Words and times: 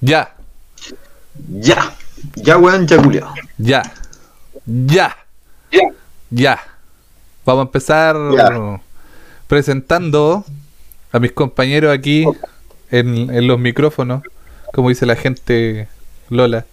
Ya, 0.00 0.34
Ya. 1.50 1.94
Ya, 2.34 2.58
weón, 2.58 2.86
ya 2.86 2.96
culiao. 3.02 3.34
ya, 3.58 3.82
ya, 4.66 5.16
Ya. 5.72 5.80
ya. 6.30 6.60
Vamos 7.46 7.62
a 7.62 7.66
empezar 7.66 8.16
Ya. 8.36 8.80
presentando 9.46 10.44
a 11.12 11.18
mis 11.18 11.32
compañeros 11.32 11.92
aquí 11.96 12.24
en, 12.90 13.30
en 13.34 13.46
los 13.46 13.58
micrófonos, 13.58 14.22
como 14.72 14.90
dice 14.90 15.06
la 15.06 15.16
gente 15.16 15.88
Lola. 16.28 16.66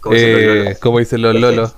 Como 0.00 0.14
dicen 0.14 0.32
los 0.32 0.40
Eh, 0.42 0.56
lolos. 0.64 0.78
como 0.78 0.98
dicen 0.98 1.22
los 1.22 1.34
lolos. 1.34 1.74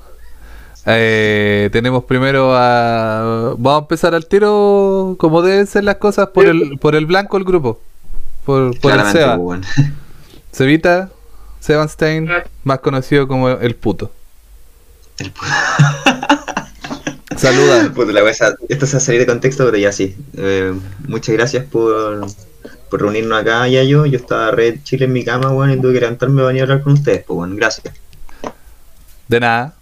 Eh, 0.87 1.69
tenemos 1.73 2.05
primero 2.05 2.55
a. 2.57 3.55
Vamos 3.59 3.80
a 3.80 3.82
empezar 3.85 4.14
al 4.14 4.27
tiro 4.27 5.16
como 5.19 5.43
deben 5.43 5.66
ser 5.66 5.85
las 5.85 5.96
cosas 5.96 6.29
por 6.29 6.46
el, 6.46 6.79
por 6.79 6.95
el 6.95 7.05
blanco 7.07 7.37
el 7.37 7.45
grupo. 7.45 7.80
Por, 8.46 8.79
por 8.80 8.93
el 8.93 9.05
Seba. 9.12 9.37
pues. 9.37 9.61
Cevita, 10.52 11.10
Sebanstein, 11.60 12.29
más 12.64 12.79
conocido 12.80 13.26
como 13.29 13.48
el 13.48 13.75
puto. 13.75 14.11
El 15.18 15.32
pu- 15.34 15.44
Saluda. 17.36 17.93
Puta, 17.94 18.12
la 18.12 18.29
esa- 18.30 18.54
esto 18.68 18.86
se 18.86 18.92
va 18.94 18.98
a 18.98 19.00
salir 19.00 19.20
de 19.20 19.26
contexto, 19.26 19.64
pero 19.64 19.76
ya 19.79 19.92
sí. 19.92 20.16
Eh, 20.36 20.72
muchas 21.06 21.34
gracias 21.34 21.64
por, 21.64 22.26
por 22.90 23.00
reunirnos 23.03 23.40
acá, 23.40 23.68
ya 23.68 23.82
yo. 23.84 24.06
Yo 24.06 24.18
estaba 24.18 24.50
red 24.50 24.80
chile 24.82 25.04
en 25.04 25.12
mi 25.12 25.25
cama, 25.25 25.50
weón, 25.53 25.70
y 25.72 25.80
tuve 25.80 25.92
que 25.94 26.00
levantarme 26.00 26.42
venir 26.42 26.62
a 26.62 26.64
hablar 26.64 26.82
con 26.82 26.94
ustedes, 26.94 27.25
pues, 27.25 27.36
weón. 27.39 27.56
Gracias. 27.56 27.94
De 29.28 29.40
nada. 29.40 29.75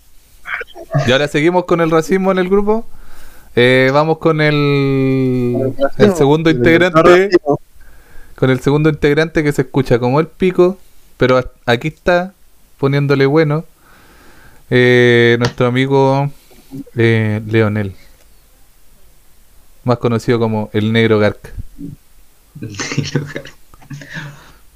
Y 1.07 1.13
ahora 1.13 1.29
seguimos 1.29 1.65
con 1.65 1.81
el 1.81 1.91
racismo 1.91 2.31
en 2.33 2.39
el 2.39 2.49
grupo. 2.49 2.87
Eh, 3.55 3.91
vamos 3.93 4.19
con 4.19 4.41
el, 4.43 5.73
el 5.97 6.15
segundo 6.15 6.51
integrante. 6.51 7.31
Con 8.37 8.51
el 8.51 8.61
segundo 8.61 8.89
integrante 8.91 9.43
que 9.43 9.53
se 9.53 9.63
escucha 9.63 9.99
como 9.99 10.21
el 10.21 10.29
pico. 10.29 10.79
Pero 11.17 11.43
aquí 11.65 11.89
está 11.89 12.33
poniéndole 12.79 13.27
bueno. 13.27 13.65
eh, 14.71 15.37
nuestro 15.39 15.67
amigo 15.67 16.31
eh, 16.97 17.41
Leonel. 17.47 17.95
Más 19.85 19.99
conocido 19.99 20.39
como 20.39 20.71
el 20.73 20.93
negro 20.93 21.19
Garca. 21.19 21.51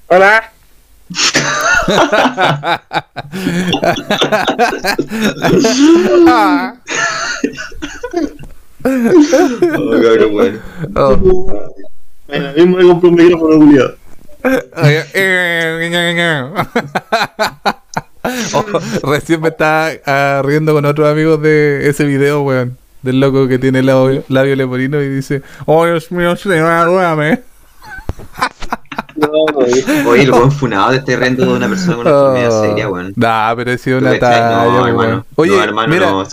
Hola. 0.07 0.51
Oh, 8.83 9.91
weón. 10.33 10.61
Oh. 10.95 11.90
Bueno, 12.31 12.53
mismo 12.55 12.77
me 12.77 12.83
compré 12.85 13.09
un 13.09 13.15
micrófono 13.15 13.57
culiado. 13.57 13.95
Oh, 18.53 18.63
recién 19.11 19.41
me 19.41 19.49
estaba 19.49 19.89
ah, 20.05 20.41
riendo 20.45 20.73
con 20.73 20.85
otros 20.85 21.09
amigos 21.09 21.41
de 21.41 21.89
ese 21.89 22.05
video, 22.05 22.43
weón. 22.43 22.77
Del 23.01 23.19
loco 23.19 23.47
que 23.47 23.57
tiene 23.57 23.79
el 23.79 23.87
labio, 23.87 24.23
labio 24.27 24.55
leporino 24.55 25.01
y 25.01 25.09
dice, 25.09 25.41
oh 25.65 25.85
Dios 25.85 26.11
mío, 26.11 26.35
señora, 26.35 26.83
ayúdame". 26.83 27.41
No, 29.15 29.27
no, 29.27 29.43
Oye, 30.09 30.21
el 30.23 30.31
weón 30.31 30.51
funado 30.51 30.91
de 30.91 30.97
este 30.97 31.15
rento 31.15 31.45
de 31.45 31.53
una 31.53 31.67
persona 31.67 31.95
con 31.97 32.05
una 32.07 32.15
enfermedad 32.15 32.59
Oh. 32.59 32.63
seria, 32.63 32.89
weón. 32.89 33.13
Nah, 33.15 33.55
pero 33.55 33.71
ha 33.71 33.77
sido 33.79 33.99
¿Tú 33.99 34.05
una 34.05 34.19
talla, 34.19 34.65
No, 34.65 34.87
hermano. 34.87 35.25
Oye, 35.35 35.55
no, 35.57 35.63
hermano, 35.63 35.87
mira, 35.93 36.11
no. 36.11 36.23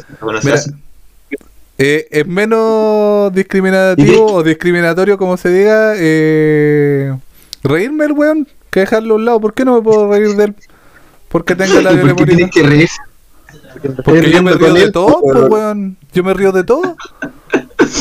Eh, 1.79 2.09
es 2.11 2.27
menos 2.27 3.33
discriminativo 3.33 4.27
o 4.27 4.43
discriminatorio, 4.43 5.17
como 5.17 5.37
se 5.37 5.49
diga, 5.51 5.93
eh, 5.97 7.17
reírme 7.63 8.07
el 8.07 8.13
weón 8.13 8.49
que 8.71 8.81
dejarlo 8.81 9.15
a 9.15 9.17
un 9.17 9.25
lado. 9.25 9.41
¿Por 9.41 9.55
qué 9.55 9.65
no 9.65 9.77
me 9.77 9.83
puedo 9.83 10.11
reír 10.11 10.35
de 10.37 10.45
él? 10.45 10.55
Porque 11.29 11.55
tenga 11.55 11.81
labio 11.81 12.17
¿Por 12.17 12.27
qué 12.27 12.35
tienes 12.35 12.51
que 12.53 12.63
reír? 12.65 12.89
Porque 14.05 14.31
yo 14.31 14.43
me 14.43 14.55
río 14.55 14.75
de 14.75 14.83
él, 14.83 14.93
todo, 14.93 15.21
pues, 15.21 15.39
pues, 15.39 15.51
weón. 15.51 15.97
Yo 16.13 16.25
me 16.25 16.35
río 16.35 16.51
de 16.51 16.65
todo. 16.65 16.97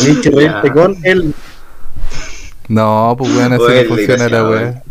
Tienes 0.01 0.19
que 0.23 0.31
reírte 0.31 0.71
con 0.71 0.97
él. 1.03 1.35
No, 2.67 3.15
pues 3.17 3.31
weón, 3.35 3.53
así 3.53 3.63
no 3.63 3.95
funciona 3.95 4.29
la 4.29 4.83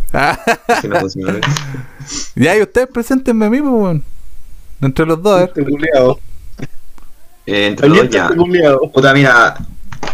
no 0.88 1.00
funciona. 1.00 1.40
ya, 2.36 2.56
y 2.56 2.62
ustedes 2.62 2.88
preséntenme 2.88 3.46
a 3.46 3.50
mí, 3.50 3.60
pues 3.60 3.72
weón. 3.72 4.04
Entre 4.80 5.04
los 5.04 5.20
dos, 5.20 5.50
culiado. 5.50 6.20
Eh, 7.46 7.66
entre 7.66 7.88
los 7.88 7.98
dos 7.98 8.08
ya. 8.10 8.26
este. 8.26 8.36
Puta, 8.92 9.12
mira. 9.14 9.56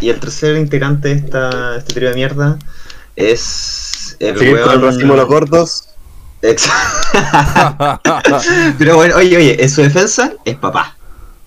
Y 0.01 0.09
el 0.09 0.19
tercer 0.19 0.57
integrante 0.57 1.09
de 1.09 1.15
esta, 1.15 1.75
este 1.77 1.93
trío 1.93 2.09
de 2.09 2.15
mierda 2.15 2.57
es 3.15 4.15
el 4.19 4.41
el 4.41 4.55
weón- 4.55 5.15
los 5.15 5.27
gordos. 5.27 5.89
Pero 8.77 8.95
bueno, 8.97 9.15
oye, 9.15 9.37
oye, 9.37 9.63
en 9.63 9.69
su 9.69 9.81
defensa 9.81 10.33
es 10.43 10.55
papá. 10.57 10.97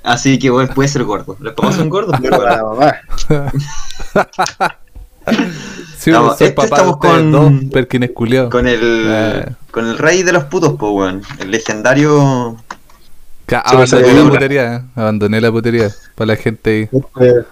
Así 0.03 0.39
que 0.39 0.49
bueno, 0.51 0.73
puede 0.75 0.89
ser 0.89 1.05
gordo. 1.05 1.37
Los 1.41 1.53
papás 1.55 1.75
son 1.77 1.91
gordos, 1.91 2.13
No 2.13 2.21
pero 2.23 2.39
para 2.39 2.63
bueno. 2.63 2.81
mamá. 2.81 2.95
sí, 5.99 6.11
pues, 6.13 6.15
soy 6.15 6.31
este 6.31 6.51
papá 6.53 6.65
estamos 6.67 6.97
con- 6.99 7.33
dos, 7.33 7.53
Perkins 7.73 8.11
culiao. 8.15 8.49
Con 8.49 8.67
el 8.69 8.81
Eh. 9.07 9.47
con 9.71 9.87
el 9.87 9.99
rey 9.99 10.23
de 10.23 10.33
los 10.33 10.45
putos, 10.45 10.77
po 10.79 10.93
weón. 10.93 11.21
El 11.41 11.51
legendario. 11.51 12.57
Ca- 12.57 12.65
Sí, 12.65 12.65
me 12.65 12.67
salió 12.67 12.77
Abandoné 13.49 14.13
la 14.15 14.29
putería, 14.31 14.75
eh. 14.77 14.83
abandoné 14.97 15.41
la 15.41 15.53
putería 15.53 15.91
para 16.15 16.27
la 16.29 16.37
gente 16.37 16.71
ahí. 16.71 17.01
Eh, 17.25 17.43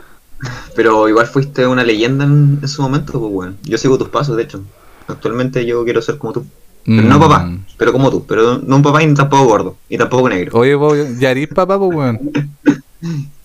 Pero 0.75 1.09
igual 1.09 1.27
fuiste 1.27 1.66
una 1.66 1.84
leyenda 1.84 2.25
en, 2.25 2.59
en 2.60 2.69
su 2.69 2.82
momento, 2.82 3.12
pues 3.12 3.32
weón. 3.32 3.56
Yo 3.62 3.78
sigo 3.78 3.97
tus 3.99 4.09
pasos, 4.09 4.37
de 4.37 4.43
hecho. 4.44 4.62
Actualmente 5.06 5.65
yo 5.66 5.84
quiero 5.84 6.03
ser 6.03 6.19
como 6.19 6.32
tú. 6.32 6.47
Pero 6.84 7.03
no 7.03 7.16
Mm. 7.16 7.21
papá, 7.21 7.50
pero 7.78 7.93
como 7.93 8.10
tú. 8.10 8.27
Pero 8.27 8.59
no 8.59 8.77
un 8.77 8.82
papá 8.82 9.03
y 9.03 9.15
tampoco 9.15 9.44
gordo. 9.44 9.77
Y 9.88 9.97
tampoco 9.97 10.28
negro. 10.28 10.59
Oye, 10.59 10.75
vos, 10.75 10.97
ya 11.19 11.31
eres 11.31 11.49
papá, 11.49 11.78
pues 11.78 11.94
weón. 11.97 12.21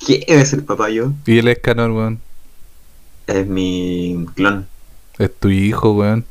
¿Quién 0.05 0.23
es 0.27 0.53
el 0.53 0.63
papá 0.63 0.89
yo? 0.89 1.11
Y 1.25 1.37
el 1.37 1.47
escanor, 1.47 1.91
weón. 1.91 2.19
Es 3.27 3.45
mi 3.47 4.25
clon. 4.35 4.65
Es 5.17 5.31
tu 5.35 5.49
hijo, 5.49 5.91
weón. 5.93 6.25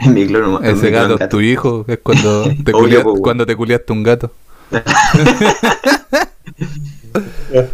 Es 0.00 0.08
mi 0.08 0.26
clon. 0.26 0.64
es 0.64 0.74
Ese 0.74 0.84
mi 0.86 0.90
clon 0.92 1.02
gato 1.10 1.22
es 1.24 1.28
tu 1.28 1.40
hijo. 1.40 1.84
Es 1.88 1.98
cuando 2.02 2.42
te, 2.64 2.72
Obvio, 2.72 2.78
culia- 2.80 3.02
po, 3.02 3.10
weón. 3.12 3.22
cuando 3.22 3.46
te 3.46 3.54
culiaste 3.56 3.92
un 3.92 4.02
gato. 4.02 4.32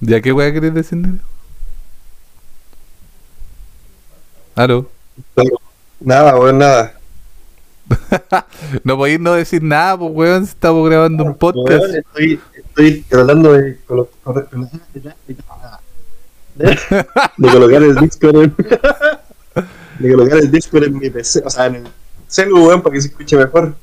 ¿Ya 0.00 0.20
qué 0.20 0.32
weá 0.32 0.52
querés 0.52 0.74
decir, 0.74 0.98
negro? 0.98 1.18
¿Aló? 4.54 4.90
Nada, 6.00 6.36
weón, 6.36 6.58
nada. 6.58 6.94
No 8.84 8.96
podéis 8.96 9.18
no 9.18 9.32
decir 9.34 9.60
nada, 9.62 9.98
pues 9.98 10.12
weón, 10.14 10.44
si 10.46 10.52
estamos 10.52 10.88
grabando 10.88 11.24
un 11.24 11.34
podcast. 11.36 11.82
Weón, 11.82 11.96
estoy, 11.96 12.40
estoy 12.54 13.02
tratando 13.02 13.52
de, 13.52 13.78
colo- 13.86 14.08
colo- 14.22 14.48
de 17.36 17.48
colocar 17.50 17.82
el 17.82 17.96
Discord 17.96 18.36
en, 18.44 18.54
de 19.98 20.12
colocar 20.12 20.38
el 20.38 20.50
Discord 20.50 20.84
en 20.84 20.98
mi 20.98 21.10
PC, 21.10 21.42
o 21.44 21.50
sea, 21.50 21.66
en 21.66 21.74
el 21.76 21.88
celu, 22.28 22.66
weón, 22.68 22.82
para 22.82 22.94
que 22.94 23.02
se 23.02 23.08
escuche 23.08 23.36
mejor. 23.36 23.74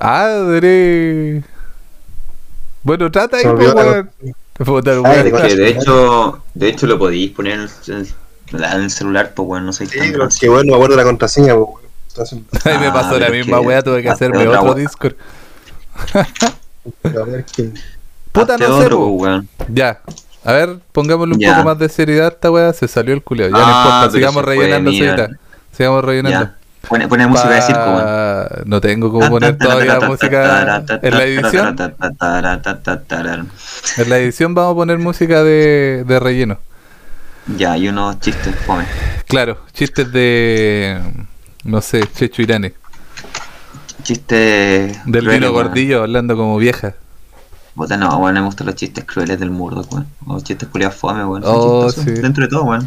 Ah, 0.00 0.26
deberé... 0.28 1.42
Bueno, 2.82 3.10
trata 3.10 3.36
ahí, 3.36 3.44
pues 3.44 3.74
weón. 3.74 4.10
Ay, 5.06 5.22
de 5.24 5.32
Que 5.32 5.54
de 5.56 5.68
hecho, 5.68 6.42
de 6.54 6.68
hecho 6.68 6.86
lo 6.86 6.98
podéis 6.98 7.30
poner 7.32 7.54
en 7.54 7.60
el, 7.96 8.64
en 8.64 8.82
el 8.82 8.90
celular, 8.90 9.32
pues 9.34 9.46
weón, 9.48 9.66
no 9.66 9.72
sé 9.72 9.86
Sí, 9.86 9.98
pero 10.12 10.26
es 10.28 10.38
que 10.38 10.48
bueno, 10.48 10.70
me 10.70 10.74
acuerdo 10.74 10.96
la 10.96 11.04
contraseña, 11.04 11.54
pues, 11.54 11.66
weón. 11.68 11.80
Entonces, 12.08 12.38
Ahí 12.66 12.78
me 12.78 12.86
Ah, 12.88 12.92
pasó 12.92 13.18
la 13.18 13.28
misma 13.28 13.60
que- 13.60 13.66
weá, 13.66 13.82
tuve 13.82 14.02
que 14.02 14.08
hacerme 14.10 14.46
otro. 14.48 14.74
Discord. 14.74 15.14
a 16.14 17.24
ver 17.24 17.44
que. 17.44 17.70
Puta, 18.32 18.54
Hazte 18.54 18.68
no 18.68 18.80
sé, 18.82 18.88
pues, 18.88 19.00
weón. 19.12 19.48
Ya. 19.68 20.00
A 20.44 20.52
ver, 20.52 20.78
pongámosle 20.92 21.34
un 21.34 21.40
Ya. 21.40 21.54
poco 21.56 21.66
más 21.68 21.78
de 21.78 21.88
seriedad 21.90 22.26
a 22.26 22.30
esta 22.30 22.50
weá. 22.50 22.72
Se 22.72 22.88
salió 22.88 23.12
el 23.14 23.22
culeo. 23.22 23.48
Ya 23.48 23.52
no 23.52 23.58
Ah, 23.62 23.84
importa, 24.02 24.16
sigamos 24.16 24.44
rellenando. 24.44 24.90
Sigamos 25.76 26.04
rellenando. 26.04 26.50
Pone, 26.90 27.06
pone 27.08 27.26
música 27.28 27.50
de 27.50 27.62
circo. 27.62 27.80
Pa- 27.84 28.48
No 28.66 28.80
tengo 28.80 29.12
cómo 29.12 29.28
poner 29.30 29.56
todavía 29.56 30.00
música. 30.00 30.82
En 31.02 31.14
la 31.16 31.24
edición, 31.24 31.76
en 33.96 34.10
la 34.10 34.18
edición 34.18 34.54
vamos 34.54 34.72
a 34.72 34.74
poner 34.74 34.98
música 34.98 35.44
de, 35.44 36.04
de 36.04 36.20
relleno. 36.20 36.58
Ya, 37.56 37.76
y 37.78 37.88
unos 37.88 38.18
chistes, 38.20 38.54
fome. 38.66 38.84
Claro, 39.28 39.58
chistes 39.72 40.12
de. 40.12 41.00
No 41.64 41.80
sé, 41.80 42.02
Checho 42.12 42.42
Irane. 42.42 42.74
Chistes. 44.02 44.98
Del 45.04 45.28
weón. 45.28 45.52
gordillo 45.52 46.02
hablando 46.02 46.36
como 46.36 46.56
vieja. 46.58 46.94
Puta, 47.74 47.96
no, 47.96 48.18
weón, 48.18 48.34
me 48.34 48.40
gustan 48.40 48.66
los 48.66 48.74
chistes 48.76 49.04
crueles 49.04 49.38
del 49.38 49.50
murdo, 49.50 49.86
weón. 49.92 50.06
O 50.26 50.34
los 50.34 50.44
chistes 50.44 50.68
culiados 50.68 50.96
fome, 50.96 51.24
weón. 51.24 51.42
Oh, 51.46 51.88
sí. 51.90 52.02
Dentro 52.10 52.42
de 52.44 52.48
todo, 52.50 52.64
weón. 52.64 52.86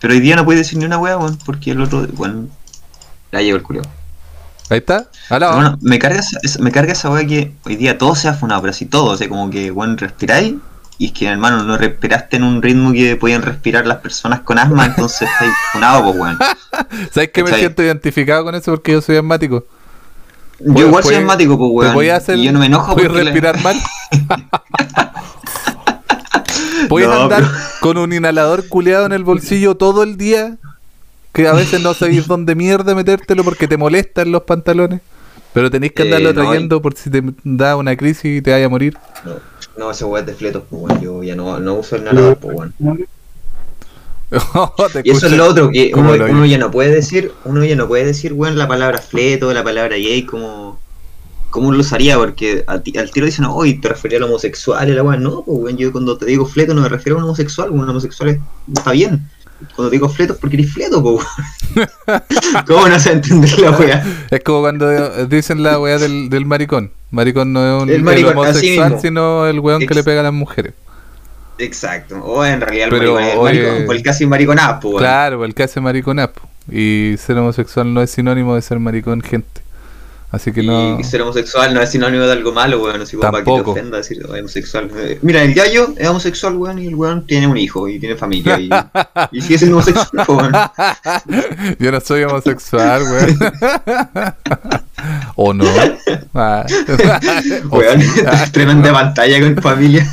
Pero 0.00 0.14
hoy 0.14 0.20
día 0.20 0.36
no 0.36 0.44
puedes 0.44 0.60
decir 0.62 0.78
ni 0.78 0.84
una 0.86 0.98
weá, 0.98 1.18
weón, 1.18 1.36
porque 1.44 1.72
el 1.72 1.80
otro, 1.82 2.06
weón. 2.16 2.50
Ya 3.36 3.42
llegó 3.42 3.56
el 3.56 3.62
culiado. 3.62 3.88
Ahí 4.70 4.78
está. 4.78 5.06
Bueno, 5.28 5.78
me 5.80 5.98
carga, 5.98 6.20
esa- 6.20 6.58
me 6.60 6.72
carga 6.72 6.92
esa 6.92 7.10
weá 7.10 7.24
que 7.26 7.52
hoy 7.64 7.76
día 7.76 7.98
todo 7.98 8.14
se 8.16 8.28
ha 8.28 8.34
funado, 8.34 8.62
pero 8.62 8.70
así 8.72 8.86
todo, 8.86 9.12
o 9.12 9.16
sea, 9.16 9.28
como 9.28 9.48
que, 9.50 9.70
weón, 9.70 9.96
respiráis 9.98 10.54
y 10.98 11.06
es 11.06 11.12
que, 11.12 11.26
hermano, 11.28 11.62
no 11.62 11.76
respiraste 11.78 12.36
en 12.38 12.42
un 12.44 12.60
ritmo 12.62 12.92
que 12.92 13.14
podían 13.16 13.42
respirar 13.42 13.86
las 13.86 13.98
personas 13.98 14.40
con 14.40 14.58
asma, 14.58 14.86
entonces 14.86 15.28
estáis 15.30 15.52
funado, 15.72 16.02
pues, 16.04 16.16
weón. 16.18 16.38
¿Sabes 17.12 17.30
que 17.30 17.44
me 17.44 17.52
siento 17.52 17.82
identificado 17.82 18.42
con 18.44 18.54
eso 18.56 18.72
porque 18.72 18.92
yo 18.92 19.00
soy 19.00 19.16
asmático? 19.16 19.64
Yo 20.58 20.86
igual 20.86 21.02
soy 21.04 21.10
¿puedes- 21.12 21.18
asmático, 21.20 21.56
pues, 21.58 21.68
¿Te 21.68 21.74
weón. 21.76 21.94
voy 21.94 22.08
a 22.08 22.16
hacer 22.16 22.38
y 22.38 22.44
yo 22.44 22.52
no 22.52 22.58
me 22.60 22.66
enojo 22.66 22.94
¿Puedes 22.94 23.08
porque 23.10 23.24
la- 23.24 23.30
respirar 23.30 23.62
mal? 23.62 23.76
¿Puedes 26.88 27.08
No, 27.08 27.22
andar 27.24 27.42
pero- 27.42 27.54
con 27.80 27.98
un 27.98 28.12
inhalador 28.12 28.68
culeado 28.68 29.06
en 29.06 29.12
el 29.12 29.24
bolsillo 29.24 29.76
todo 29.76 30.02
el 30.02 30.16
día? 30.16 30.56
Que 31.36 31.46
a 31.46 31.52
veces 31.52 31.80
no 31.82 31.92
sabéis 31.94 32.26
dónde 32.32 32.54
mierda 32.54 32.94
metértelo 32.94 33.44
porque 33.44 33.68
te 33.68 33.76
molestan 33.76 34.32
los 34.32 34.42
pantalones. 34.42 35.00
Pero 35.52 35.70
tenéis 35.70 35.92
que 35.92 36.02
Eh, 36.02 36.06
andarlo 36.06 36.32
no, 36.32 36.42
trayendo 36.42 36.82
por 36.82 36.94
si 36.96 37.08
te 37.10 37.22
da 37.44 37.76
una 37.76 37.96
crisis 37.96 38.24
y 38.38 38.42
te 38.42 38.50
vaya 38.52 38.66
a 38.66 38.68
morir. 38.68 38.96
No, 39.24 39.34
no, 39.78 39.90
ese 39.90 40.04
weón 40.04 40.20
es 40.20 40.26
de 40.26 40.34
fletos, 40.34 40.64
pues, 40.68 40.82
weón. 40.82 41.00
Yo 41.00 41.22
ya 41.22 41.34
no, 41.36 41.58
no 41.60 41.74
uso 41.74 41.96
el 41.96 42.02
inhalador, 42.02 42.36
pues. 42.38 42.56
Te 44.92 45.02
Y 45.04 45.10
eso 45.10 45.26
es 45.26 45.32
lo 45.32 45.46
otro, 45.46 45.70
que 45.70 45.92
uno, 45.94 46.16
lo 46.16 46.24
uno 46.26 46.44
ya 46.46 46.58
no 46.58 46.70
puede 46.70 46.90
decir, 46.92 47.32
uno 47.44 47.64
ya 47.64 47.76
no 47.76 47.86
puede 47.86 48.04
decir, 48.06 48.32
weón, 48.32 48.58
la 48.58 48.66
palabra 48.66 48.98
fleto, 48.98 49.52
la 49.52 49.62
palabra 49.62 49.96
gay, 49.96 50.24
como, 50.24 50.80
como 51.50 51.68
uno 51.68 51.76
lo 51.76 51.82
usaría, 51.82 52.16
porque 52.18 52.64
a 52.66 52.80
ti- 52.80 52.98
al 52.98 53.10
tiro 53.12 53.26
dicen, 53.26 53.44
oye, 53.44 53.78
te 53.80 53.88
refería 53.88 54.18
al 54.18 54.24
homosexual 54.24 54.88
y 54.88 54.92
la 54.92 55.02
weón, 55.04 55.22
no, 55.22 55.42
pues 55.44 55.58
weón, 55.60 55.76
yo 55.76 55.92
cuando 55.92 56.18
te 56.18 56.26
digo 56.26 56.44
fleto 56.44 56.74
no 56.74 56.80
me 56.82 56.88
refiero 56.88 57.16
a 57.16 57.18
un 57.20 57.24
homosexual, 57.26 57.70
un 57.70 57.88
homosexual 57.88 58.30
es- 58.30 58.40
está 58.76 58.90
bien. 58.92 59.28
Cuando 59.74 59.90
digo 59.90 60.08
fleto 60.08 60.34
es 60.34 60.38
porque 60.38 60.56
eres 60.56 60.72
fleto, 60.72 60.98
weón. 61.00 61.24
¿Cómo 62.66 62.88
no 62.88 62.98
se 62.98 63.12
entender 63.12 63.58
la 63.58 63.70
weá? 63.72 64.04
Es 64.30 64.40
como 64.42 64.60
cuando 64.60 64.90
eh, 64.92 65.26
dicen 65.28 65.62
la 65.62 65.78
weá 65.78 65.98
del, 65.98 66.28
del 66.28 66.44
maricón. 66.44 66.90
Maricón 67.10 67.52
no 67.52 67.76
es 67.78 67.82
un 67.82 67.90
El 67.90 68.02
maricón, 68.02 68.32
el 68.32 68.38
homosexual, 68.38 68.98
sino 69.00 69.46
el 69.46 69.60
weón 69.60 69.86
que 69.86 69.94
le 69.94 70.04
pega 70.04 70.20
a 70.20 70.24
las 70.24 70.32
mujeres. 70.32 70.74
Exacto, 71.58 72.16
o 72.22 72.44
en 72.44 72.60
realidad 72.60 72.88
el 72.88 72.98
Pero, 72.98 73.14
maricón 73.14 73.22
es 73.28 73.32
el 73.32 73.38
oye- 73.38 73.72
maricón, 73.72 73.96
el 73.96 74.02
casi 74.02 74.26
mariconado, 74.26 74.88
weón. 74.88 74.98
Claro, 74.98 75.44
el 75.44 75.54
hace 75.62 75.80
mariconapo. 75.80 76.42
Y 76.70 77.14
ser 77.18 77.38
homosexual 77.38 77.94
no 77.94 78.02
es 78.02 78.10
sinónimo 78.10 78.54
de 78.56 78.62
ser 78.62 78.78
maricón, 78.78 79.22
gente. 79.22 79.62
Así 80.30 80.52
que 80.52 80.62
no. 80.62 80.98
Y 80.98 81.04
ser 81.04 81.22
homosexual 81.22 81.72
no 81.72 81.80
es 81.80 81.90
sinónimo 81.90 82.24
de 82.24 82.32
algo 82.32 82.52
malo, 82.52 82.82
weón. 82.82 83.00
Así 83.00 83.16
como 83.16 83.30
para 83.30 83.44
que 83.44 83.50
te 83.50 83.60
ofenda 83.70 83.98
decir 83.98 84.24
"Oh, 84.28 84.32
homosexual. 84.32 84.90
Eh, 84.96 85.18
Mira, 85.22 85.42
el 85.42 85.54
gallo 85.54 85.94
es 85.96 86.08
homosexual, 86.08 86.56
weón, 86.56 86.78
y 86.80 86.86
el 86.88 86.94
weón 86.96 87.26
tiene 87.26 87.46
un 87.46 87.56
hijo 87.56 87.88
y 87.88 87.98
tiene 88.00 88.16
familia. 88.16 88.58
Y, 88.58 88.68
y 89.30 89.40
sigue 89.40 89.58
siendo 89.58 89.76
homosexual, 89.76 90.26
weón. 90.28 90.52
Yo 91.78 91.92
no 91.92 92.00
soy 92.00 92.24
homosexual, 92.24 93.02
weón. 93.02 93.38
¿O 95.36 95.52
no? 95.54 95.64
Ah. 96.34 96.66
Weón, 97.70 98.00
tremenda 98.52 98.92
pantalla 98.92 99.40
con 99.40 99.56
familia. 99.62 100.06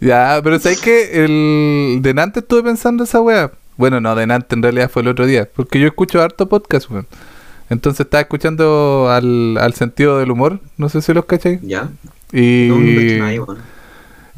Ya, 0.00 0.40
pero 0.42 0.58
¿sabes 0.58 0.80
que 0.80 1.24
El... 1.24 2.00
Denante 2.02 2.40
estuve 2.40 2.62
pensando 2.64 3.04
esa 3.04 3.20
weá. 3.20 3.50
Bueno, 3.76 4.00
no, 4.00 4.14
Denante 4.16 4.54
en 4.56 4.62
realidad 4.62 4.90
fue 4.90 5.02
el 5.02 5.08
otro 5.08 5.26
día. 5.26 5.48
Porque 5.54 5.78
yo 5.80 5.86
escucho 5.86 6.20
harto 6.20 6.48
podcast, 6.48 6.90
weón. 6.90 7.06
Entonces 7.72 8.00
estaba 8.00 8.20
escuchando 8.20 9.08
al, 9.10 9.56
al 9.58 9.74
sentido 9.74 10.18
del 10.18 10.30
humor. 10.30 10.60
No 10.76 10.88
sé 10.88 11.00
si 11.02 11.12
los 11.12 11.24
cacháis. 11.24 11.60
ya, 11.62 11.90
Y... 12.32 12.68
no, 12.68 12.78
no 12.78 13.18
nada, 13.18 13.32
weón. 13.32 13.58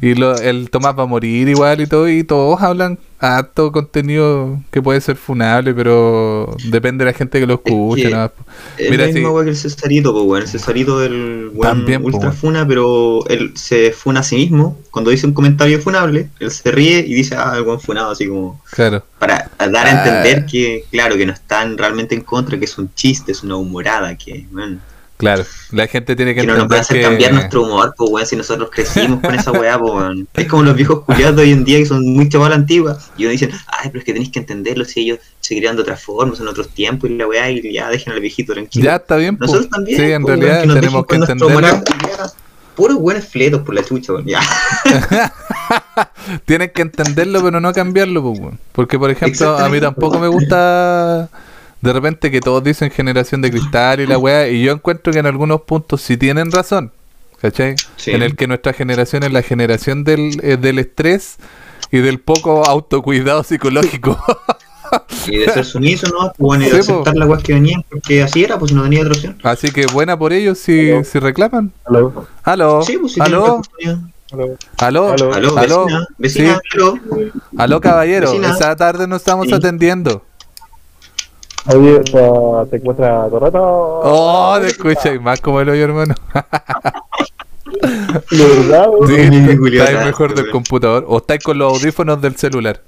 Y 0.01 0.13
lo, 0.13 0.35
el 0.37 0.69
Tomás 0.69 0.97
va 0.99 1.03
a 1.03 1.07
morir 1.07 1.47
igual 1.47 1.79
y 1.79 1.87
todo, 1.87 2.09
y 2.09 2.23
todos 2.25 2.61
hablan 2.61 2.99
harto 3.17 3.71
contenido 3.71 4.59
que 4.69 4.81
puede 4.81 4.99
ser 4.99 5.15
funable, 5.15 5.73
pero 5.73 6.53
depende 6.69 7.05
de 7.05 7.11
la 7.11 7.17
gente 7.17 7.39
que 7.39 7.47
lo 7.47 7.53
escuche. 7.55 8.03
que- 8.03 8.09
nada 8.09 8.33
más. 8.37 8.89
Mira, 8.89 9.07
la 9.07 9.13
misma 9.13 9.29
sí. 9.39 9.43
que 9.45 9.49
el 9.51 9.55
Cesarito, 9.55 10.11
pues 10.13 10.25
weón. 10.25 10.41
El 10.43 10.47
Cesarito 10.49 10.99
del 10.99 11.51
También, 11.61 12.03
ultra 12.03 12.33
funa, 12.33 12.67
pero 12.67 13.25
él 13.29 13.53
se 13.55 13.91
funa 13.93 14.19
a 14.19 14.23
sí 14.23 14.35
mismo. 14.35 14.77
Cuando 14.91 15.11
dice 15.11 15.25
un 15.27 15.33
comentario 15.33 15.79
funable, 15.79 16.29
él 16.39 16.51
se 16.51 16.71
ríe 16.71 16.99
y 16.99 17.13
dice, 17.13 17.35
ah, 17.37 17.53
el 17.55 17.63
weón 17.63 17.79
funado, 17.79 18.11
así 18.11 18.27
como. 18.27 18.61
Claro. 18.71 19.01
para 19.17 19.49
dar 19.57 19.87
a 19.87 19.91
Ah. 19.91 20.05
entender 20.05 20.45
que, 20.45 20.83
claro, 20.91 21.15
que 21.15 21.25
no 21.25 21.31
están 21.33 21.77
realmente 21.77 22.13
en 22.15 22.21
contra, 22.21 22.59
que 22.59 22.65
es 22.65 22.77
un 22.77 22.93
chiste, 22.93 23.31
es 23.31 23.43
una 23.43 23.55
humorada, 23.55 24.15
que, 24.17 24.45
bueno, 24.51 24.77
Claro, 25.17 25.45
la 25.71 25.87
gente 25.87 26.13
tiene 26.13 26.35
que, 26.35 26.41
que 26.41 26.47
no 26.47 26.57
nos 26.57 26.69
va 26.69 26.77
a 26.77 26.79
hacer 26.81 26.97
que... 26.97 27.03
cambiar 27.03 27.31
nuestro 27.31 27.63
humor, 27.63 27.93
pues, 27.97 28.09
weón, 28.11 28.27
si 28.27 28.35
nosotros 28.35 28.69
crecimos 28.69 29.21
con 29.21 29.33
esa 29.33 29.51
weá, 29.53 29.79
pues, 29.79 29.93
weón. 29.93 30.27
Es 30.33 30.47
como 30.47 30.63
los 30.63 30.75
viejos 30.75 31.05
culiados 31.05 31.37
de 31.37 31.43
hoy 31.43 31.51
en 31.51 31.63
día 31.63 31.77
que 31.77 31.85
son 31.85 32.03
muy 32.03 32.27
chavales 32.27 32.57
antigua 32.57 32.97
y 33.17 33.23
uno 33.23 33.31
dicen, 33.31 33.51
ay, 33.67 33.89
pero 33.89 33.99
es 33.99 34.05
que 34.05 34.11
tenéis 34.11 34.31
que 34.31 34.39
entenderlo 34.39 34.83
si 34.83 35.01
ellos 35.01 35.19
se 35.39 35.55
criaron 35.55 35.77
de 35.77 35.83
otra 35.83 35.95
forma, 35.95 36.33
en 36.37 36.47
otros 36.47 36.67
tiempos 36.69 37.09
y 37.09 37.15
la 37.15 37.27
weá, 37.27 37.49
y 37.49 37.71
ya 37.71 37.89
dejen 37.89 38.11
al 38.11 38.19
viejito 38.19 38.51
tranquilo. 38.53 38.83
Ya 38.83 38.97
está 38.97 39.15
bien, 39.15 39.37
po. 39.37 39.45
Nosotros 39.45 39.69
también, 39.69 39.97
sí, 39.97 40.11
en 40.11 40.21
pues, 40.21 40.37
weón, 40.37 40.41
realidad 40.41 40.73
que 40.73 40.79
tenemos 40.81 41.05
que 41.05 41.15
entenderlo. 41.15 41.83
Puros 42.75 42.97
buenos 42.97 43.23
fletos 43.23 43.61
por 43.61 43.73
la 43.73 43.85
chucha, 43.85 44.11
weón, 44.11 44.25
ya. 44.25 44.41
Tienen 46.45 46.71
que 46.75 46.81
entenderlo, 46.81 47.41
pero 47.41 47.61
no 47.61 47.71
cambiarlo, 47.71 48.21
pues, 48.21 48.39
weón. 48.39 48.59
Porque, 48.73 48.99
por 48.99 49.09
ejemplo, 49.09 49.57
a 49.57 49.69
mí 49.69 49.79
tampoco 49.79 50.19
me 50.19 50.27
gusta 50.27 51.29
de 51.85 51.93
repente 51.93 52.31
que 52.31 52.41
todos 52.41 52.63
dicen 52.63 52.91
generación 52.91 53.41
de 53.41 53.51
cristal 53.51 53.99
y 54.01 54.07
la 54.07 54.17
weá, 54.17 54.47
y 54.49 54.63
yo 54.63 54.73
encuentro 54.73 55.13
que 55.13 55.19
en 55.19 55.25
algunos 55.27 55.61
puntos 55.61 56.01
sí 56.01 56.17
tienen 56.17 56.51
razón, 56.51 56.91
¿cachai? 57.41 57.75
Sí. 57.95 58.11
En 58.11 58.23
el 58.23 58.35
que 58.35 58.47
nuestra 58.47 58.73
generación 58.73 59.23
es 59.23 59.31
la 59.31 59.41
generación 59.43 60.03
del, 60.03 60.37
eh, 60.43 60.57
del 60.57 60.79
estrés 60.79 61.37
y 61.91 61.99
del 61.99 62.19
poco 62.19 62.65
autocuidado 62.65 63.43
psicológico. 63.43 64.17
Y 65.27 65.39
de 65.39 65.49
ser 65.51 65.65
sumiso, 65.65 66.07
¿no? 66.07 66.31
Pues, 66.37 66.37
bueno, 66.37 66.63
y 66.63 66.69
Sí, 66.69 66.77
de 66.77 66.83
po. 66.83 66.93
aceptar 66.93 67.15
las 67.17 67.27
weas 67.27 67.43
que 67.43 67.53
venían, 67.53 67.83
porque 67.89 68.21
así 68.21 68.43
era, 68.43 68.57
pues 68.59 68.71
no 68.71 68.83
tenía 68.83 69.01
otra 69.01 69.13
opción. 69.13 69.37
Así 69.43 69.71
que 69.71 69.87
buena 69.87 70.17
por 70.17 70.31
ellos 70.31 70.59
si, 70.59 71.03
si 71.03 71.19
reclaman. 71.19 71.71
Aló. 71.85 72.27
Aló, 72.43 72.81
Sí, 72.83 72.95
pues 72.97 73.13
si 73.13 73.19
aló. 73.19 73.61
Aló. 74.31 74.57
aló, 74.77 75.11
Aló. 75.11 75.33
Aló, 75.33 75.57
aló, 75.57 75.85
vecina, 75.85 76.07
vecina, 76.19 76.61
Sí. 76.71 76.77
aló. 76.77 76.93
aló, 77.57 77.81
caballero. 77.81 78.29
Vecina. 78.29 78.51
Esta 78.51 78.75
tarde 78.75 79.07
no 79.07 79.15
estamos 79.15 79.47
Sí. 79.47 79.53
atendiendo. 79.53 80.23
Oye, 81.67 81.99
¿te- 81.99 82.11
¿te 82.69 82.75
encuentras 82.77 83.27
todo 83.29 83.37
el 83.37 83.41
rato? 83.41 83.59
Oh, 84.03 84.57
te 84.61 84.67
escucháis 84.67 85.19
más 85.21 85.41
como 85.41 85.59
el 85.61 85.69
hoyo, 85.69 85.83
hermano. 85.85 86.13
¿De 88.31 88.45
verdad? 88.47 88.87
Sí, 89.07 89.15
estáis 89.77 90.05
mejor 90.05 90.29
del 90.35 90.43
weón. 90.45 90.51
computador. 90.51 91.05
O 91.07 91.17
estáis 91.17 91.43
con 91.43 91.57
los 91.57 91.73
audífonos 91.73 92.21
del 92.21 92.35
celular. 92.35 92.81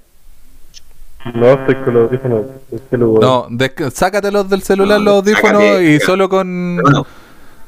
No, 1.34 1.48
estoy 1.54 1.76
con 1.84 1.94
los 1.94 2.04
audífonos. 2.10 2.42
Que 2.90 2.98
lo 2.98 3.16
No, 3.20 3.48
sácatelos 3.92 4.50
del 4.50 4.62
celular 4.62 5.00
No, 5.00 5.06
los 5.06 5.14
audífonos 5.16 5.62
sácate, 5.64 5.84
y 5.96 6.00
solo 6.00 6.30
con, 6.30 6.80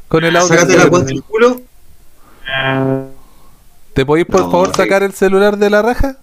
con 0.08 0.24
el 0.24 0.36
audio. 0.36 0.48
sácate 0.48 0.78
la 0.78 0.86
del 1.00 1.24
culo. 1.24 1.62
¿Te 3.94 4.06
podéis 4.06 4.28
por 4.28 4.42
No, 4.42 4.52
favor 4.52 4.68
sí. 4.68 4.74
sacar 4.76 5.04
el 5.04 5.14
celular 5.14 5.58
de 5.58 5.70
la 5.70 5.82
raja? 5.82 6.18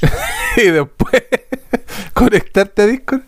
y 0.56 0.62
después 0.62 1.22
conectarte 2.14 2.82
a 2.82 2.86
Discord. 2.86 3.20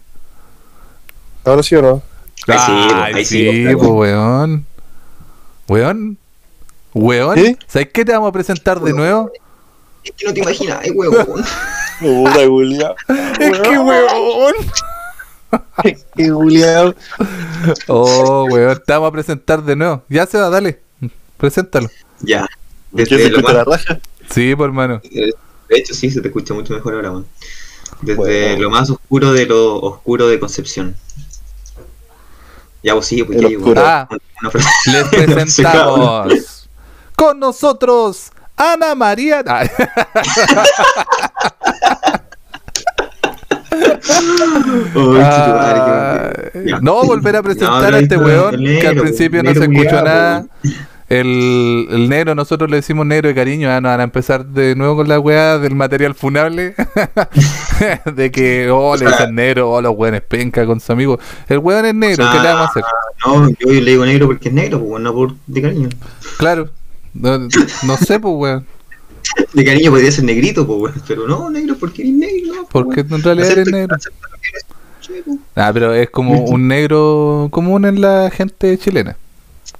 ¿Ahora 1.45 1.63
sí 1.63 1.75
o 1.77 1.83
no? 1.83 2.03
Ahí 2.49 2.59
sí, 2.59 2.73
Ay, 2.95 3.13
ahí 3.15 3.25
sí, 3.25 3.39
sí, 3.39 3.65
pues, 3.65 3.77
claro. 3.77 3.93
weón. 3.95 4.67
Weón. 5.69 6.19
Weón. 6.95 7.39
¿Sí? 7.39 7.57
¿Sabes 7.67 7.89
qué 7.93 8.05
te 8.05 8.13
vamos 8.13 8.29
a 8.29 8.33
presentar 8.33 8.81
de 8.81 8.93
nuevo? 8.93 9.31
Es 10.05 10.13
que 10.17 10.27
no 10.27 10.35
te 10.35 10.41
imaginas, 10.41 10.79
ay, 10.83 10.91
huevón. 10.91 11.27
Puta, 12.01 12.47
Julia. 12.47 12.95
Es 13.39 13.61
que 13.61 13.79
weón. 13.79 14.55
Qué 16.17 16.29
Julia. 16.31 16.95
Oh, 17.87 18.47
weón, 18.51 18.83
te 18.85 18.93
vamos 18.93 19.09
a 19.09 19.13
presentar 19.13 19.63
de 19.63 19.77
nuevo. 19.77 20.03
Ya 20.09 20.27
se 20.27 20.39
va, 20.39 20.49
dale. 20.51 20.81
Preséntalo. 21.37 21.89
Ya. 22.21 22.47
¿Qué 22.97 23.07
se 23.07 23.17
Desde 23.17 23.31
lo 23.31 23.39
escucha 23.39 23.53
la 23.59 23.65
más, 23.65 23.85
raja? 23.87 24.01
Sí, 24.31 24.55
por 24.57 24.67
hermano. 24.67 25.01
eh, 25.05 25.33
de 25.69 25.79
hecho, 25.79 25.95
sí, 25.95 26.11
se 26.11 26.21
te 26.21 26.29
escucha 26.29 26.55
mucho 26.55 26.75
mejor 26.75 26.95
ahora, 26.95 27.13
man. 27.13 27.27
Desde 28.03 28.17
Bueno. 28.17 28.63
lo 28.63 28.71
más 28.71 28.91
oscuro 28.91 29.33
de 29.33 29.47
lo 29.47 29.77
oscuro 29.81 30.27
de 30.29 30.39
Concepción. 30.41 30.97
Ya 32.83 32.95
vos 32.95 33.07
sí, 33.07 33.23
pues 33.23 33.41
ya 33.41 33.47
oscuro. 33.49 33.83
Ah. 33.85 34.09
Les 34.87 35.09
presentamos 35.35 36.69
con 37.17 37.39
nosotros 37.39 38.31
Ana 38.57 38.95
María. 38.95 39.43
Qué- 46.53 46.65
ya. 46.67 46.79
no, 46.81 47.03
volver 47.05 47.37
a 47.37 47.43
presentar 47.43 47.91
No, 47.91 47.97
a 47.97 48.01
este 48.01 48.17
weón 48.17 48.51
que 48.51 48.57
al 48.57 48.63
negro, 48.95 49.03
principio 49.03 49.43
no 49.43 49.53
se 49.55 49.61
escuchó 49.61 50.03
nada. 50.03 50.47
El, 51.13 51.89
el 51.91 52.09
negro, 52.09 52.35
nosotros 52.35 52.71
le 52.71 52.77
decimos 52.77 53.05
negro 53.05 53.29
de 53.29 53.35
cariño, 53.35 53.69
ya 53.69 53.83
nos 53.83 53.91
van 53.91 54.01
a 54.01 54.05
empezar 54.05 54.47
de 54.47 54.75
nuevo 54.75 54.97
con 54.97 55.09
la 55.09 55.21
weá 55.21 55.59
del 55.59 55.75
material 55.75 56.15
funable. 56.15 56.75
de 58.17 58.31
que, 58.31 58.71
oh, 58.71 58.97
le 58.97 59.05
dicen 59.05 59.35
negro, 59.35 59.71
oh, 59.71 59.83
los 59.83 59.95
weones 59.95 60.23
penca 60.23 60.65
con 60.65 60.81
su 60.81 60.91
amigo. 60.91 61.21
El 61.51 61.59
weón 61.59 61.85
es 61.85 61.95
negro, 61.95 62.25
¿qué 62.33 62.39
le 62.39 62.45
vamos 62.45 62.67
a 62.67 62.71
hacer? 62.71 62.83
No, 63.27 63.47
yo 63.51 63.69
le 63.69 63.91
digo 63.91 64.07
negro 64.07 64.27
porque 64.27 64.49
es 64.49 64.55
negro, 64.55 64.83
pues 64.83 65.03
no 65.03 65.13
por 65.13 65.35
de 65.47 65.61
cariño. 65.61 65.89
Claro, 66.39 66.71
no, 67.13 67.41
no 67.41 67.97
sé, 67.99 68.19
pues 68.19 68.35
weón. 68.35 68.67
De 69.53 69.65
cariño 69.67 69.91
podría 69.91 70.11
ser 70.11 70.25
negrito, 70.25 70.67
pues 70.67 70.81
weón, 70.81 71.03
pero 71.07 71.29
no, 71.29 71.51
negro 71.51 71.77
porque 71.79 72.01
eres 72.01 72.15
negro. 72.15 72.55
¿no? 72.55 72.69
Porque 72.71 73.01
en 73.01 73.23
realidad 73.23 73.51
eres 73.51 73.71
negro. 73.71 73.97
eres. 73.97 74.65
Sí, 75.01 75.13
pues. 75.23 75.39
Ah, 75.57 75.71
pero 75.75 75.93
es 75.93 76.09
como 76.09 76.43
un 76.43 76.69
negro 76.69 77.49
común 77.51 77.85
en 77.85 78.01
la 78.01 78.31
gente 78.31 78.79
chilena. 78.79 79.19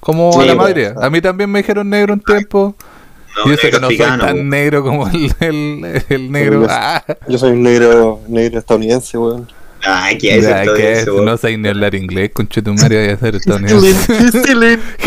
Como 0.03 0.31
a 0.31 0.33
Sí, 0.33 0.39
la 0.41 0.45
bueno. 0.55 0.63
mayoría. 0.63 0.95
A 1.01 1.11
mí 1.11 1.21
también 1.21 1.49
me 1.49 1.61
dijeron 1.61 1.89
negro 1.89 2.15
un 2.15 2.21
tiempo. 2.21 2.75
No, 3.45 3.51
y 3.51 3.55
eso 3.55 3.69
que 3.71 3.81
no 3.81 3.87
soy 3.87 3.99
tan 3.99 4.49
negro 4.49 4.83
como 4.83 5.09
el, 5.09 5.33
el, 5.41 6.03
el 6.09 6.33
negro. 6.33 6.63
yo- 6.63 6.67
Ah, 6.69 7.03
Yo 7.29 7.39
soy 7.39 7.53
un 7.53 7.63
negro, 7.63 8.21
negro 8.29 8.59
estadounidense, 8.59 9.17
weón. 9.17 9.49
Ay, 9.85 10.19
¿qué 10.19 10.37
es 10.39 10.45
ya, 10.45 10.61
de 10.61 11.01
es, 11.01 11.07
no 11.09 11.37
sé 11.37 11.57
ni 11.57 11.69
hablar 11.69 11.95
inglés, 11.95 12.31
conchetumario, 12.35 12.99
voy 13.01 13.09
a 13.11 13.15
hacer 13.15 13.37
estadounidense. 13.37 14.13
Histilin. 14.25 14.81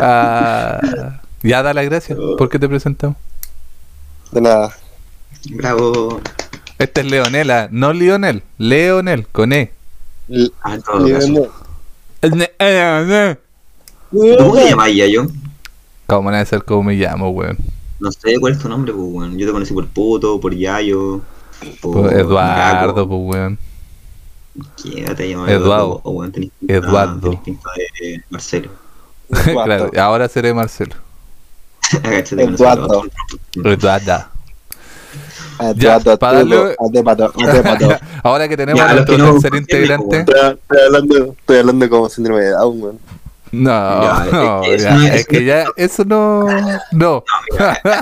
Ah, 0.00 1.20
ya 1.42 1.62
da 1.62 1.74
las 1.74 1.84
gracias. 1.84 2.18
¿Por 2.38 2.48
qué 2.48 2.58
te 2.58 2.68
presentamos? 2.68 3.16
De 4.30 4.40
nada. 4.40 4.72
Bravo. 5.50 6.20
Este 6.78 7.02
es 7.02 7.10
Leonela, 7.10 7.68
no 7.70 7.92
Lionel, 7.92 8.42
Leonel, 8.58 9.26
con 9.28 9.52
E. 9.52 9.72
L- 10.28 10.50
Ah, 10.62 10.74
en 10.74 10.82
todo 10.82 11.08
caso. 11.08 11.52
¿Cómo 12.22 12.36
te 14.54 14.68
llamas 14.70 14.94
ya, 14.94 15.06
yo? 15.06 15.26
¿Cómo 16.06 16.22
van 16.30 16.34
a 16.36 16.44
ser 16.44 16.62
como 16.64 16.84
me 16.84 16.94
llamo, 16.94 17.30
weón? 17.30 17.58
No 17.98 18.12
sé 18.12 18.38
cuál 18.38 18.52
es 18.52 18.60
tu 18.60 18.68
nombre, 18.68 18.92
pues, 18.92 19.04
weón. 19.10 19.36
Yo 19.38 19.46
te 19.46 19.52
conocí 19.52 19.74
por 19.74 19.88
puto, 19.88 20.40
por 20.40 20.54
Yayo, 20.54 21.20
por 21.80 22.02
Pues 22.02 22.12
Eduardo, 22.12 23.08
pues 23.08 23.20
weón. 23.24 23.58
¿Quién 24.80 25.12
te 25.16 25.28
llama 25.30 25.50
Eduardo. 25.50 26.00
O, 26.04 26.10
weón, 26.12 26.30
tenés 26.30 26.50
pinta- 26.60 26.74
Eduardo. 26.74 27.20
tenés 27.30 27.40
pinta 27.40 27.70
de 28.00 28.22
Marcelo. 28.30 28.70
claro, 29.64 29.90
ahora 29.98 30.28
seré 30.28 30.54
Marcelo. 30.54 30.94
Agáchate 32.04 32.44
con 32.44 32.56
Eduardo. 35.70 36.12
Eduardo. 36.12 36.12
Ya, 36.92 37.02
para 37.02 37.18
darle- 37.78 38.00
Ahora 38.22 38.48
que 38.48 38.56
tenemos 38.56 38.80
Ya, 38.80 38.90
a 38.90 38.94
nuestro 38.94 39.18
no 39.18 39.32
tercer 39.32 39.54
integrante. 39.54 40.18
Estoy, 40.20 40.78
hablando, 40.86 41.32
estoy 41.38 41.58
hablando 41.58 41.88
como 41.90 42.08
síndrome 42.08 42.40
de 42.42 42.50
Down, 42.50 42.82
weón. 42.82 42.98
No, 43.54 44.24
no, 44.32 44.62
es 44.64 44.82
ya, 44.82 44.94
no 44.94 45.02
es 45.04 45.14
es- 45.14 45.26
que 45.26 45.44
ya 45.44 45.66
eso 45.76 46.04
no. 46.06 46.46
No. 46.90 47.22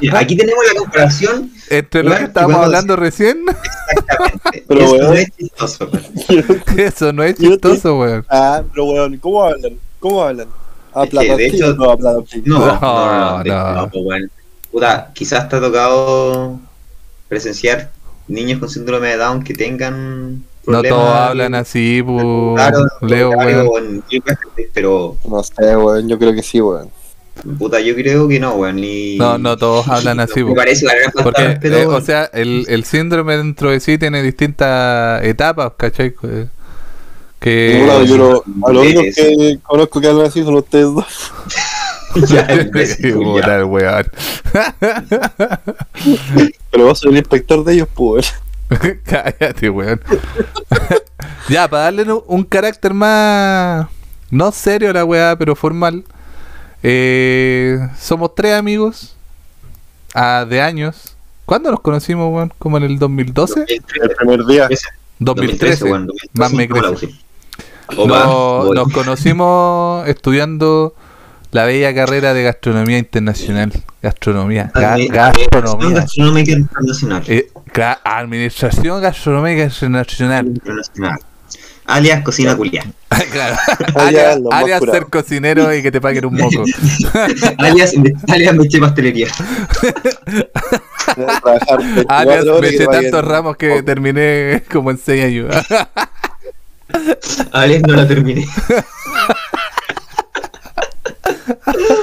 Mira, 0.01 0.19
Aquí 0.21 0.37
tenemos 0.37 0.65
la 0.73 0.79
comparación 0.79 1.51
Entre 1.71 2.05
lo 2.05 2.15
que 2.17 2.23
estábamos 2.25 2.65
hablando 2.67 2.95
recién, 2.95 3.45
exactamente. 3.91 4.65
Pero, 4.69 4.81
Eso 4.85 4.97
no 4.99 5.13
es 5.15 5.29
chistoso, 5.37 5.89
weón. 5.93 6.63
eso 6.79 7.13
no 7.13 7.23
es 7.25 7.35
chistoso, 7.37 7.99
weón. 7.99 8.25
Ah, 8.29 8.63
pero 8.73 8.85
weón, 8.85 9.17
¿cómo 9.19 9.43
hablan? 9.43 9.73
¿Cómo 9.99 10.23
hablan? 10.23 10.47
¿A 10.95 11.03
Es 11.05 11.11
que, 11.11 11.19
de 11.19 11.25
plata 11.27 11.43
hecho- 11.43 11.75
no 11.75 11.75
No, 11.75 11.97
no, 11.97 12.13
no, 12.13 12.21
No, 12.45 13.43
no, 13.43 13.45
no. 13.45 13.75
no, 13.75 13.91
pues, 13.91 14.05
bueno. 14.05 14.29
Puta, 14.71 15.11
quizás 15.13 15.49
te 15.49 15.57
ha 15.57 15.61
tocado 15.61 16.61
presenciar 17.31 17.91
niños 18.29 18.59
con 18.61 18.69
síndrome 18.69 19.09
de 19.09 19.17
Down 19.17 19.43
que 19.43 19.55
tengan 19.55 20.35
No 20.35 20.43
problemas. 20.65 20.89
todos 20.99 21.15
hablan 21.15 21.55
así, 21.55 22.03
pu, 22.03 22.53
Claro, 22.57 22.85
Leo, 23.01 23.31
weón. 23.31 24.05
pero 24.75 25.17
No 25.27 25.43
sé, 25.43 25.77
weón, 25.77 26.07
yo 26.09 26.19
creo 26.19 26.35
que 26.35 26.43
sí, 26.43 26.61
weón. 26.61 26.91
puta, 27.59 27.81
yo 27.81 27.95
creo 27.95 28.29
que 28.29 28.39
no, 28.39 28.55
weón. 28.57 28.77
Ni... 28.77 29.17
No, 29.17 29.39
no 29.39 29.57
todos 29.57 29.89
hablan 29.89 30.21
así, 30.21 30.45
Me 30.45 30.55
parece 30.55 30.85
la 30.85 30.95
gran 30.95 31.13
falta 31.13 31.23
de 31.23 31.25
Porque, 31.25 31.49
respeto, 31.49 31.77
eh, 31.79 31.87
o 31.87 32.01
sea, 32.03 32.25
el, 32.35 32.67
el 32.69 32.85
síndrome 32.85 33.37
dentro 33.39 33.71
de 33.71 33.81
sí 33.81 33.97
tiene 33.97 34.23
distintas 34.23 35.25
etapas, 35.25 35.73
¿cachai? 35.77 36.13
Que- 36.15 36.49
Que. 37.41 37.81
Puta, 37.83 38.03
yo 38.05 38.17
lo, 38.19 38.45
a 38.67 38.71
únicos 38.71 39.05
es- 39.05 39.17
que 39.17 39.59
conozco 39.63 39.99
que 40.01 40.09
hablan 40.09 40.27
así 40.27 40.43
son 40.45 40.57
ustedes 40.57 40.85
dos. 40.93 41.07
Ya, 42.29 42.47
Puta, 43.15 43.57
el 43.57 43.65
weón. 43.65 44.07
Pero 46.71 46.85
vos 46.87 46.99
soy 46.99 47.13
el 47.13 47.19
inspector 47.19 47.65
de 47.65 47.75
ellos, 47.75 47.89
pues. 47.95 48.33
Cállate, 49.05 49.71
weón. 49.71 50.01
ya, 51.49 51.69
para 51.69 51.85
darle 51.85 52.13
un, 52.13 52.23
un 52.27 52.45
carácter 52.45 52.95
más. 52.95 53.87
No 54.31 54.53
serio 54.53 54.91
a 54.91 54.93
la 54.93 55.05
weá, 55.05 55.35
pero 55.37 55.57
formal. 55.57 56.05
eh, 56.85 57.79
somos 57.99 58.33
tres 58.35 58.55
amigos. 58.55 59.17
ah, 60.15 60.47
de 60.49 60.61
años. 60.63 61.17
¿Cuándo 61.47 61.71
nos 61.71 61.81
conocimos, 61.81 62.33
weón? 62.33 62.53
¿Como 62.59 62.77
en 62.77 62.85
el 62.85 62.99
2012? 62.99 63.65
El 63.69 63.83
primer 64.17 64.45
día. 64.47 64.69
2013. 65.19 65.85
weón, 65.85 66.09
Más 66.35 66.53
me 66.53 66.67
2013, 66.69 66.69
no 66.69 66.83
la 66.83 66.89
crece. 66.91 67.07
usé. 67.07 67.15
O 67.97 68.07
más, 68.07 68.25
No- 68.27 68.65
voy. 68.67 68.77
nos 68.77 68.93
conocimos 68.93 70.07
estudiando 70.09 70.95
la 71.53 71.65
bella 71.65 71.95
carrera 71.95 72.33
de 72.35 72.43
gastronomía 72.45 72.99
internacional. 72.99 73.73
Gastronomía. 74.03 74.71
ga- 74.75 74.95
Admi- 74.97 75.11
gastronomía. 75.11 75.91
Gastronómica 76.01 76.53
internacional. 76.53 77.23
Eh, 77.27 77.49
administración 78.05 79.03
gastronómica 79.03 79.65
internacional. 79.65 80.47
Internacional. 80.47 81.19
Alias 81.87 82.23
cocina 82.23 82.57
culia. 82.57 82.85
claro. 83.33 83.57
Ah, 83.97 84.07
alias 84.07 84.39
alias 84.53 84.81
ser 84.93 85.07
cocinero 85.07 85.75
y 85.75 85.83
que 85.83 85.91
te 85.91 86.01
paguen 86.01 86.27
un 86.27 86.35
moco. 86.37 86.63
alias, 87.59 87.95
alias 88.29 88.55
me 88.55 88.65
eché 88.65 88.79
pastelería. 88.79 89.27
Trabajar 91.15 91.79
24 91.79 92.05
alias 92.09 92.45
me 92.61 92.69
eché 92.69 92.87
tantos 92.87 93.25
ramos 93.25 93.57
que 93.57 93.83
terminé 93.83 94.63
como 94.71 94.93
en 94.93 94.99
6 94.99 95.25
años. 95.25 95.57
Alias 97.53 97.83
no 97.87 97.95
la 97.95 98.07
terminé. 98.07 98.47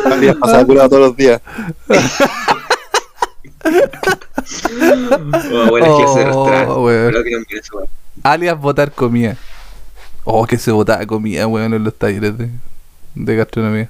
Alias 0.06 0.36
pasaba 0.38 0.66
curado 0.66 0.90
todos 0.90 1.02
los 1.10 1.18
días. 1.18 1.42
Oh, 5.52 5.70
buena 5.70 5.88
clase 5.88 6.20
de 6.20 6.32
Oh, 6.68 6.90
alias 8.24 8.60
botar 8.60 8.92
comida. 8.92 9.36
Oh, 10.24 10.46
que 10.46 10.58
se 10.58 10.72
botaba 10.72 11.06
comida, 11.06 11.48
weón, 11.48 11.74
en 11.74 11.84
los 11.84 11.94
talleres 11.96 12.38
de, 12.38 12.50
de 13.16 13.36
gastronomía. 13.36 13.90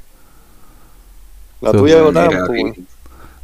La 1.61 1.71
Su- 1.71 1.77
tuya 1.77 2.01
votaban, 2.01 2.45
pues. 2.45 2.73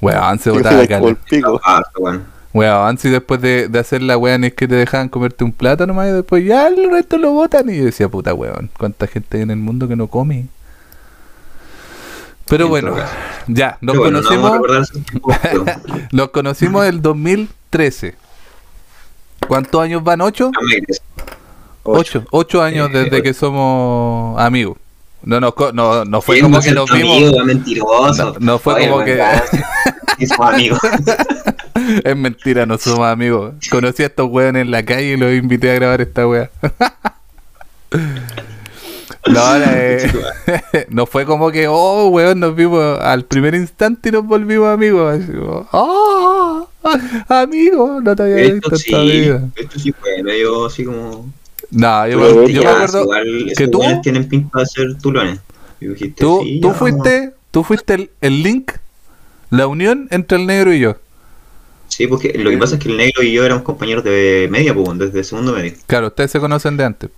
Weón, 0.01 0.39
se 0.39 0.49
el 0.51 1.15
pico. 1.15 1.59
Ah, 1.63 1.81
weón. 1.97 2.25
Weón, 2.53 2.97
si 2.99 3.09
después 3.09 3.41
de, 3.41 3.67
de 3.67 3.79
hacer 3.79 4.03
la 4.03 4.15
weón 4.17 4.43
es 4.43 4.53
que 4.53 4.67
te 4.67 4.75
dejaban 4.75 5.09
comerte 5.09 5.43
un 5.43 5.51
plato 5.51 5.87
nomás 5.87 6.09
y 6.09 6.11
después 6.11 6.45
ya 6.45 6.67
el 6.67 6.91
resto 6.91 7.17
lo 7.17 7.31
botan. 7.31 7.67
Y 7.69 7.77
yo 7.77 7.85
decía, 7.85 8.07
puta 8.09 8.33
weón, 8.33 8.69
cuánta 8.77 9.07
gente 9.07 9.37
hay 9.37 9.43
en 9.43 9.51
el 9.51 9.57
mundo 9.57 9.87
que 9.87 9.95
no 9.95 10.07
come. 10.07 10.45
Pero 12.45 12.65
En 12.65 12.69
bueno, 12.71 12.95
ya, 13.47 13.77
nos 13.81 13.97
bueno, 13.97 14.21
no 14.21 14.27
conocimos, 14.27 14.85
pero- 15.41 15.65
nos 16.11 16.29
conocimos 16.29 16.85
el 16.85 17.01
2013. 17.01 18.15
¿Cuántos 19.47 19.81
años 19.81 20.03
van? 20.03 20.21
¿Ocho? 20.21 20.51
no. 20.53 20.61
Ocho, 21.85 22.23
ocho 22.31 22.61
años 22.63 22.89
Eh, 22.93 22.97
desde 22.99 23.21
que 23.21 23.33
somos 23.33 24.39
amigos. 24.39 24.77
No, 25.23 25.39
no, 25.39 25.53
no, 25.73 26.05
no 26.05 26.21
fue 26.21 26.35
¿Quién 26.35 26.45
como 26.51 26.61
que 26.61 26.71
nos 26.71 26.89
vimos. 26.91 27.17
amigo, 27.17 27.31
weón, 27.31 27.45
mentiroso. 27.47 28.25
No, 28.33 28.35
no 28.39 28.59
fue 28.59 28.73
Oye, 28.75 28.89
como 28.89 29.03
que- 29.05 29.21
somos 30.27 30.53
amigos. 30.53 30.79
Es 32.05 32.15
mentira, 32.15 32.65
no 32.65 32.77
somos 32.77 33.05
amigos. 33.07 33.55
Conocí 33.69 34.03
a 34.03 34.05
estos 34.05 34.29
weones 34.29 34.61
en 34.61 34.71
la 34.71 34.83
calle 34.85 35.13
y 35.13 35.17
los 35.17 35.33
invité 35.33 35.71
a 35.71 35.73
grabar 35.75 35.99
esta 36.01 36.25
wea. 36.27 36.49
No, 40.89 41.03
eh, 41.03 41.05
fue 41.11 41.25
como 41.25 41.51
que, 41.51 41.67
oh, 41.67 42.07
weón, 42.09 42.39
nos 42.39 42.55
vimos 42.55 42.99
al 42.99 43.25
primer 43.25 43.55
instante 43.55 44.09
y 44.09 44.11
nos 44.11 44.25
volvimos 44.25 44.67
amigos. 44.69 45.15
Así 45.19 45.31
oh, 45.71 46.67
amigo, 47.29 47.99
no 48.01 48.15
te 48.15 48.23
había 48.23 48.35
visto 48.53 48.73
Esto 48.75 48.91
toda 48.91 49.03
sí, 49.03 49.11
vida. 49.21 49.49
esto 49.55 49.79
sí 49.79 49.91
fue 49.91 50.23
medio 50.23 50.65
así 50.65 50.85
como. 50.85 51.31
No, 51.71 52.07
yo, 52.07 52.19
Pero 52.19 52.35
me, 52.35 52.47
ya, 52.47 52.53
yo 52.53 52.59
me 52.59 52.63
Ya, 52.63 52.71
acuerdo 52.73 53.01
igual 53.03 53.53
que 53.57 53.67
tú- 53.67 53.81
tienen 54.03 54.27
pinta 54.29 54.59
de 54.59 54.65
ser 54.65 54.97
tulones. 54.99 55.39
Y 55.79 55.87
dijiste, 55.87 56.21
Tú, 56.23 56.41
sí, 56.43 56.59
tú 56.61 56.67
ya, 56.69 56.73
fuiste, 56.75 57.33
tú 57.51 57.63
fuiste 57.63 57.93
el, 57.95 58.09
el 58.21 58.43
link, 58.43 58.71
la 59.49 59.67
unión 59.67 60.07
entre 60.11 60.37
el 60.37 60.45
negro 60.45 60.73
y 60.73 60.79
yo. 60.79 60.95
Sí, 61.87 62.07
porque 62.07 62.33
lo 62.37 62.49
que 62.49 62.57
pasa 62.57 62.75
es 62.75 62.81
que 62.81 62.89
el 62.89 62.97
negro 62.97 63.21
y 63.21 63.31
yo 63.33 63.45
éramos 63.45 63.63
compañeros 63.63 64.03
de 64.03 64.47
media, 64.49 64.73
pues, 64.73 64.97
desde 64.97 65.23
segundo 65.23 65.53
medio. 65.53 65.73
Claro, 65.85 66.07
ustedes 66.07 66.31
se 66.31 66.39
conocen 66.39 66.75
de 66.77 66.85
antes. 66.85 67.09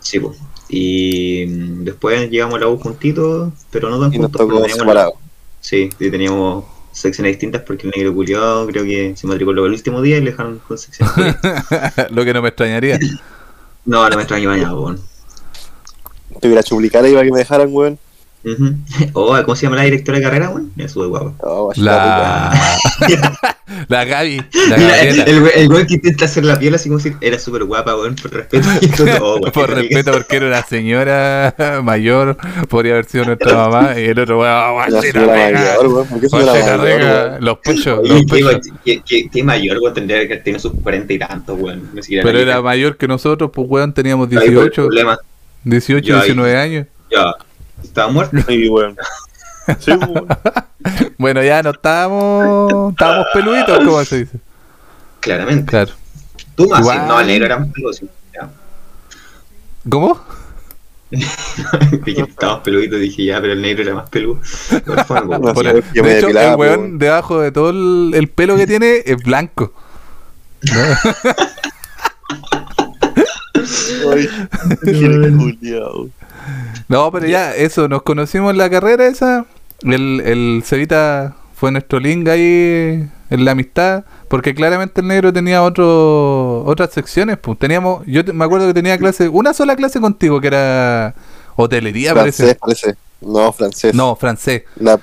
Sí, 0.00 0.20
pues. 0.20 0.36
Y 0.68 1.46
mm, 1.46 1.84
después 1.84 2.30
llegamos 2.30 2.56
a 2.56 2.60
la 2.60 2.68
U 2.68 2.78
juntitos, 2.78 3.52
pero 3.70 3.88
no 3.90 4.00
tan 4.00 4.12
Y 4.12 4.18
juntos. 4.18 4.40
teníamos-. 4.62 5.12
Sí, 5.60 5.90
y 5.98 6.10
teníamos 6.10 6.64
secciones 6.92 7.32
distintas 7.32 7.62
porque 7.62 7.86
el 7.86 7.92
negro 7.94 8.14
culiado 8.14 8.66
creo 8.66 8.84
que 8.84 9.14
se 9.16 9.26
matriculó 9.26 9.66
el 9.66 9.72
último 9.72 10.00
día 10.00 10.16
y 10.16 10.20
le 10.22 10.30
dejaron 10.30 10.60
con 10.66 10.78
secciones. 10.78 11.36
Lo 12.10 12.24
que 12.24 12.32
no 12.32 12.42
me 12.42 12.48
extrañaría. 12.48 12.98
no, 13.84 14.08
no 14.08 14.16
me 14.16 14.22
extraño 14.22 14.48
bañado, 14.50 14.80
weón. 14.82 15.00
Te 16.40 16.48
hubiera 16.48 16.62
ahí 17.04 17.12
para 17.14 17.24
que 17.24 17.32
me 17.32 17.38
dejaran, 17.38 17.68
weón. 17.70 17.98
Ujú. 18.46 18.74
Oh, 19.14 19.36
¿cómo 19.44 19.56
se 19.56 19.66
llama 19.66 19.74
la 19.76 19.82
directora 19.82 20.18
de 20.18 20.24
carrera, 20.24 20.50
weón? 20.50 20.70
Ya 20.76 20.88
sube 20.88 21.08
guapo. 21.08 21.34
No, 21.42 21.64
guachita 21.64 22.50
rica. 22.52 23.18
La, 23.18 23.56
la 23.88 24.04
Gaby, 24.04 24.36
la 24.68 24.76
Mira, 24.76 25.00
el, 25.02 25.20
el, 25.28 25.42
we- 25.42 25.60
el 25.62 25.68
weón 25.68 25.86
que 25.88 25.94
intenta 25.94 26.26
hacer 26.26 26.44
la 26.44 26.56
piel 26.56 26.74
así 26.76 26.88
como 26.88 27.00
si 27.00 27.12
era 27.20 27.40
súper 27.40 27.64
guapa, 27.64 27.96
weón, 27.96 28.14
por 28.14 28.32
respeto. 28.32 28.68
No, 29.04 29.34
weón, 29.36 29.52
Por 29.52 29.70
respeto, 29.70 30.12
porque 30.12 30.36
era 30.36 30.46
una 30.46 30.62
señora 30.62 31.54
mayor, 31.82 32.36
podría 32.68 32.92
haber 32.92 33.06
sido 33.06 33.24
nuestra 33.24 33.52
mamma, 33.68 33.98
y 33.98 34.04
el 34.04 34.18
otro, 34.20 34.38
weón, 34.38 34.48
La 34.54 34.70
guachita 34.70 35.00
señora 35.02 35.48
rica, 35.48 35.60
mayor, 35.60 35.86
weón. 35.88 36.06
¿Por 36.06 36.20
qué 36.20 36.28
señora 36.28 36.52
guachita 36.52 36.76
mayor, 36.76 36.98
rica, 36.98 37.24
weón? 37.30 37.44
los 37.44 37.58
pechos, 37.58 38.08
los 38.08 38.20
qué, 38.20 38.26
pechos. 38.26 38.60
qué, 38.84 39.02
qué, 39.04 39.28
qué 39.32 39.42
mayor, 39.42 39.78
weón, 39.78 39.94
tendría 39.94 40.28
que 40.28 40.36
tener 40.36 40.60
sus 40.60 40.72
cuarenta 40.82 41.12
y 41.12 41.18
tantos, 41.18 41.58
weón. 41.60 41.90
Siquiera 42.00 42.22
Pero 42.22 42.36
la 42.38 42.42
era 42.42 42.52
mitad. 42.52 42.62
mayor 42.64 42.96
que 42.96 43.08
nosotros, 43.08 43.50
pues 43.52 43.66
weón, 43.68 43.92
teníamos 43.92 44.28
Ahí 44.28 44.36
fue 44.36 44.44
el 44.46 44.50
18, 44.54 44.82
problema. 44.86 45.18
18, 45.64 46.06
Ya, 46.06 46.14
ahí. 46.20 46.22
19 46.26 46.56
años. 46.56 46.86
Ya, 47.10 47.32
estaba 47.82 48.08
muerto. 48.10 48.36
Sí, 48.46 48.68
weón. 48.68 48.96
Sí, 49.80 49.90
weón. 49.90 50.28
Bueno, 51.18 51.42
ya 51.42 51.60
no 51.62 51.70
estábamos. 51.70 52.92
Estábamos 52.92 53.26
peluditos, 53.34 53.78
como 53.78 54.04
se 54.04 54.18
dice. 54.18 54.38
Claramente. 55.20 55.64
Claro. 55.70 55.92
Tú 56.54 56.68
más, 56.68 56.82
no, 57.08 57.20
el 57.20 57.26
negro 57.26 57.46
era 57.46 57.58
más 57.58 57.68
peludo. 57.72 57.90
¿Cómo? 59.88 60.20
Dije, 61.10 62.22
estábamos 62.22 62.62
peluditos, 62.62 62.98
dije 63.00 63.24
ya, 63.26 63.40
pero 63.40 63.52
el 63.52 63.62
negro 63.62 63.82
era 63.84 63.94
más 63.94 64.08
peludo. 64.10 64.40
Igual 64.84 65.04
fue 65.04 65.18
algo, 65.18 65.38
No, 65.38 65.54
Por 65.54 65.66
el- 65.66 65.74
me 65.94 66.00
de 66.02 66.18
hecho, 66.18 66.26
depilaba, 66.28 66.52
el 66.52 66.56
weón 66.58 66.80
weón. 66.80 66.98
debajo 66.98 67.40
de 67.40 67.52
todo 67.52 67.70
el, 67.70 68.12
el 68.14 68.28
pelo 68.28 68.56
que 68.56 68.66
tiene 68.66 69.02
es 69.04 69.16
blanco. 69.22 69.72
Ay. 74.12 74.28
No, 76.88 77.10
pero 77.12 77.26
ya, 77.26 77.54
eso, 77.54 77.88
nos 77.88 78.02
conocimos 78.02 78.52
en 78.52 78.58
la 78.58 78.70
carrera 78.70 79.06
esa. 79.06 79.46
El, 79.82 80.20
el 80.24 80.62
Cevita 80.64 81.36
fue 81.54 81.70
nuestro 81.72 81.98
link 82.00 82.28
ahí 82.28 83.08
en 83.30 83.44
la 83.44 83.52
amistad. 83.52 84.04
Porque 84.28 84.54
claramente 84.54 85.00
el 85.00 85.06
negro 85.06 85.32
tenía 85.32 85.62
otro, 85.62 86.64
otras 86.64 86.90
secciones. 86.92 87.38
Pues. 87.38 87.58
Teníamos, 87.58 88.04
yo 88.06 88.24
te- 88.24 88.32
me 88.32 88.44
acuerdo 88.44 88.66
que 88.66 88.74
tenía 88.74 88.98
clase, 88.98 89.28
una 89.28 89.52
sola 89.54 89.76
clase 89.76 90.00
contigo 90.00 90.40
que 90.40 90.48
era 90.48 91.14
hotelería, 91.56 92.12
Francés, 92.12 92.56
parece. 92.60 92.86
parece. 92.86 92.98
No, 93.20 93.52
francés. 93.52 93.94
No, 93.94 94.16
francés. 94.16 94.62
La, 94.76 94.98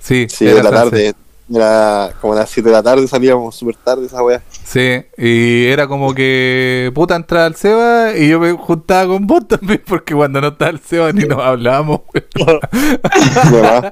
Sí, 0.00 0.26
sí, 0.28 0.46
era 0.46 0.56
de 0.56 0.62
la 0.64 0.68
francés. 0.70 0.90
tarde. 0.90 1.14
Era 1.50 2.10
como 2.20 2.32
a 2.32 2.36
las 2.36 2.50
7 2.50 2.68
de 2.68 2.74
la 2.74 2.82
tarde 2.82 3.06
salíamos 3.08 3.54
súper 3.54 3.76
tarde 3.76 4.06
esa 4.06 4.22
weá. 4.22 4.40
Sí, 4.64 5.02
y 5.18 5.66
era 5.66 5.86
como 5.86 6.14
que 6.14 6.90
puta 6.94 7.14
entraba 7.16 7.46
al 7.46 7.56
Seba 7.56 8.16
y 8.16 8.28
yo 8.28 8.40
me 8.40 8.52
juntaba 8.52 9.06
con 9.08 9.26
vos 9.26 9.46
también 9.48 9.82
porque 9.86 10.14
cuando 10.14 10.40
no 10.40 10.48
estaba 10.48 10.70
el 10.70 10.80
Seba 10.80 11.12
ni 11.12 11.24
nos 11.24 11.40
hablábamos. 11.40 12.00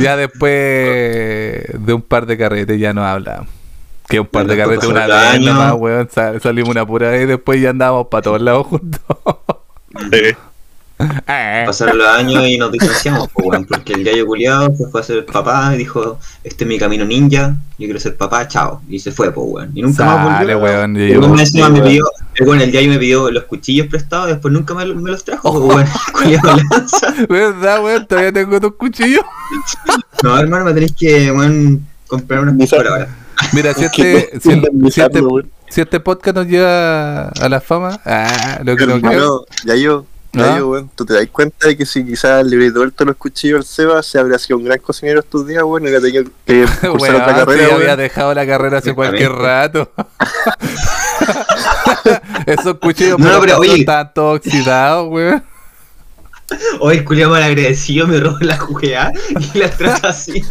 ya 0.00 0.16
después 0.16 0.50
de 1.86 1.92
un 1.92 2.02
par 2.02 2.26
de 2.26 2.36
carretes 2.38 2.78
ya 2.80 2.92
nos 2.92 3.04
hablábamos. 3.04 3.48
Que 4.08 4.20
un 4.20 4.26
par 4.26 4.46
de 4.46 4.56
carretes 4.56 4.88
una 4.88 5.06
vez 5.06 5.40
nomás, 5.40 5.74
weón. 5.78 6.08
Sal- 6.10 6.40
salimos 6.40 6.70
una 6.70 6.86
pura 6.86 7.10
vez 7.10 7.22
y 7.22 7.26
después 7.26 7.60
ya 7.60 7.70
andábamos 7.70 8.08
para 8.08 8.22
todos 8.22 8.40
lados 8.40 8.66
juntos. 8.66 9.00
Pasaron 10.96 11.98
los 11.98 12.06
años 12.06 12.46
y 12.46 12.56
nos 12.56 12.70
distanciamos, 12.70 13.28
pues, 13.34 13.66
porque 13.68 13.94
el 13.94 14.04
gallo 14.04 14.26
culiado 14.26 14.74
se 14.76 14.86
fue 14.86 15.00
a 15.00 15.04
ser 15.04 15.26
papá 15.26 15.72
y 15.74 15.78
dijo, 15.78 16.18
este 16.44 16.64
es 16.64 16.68
mi 16.68 16.78
camino 16.78 17.04
ninja, 17.04 17.56
yo 17.78 17.86
quiero 17.86 17.98
ser 17.98 18.16
papá, 18.16 18.46
chao. 18.46 18.80
Y 18.88 18.98
se 19.00 19.10
fue, 19.10 19.32
pues, 19.32 19.46
weón. 19.50 19.72
Y 19.74 19.82
nunca 19.82 20.04
más 20.04 20.38
volvió. 20.40 20.58
weón. 20.60 20.96
y 20.96 21.12
yo- 21.12 21.20
me 21.28 21.80
pidió, 21.82 22.04
el, 22.36 22.46
weón, 22.48 22.60
el 22.60 22.70
gallo 22.70 22.88
me 22.90 22.98
pidió 22.98 23.30
los 23.30 23.44
cuchillos 23.44 23.88
prestados, 23.88 24.28
después 24.28 24.52
nunca 24.54 24.74
me, 24.74 24.86
me 24.86 25.10
los 25.10 25.24
trajo, 25.24 25.52
pues, 25.66 25.76
weón. 25.76 25.88
Culiao 26.12 26.56
lanza. 26.70 27.14
¿Verdad, 27.28 27.82
weón? 27.82 28.06
Todavía 28.06 28.32
tengo 28.32 28.60
tus 28.60 28.74
cuchillos. 28.76 29.24
No, 30.22 30.38
hermano, 30.38 30.64
me 30.64 30.74
tenéis 30.74 30.94
que, 30.96 31.30
weón, 31.32 31.84
comprar 32.06 32.44
por 32.56 32.66
sa- 32.68 32.76
ahora. 32.76 33.08
Mira, 33.52 33.74
si 33.74 33.84
este, 33.84 34.38
si, 34.40 34.50
el- 34.52 34.92
si 34.92 35.00
este, 35.00 35.20
si 35.68 35.80
este 35.80 35.98
podcast 36.00 36.36
nos 36.36 36.46
lleva 36.46 37.28
a 37.28 37.48
la 37.48 37.60
fama, 37.60 38.00
ah, 38.06 38.60
lo 38.64 38.76
que 38.76 38.86
no 38.86 39.00
creo. 39.00 39.10
Hermano, 39.12 39.40
ya 39.66 39.74
yo, 39.74 40.06
¿Ah? 40.42 40.56
yo, 40.58 40.68
weón, 40.68 40.90
tú 40.94 41.04
te 41.04 41.14
das 41.14 41.26
cuenta 41.30 41.68
de 41.68 41.76
que 41.76 41.86
si 41.86 42.04
quizás 42.04 42.44
le 42.44 42.56
hubiera 42.56 42.72
devuelto 42.72 43.04
los 43.04 43.16
cuchillos 43.16 43.58
al 43.60 43.64
Seba, 43.64 44.02
se 44.02 44.18
habría 44.18 44.38
sido 44.38 44.58
un 44.58 44.64
gran 44.64 44.78
cocinero 44.78 45.20
estos 45.20 45.46
días, 45.46 45.62
weón, 45.62 45.84
y 45.84 45.86
hubiera 45.88 46.00
tenido 46.00 46.24
que 46.46 46.64
cursar 46.88 47.14
Weón, 47.14 47.22
otra 47.42 47.74
había 47.76 47.96
dejado 47.96 48.34
la 48.34 48.46
carrera 48.46 48.78
hace 48.78 48.94
cualquier 48.94 49.32
rato. 49.32 49.90
Esos 52.46 52.78
cuchillos 52.78 53.18
No, 53.18 53.40
pero, 53.40 53.54
lo 53.54 53.58
oye. 53.60 53.80
estaban 53.80 54.12
todos 54.14 54.36
oxidados, 54.38 55.08
weón. 55.10 55.42
Hoy 56.80 56.98
el 56.98 57.04
culiao 57.04 57.30
mal 57.30 57.42
agradecido 57.42 58.06
me 58.06 58.20
robó 58.20 58.36
la 58.40 58.58
juguea 58.58 59.12
y 59.54 59.58
la 59.58 59.70
trata 59.70 60.08
así. 60.08 60.42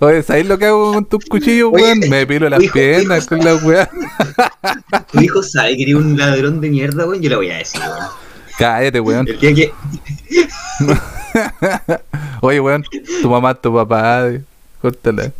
Oye, 0.00 0.22
¿sabéis 0.22 0.46
lo 0.46 0.58
que 0.58 0.66
hago 0.66 0.92
con 0.92 1.04
tus 1.06 1.24
cuchillos, 1.24 1.70
Oye, 1.72 1.84
weón? 1.84 2.00
Me 2.10 2.26
pilo 2.26 2.48
las 2.50 2.62
hijo, 2.62 2.74
piernas 2.74 3.20
hijo. 3.24 3.28
con 3.28 3.38
la 3.44 3.54
weá. 3.56 3.88
Tu 5.10 5.20
hijo 5.20 5.42
sabe 5.42 5.76
que 5.76 5.84
eres 5.84 5.94
un 5.94 6.18
ladrón 6.18 6.60
de 6.60 6.68
mierda, 6.68 7.06
weón, 7.06 7.22
yo 7.22 7.30
le 7.30 7.36
voy 7.36 7.50
a 7.50 7.56
decir, 7.58 7.80
weón. 7.80 8.08
Cállate, 8.62 9.00
weón. 9.00 9.26
El 9.26 9.40
día 9.40 9.54
que, 9.54 9.72
Oye, 12.42 12.60
weón, 12.60 12.84
tu 13.20 13.28
mamá, 13.28 13.54
tu 13.54 13.74
papá, 13.74 14.28
córtala. 14.80 15.32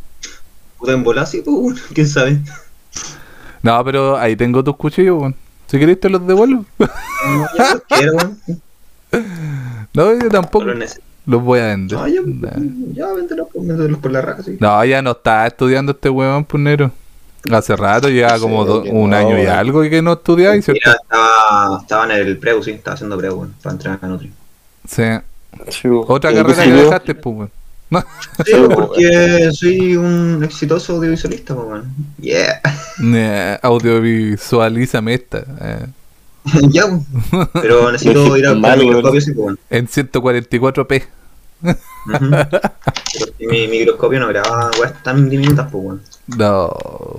puta 0.76 0.92
en 0.92 1.04
bola, 1.04 1.24
sí, 1.24 1.40
pues, 1.44 1.56
weón, 1.56 1.78
quién 1.94 2.08
sabe. 2.08 2.40
No, 3.62 3.85
pero 3.85 4.16
ahí 4.16 4.35
tengo 4.35 4.64
tus 4.64 4.74
cuchillos, 4.76 5.20
weón. 5.20 5.37
Si 5.68 5.78
querés 5.78 6.00
te 6.00 6.11
los 6.11 6.26
devuelvo. 6.26 6.64
No, 6.80 6.88
ya 7.56 7.74
los 7.74 7.82
quiero, 7.88 8.12
weón. 8.16 8.38
No, 9.94 10.18
yo 10.18 10.28
tampoco 10.30 10.64
No 10.64 10.85
los 11.26 11.42
voy 11.42 11.61
a 11.61 11.66
vender. 11.66 11.98
No, 11.98 12.08
ya, 12.08 12.20
Nah. 12.22 12.50
pues, 13.52 13.66
véndelos 13.68 13.98
por 14.00 14.11
la 14.11 14.20
raja, 14.22 14.42
sí. 14.42 14.56
No, 14.58 14.85
ya 14.85 15.00
no 15.00 15.12
está 15.12 15.46
estudiando 15.46 15.92
este 15.92 16.08
weón, 16.08 16.44
punero. 16.44 16.90
Hace 17.50 17.74
rato, 17.76 18.09
lleva 18.09 18.37
Sí, 18.37 18.40
como 18.40 18.64
do- 18.64 18.83
un 18.85 19.11
no, 19.11 19.16
año 19.16 19.42
y 19.42 19.46
algo 19.46 19.83
que 19.83 20.00
no 20.00 20.12
estudiaba, 20.12 20.55
¿cierto? 20.62 20.90
Estaba, 20.90 21.78
estaba 21.81 22.05
en 22.05 22.11
el 22.12 22.38
preu, 22.38 22.62
sí, 22.62 22.70
estaba 22.72 22.94
haciendo 22.94 23.16
preu, 23.18 23.35
weón, 23.35 23.55
para 23.62 23.72
entrar 23.74 23.98
a 24.00 24.07
Nutri. 24.07 24.33
Sí. 24.88 25.02
Otra 26.07 26.31
¿Y 26.33 26.35
carrera 26.37 26.64
que 26.64 26.70
dejaste, 26.72 27.14
pues, 27.16 27.37
weón. 27.37 27.50
No. 27.90 28.05
Sí, 28.46 28.52
porque 28.74 29.50
soy 29.52 29.96
un 29.96 30.42
exitoso 30.44 30.94
audiovisualista, 30.96 31.55
pues, 31.55 31.66
weón. 31.66 31.94
Yeah. 32.20 32.61
Nah, 32.98 33.57
audiovisualízame 33.62 35.14
esta. 35.14 35.44
eh, 35.61 35.87
ya, 36.70 36.87
weón. 36.87 37.07
Pero 37.55 37.90
necesito 37.92 38.37
ir 38.37 38.46
a 38.46 38.55
Mal, 38.55 38.61
buscar 38.61 38.78
weón. 38.78 38.87
microscopio, 38.87 39.20
sí, 39.20 39.33
pues, 39.33 39.57
en 39.68 39.88
144p. 39.88 41.02
Mi 43.38 43.68
microscopio 43.68 44.18
no 44.18 44.28
graba 44.28 44.70
weas 44.80 45.02
tan 45.02 45.28
diminutas, 45.28 45.68
pues, 45.70 45.84
weón. 45.84 46.02
No, 46.26 46.70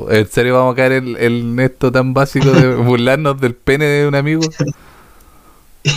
en 0.09 0.27
serio 0.27 0.55
vamos 0.55 0.73
a 0.73 0.75
caer 0.75 0.93
en, 0.93 1.15
en 1.17 1.59
esto 1.59 1.91
tan 1.91 2.13
básico 2.13 2.51
de 2.51 2.75
burlarnos 2.75 3.39
del 3.39 3.55
pene 3.55 3.85
de 3.85 4.07
un 4.07 4.15
amigo. 4.15 4.41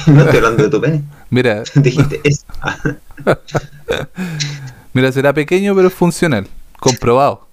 No 0.09 0.23
estoy 0.23 0.39
hablando 0.39 0.65
de 0.65 0.69
tu 0.69 0.81
pene. 0.81 1.05
Mira, 1.31 1.63
Dijiste 1.77 2.21
eso. 2.25 2.45
Mira, 4.93 5.13
será 5.13 5.33
pequeño 5.33 5.77
pero 5.77 5.87
es 5.87 5.95
funcional. 5.95 6.49
Comprobado. 6.81 7.47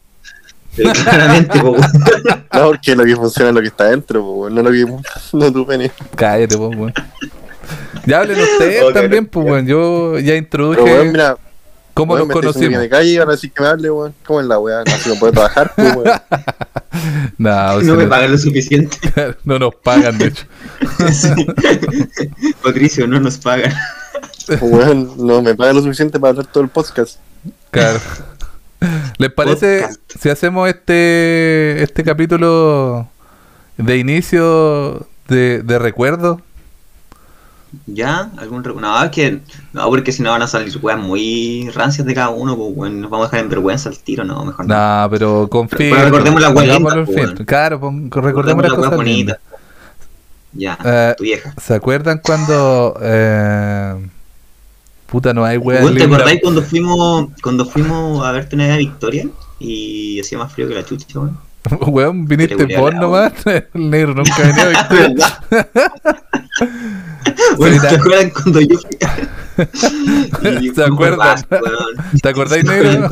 pero 0.76 0.92
claramente, 0.94 1.60
pues, 1.60 1.64
weón. 1.64 2.46
No, 2.52 2.66
porque 2.70 2.96
lo 2.96 3.06
que 3.06 3.16
funciona 3.16 3.50
es 3.50 3.56
lo 3.56 3.62
que 3.62 3.68
está 3.68 3.84
dentro, 3.86 4.22
po, 4.22 4.32
weón, 4.32 4.56
no 4.56 4.64
lo 4.64 4.72
que 4.72 4.84
no 5.34 5.54
tu 5.54 5.64
pene. 5.68 5.92
Cállate, 6.16 6.58
pues, 6.58 6.76
weón. 6.76 6.94
Ya 8.06 8.20
hablen 8.20 8.40
ustedes 8.40 8.94
también, 8.94 9.26
pues, 9.26 9.46
weón. 9.46 9.66
Yo 9.68 10.20
ya 10.20 10.36
introduje 10.36 10.82
Pero 10.84 10.96
weón, 10.96 11.12
mira, 11.12 11.38
cómo 11.94 12.14
weón, 12.14 12.28
nos 12.28 12.36
conocimos. 12.36 12.80
me 12.80 12.90
calle 12.90 13.10
y 13.12 13.18
ahora 13.18 13.38
sí 13.38 13.50
que 13.50 13.62
me 13.62 13.70
hable, 13.70 13.90
weón. 13.90 14.14
¿Cómo 14.26 14.42
es 14.42 14.48
la 14.48 14.60
weá? 14.60 14.84
No, 14.86 14.98
si 14.98 15.10
no 15.10 15.16
puede 15.16 15.34
trabajar, 15.34 15.72
pues, 15.76 15.96
weón. 15.96 16.10
No, 17.40 17.82
No 17.82 17.96
me 17.96 18.06
pagan 18.06 18.32
lo 18.32 18.38
suficiente. 18.38 18.98
no 19.44 19.58
nos 19.58 19.74
pagan, 19.76 20.18
de 20.18 20.28
hecho. 20.28 20.46
Sí. 21.12 21.48
Patricio, 22.64 23.08
no 23.08 23.20
nos 23.20 23.38
pagan. 23.38 23.74
Pues, 24.46 24.62
weón, 24.62 25.12
no 25.18 25.42
me 25.42 25.56
paga 25.56 25.74
lo 25.74 25.82
suficiente 25.82 26.20
para 26.20 26.32
hablar 26.32 26.46
todo 26.46 26.64
el 26.64 26.70
podcast. 26.70 27.18
Claro. 27.72 28.00
¿Les 29.18 29.32
parece 29.32 29.80
Podcast. 29.80 30.02
si 30.22 30.30
hacemos 30.30 30.68
este 30.70 31.82
este 31.82 32.04
capítulo 32.04 33.08
de 33.78 33.98
inicio 33.98 35.08
de, 35.30 35.64
de 35.64 35.80
recuerdo? 35.80 36.42
¿Ya? 37.88 38.30
¿Algún 38.38 38.64
recu- 38.64 38.80
No, 38.80 39.04
es 39.04 39.10
que. 39.12 39.40
No, 39.74 39.90
porque 39.90 40.12
si 40.12 40.22
no 40.24 40.32
van 40.32 40.42
a 40.42 40.48
salir 40.48 40.78
weas 40.82 41.00
muy 41.00 41.70
rancias 41.74 42.06
de 42.06 42.14
cada 42.14 42.30
uno, 42.30 42.56
pues, 42.56 42.72
weón. 42.76 43.02
Nos 43.02 43.10
vamos 43.10 43.26
a 43.26 43.28
dejar 43.30 43.44
en 43.46 43.50
vergüenza 43.50 43.90
al 43.90 43.98
tiro, 44.00 44.24
no, 44.24 44.46
mejor 44.46 44.68
no. 44.68 45.08
Pero 45.10 45.48
con 45.50 45.68
Pero 45.68 45.96
recordemos 46.04 46.42
las 46.42 46.54
weas 46.54 46.78
lindas, 46.78 46.96
en 46.98 47.06
pues. 47.06 47.34
Claro, 47.46 47.80
recordemos 48.12 48.64
las 48.64 48.74
cosas 48.74 48.96
bonitas. 48.96 49.16
lindas. 49.16 49.40
Ya, 50.56 50.78
Eh, 50.86 51.16
tu 51.18 51.24
vieja. 51.24 51.54
¿Se 51.60 51.74
acuerdan 51.74 52.20
cuando 52.24 52.96
eh, 53.02 54.08
puta 55.08 55.34
no 55.34 55.44
hay 55.44 55.58
weas 55.58 55.92
¿Te 55.96 56.04
acordáis 56.04 56.42
cuando 56.44 56.62
fuimos, 56.62 57.28
cuando 57.42 57.66
fuimos 57.66 58.24
a 58.24 58.32
verte 58.32 58.56
una 58.56 58.78
Victoria? 58.78 59.28
Y 59.60 60.20
hacía 60.20 60.38
más 60.38 60.54
frío 60.54 60.68
que 60.68 60.76
la 60.76 60.86
chucha, 60.86 61.08
weón. 61.20 61.40
Weón, 61.88 62.26
viniste 62.28 62.78
vos 62.78 62.94
nomás. 62.94 63.32
El 63.46 63.90
negro 63.90 64.14
nunca 64.14 64.36
venía 64.38 64.64
a 64.64 64.68
Victoria. 64.90 65.40
Bueno, 67.58 67.82
¿te 67.82 67.88
acuerdas 67.96 68.32
cuando 68.34 68.62
yo 68.62 68.78
fui? 68.80 68.98
Y 70.62 70.68
¿Se 70.70 70.74
fue 70.74 70.86
acuerdan? 70.86 71.38
juegazo, 71.38 71.46
weón. 71.52 72.20
¿Te 72.22 72.30
acordáis, 72.30 72.64
negro? 72.66 73.08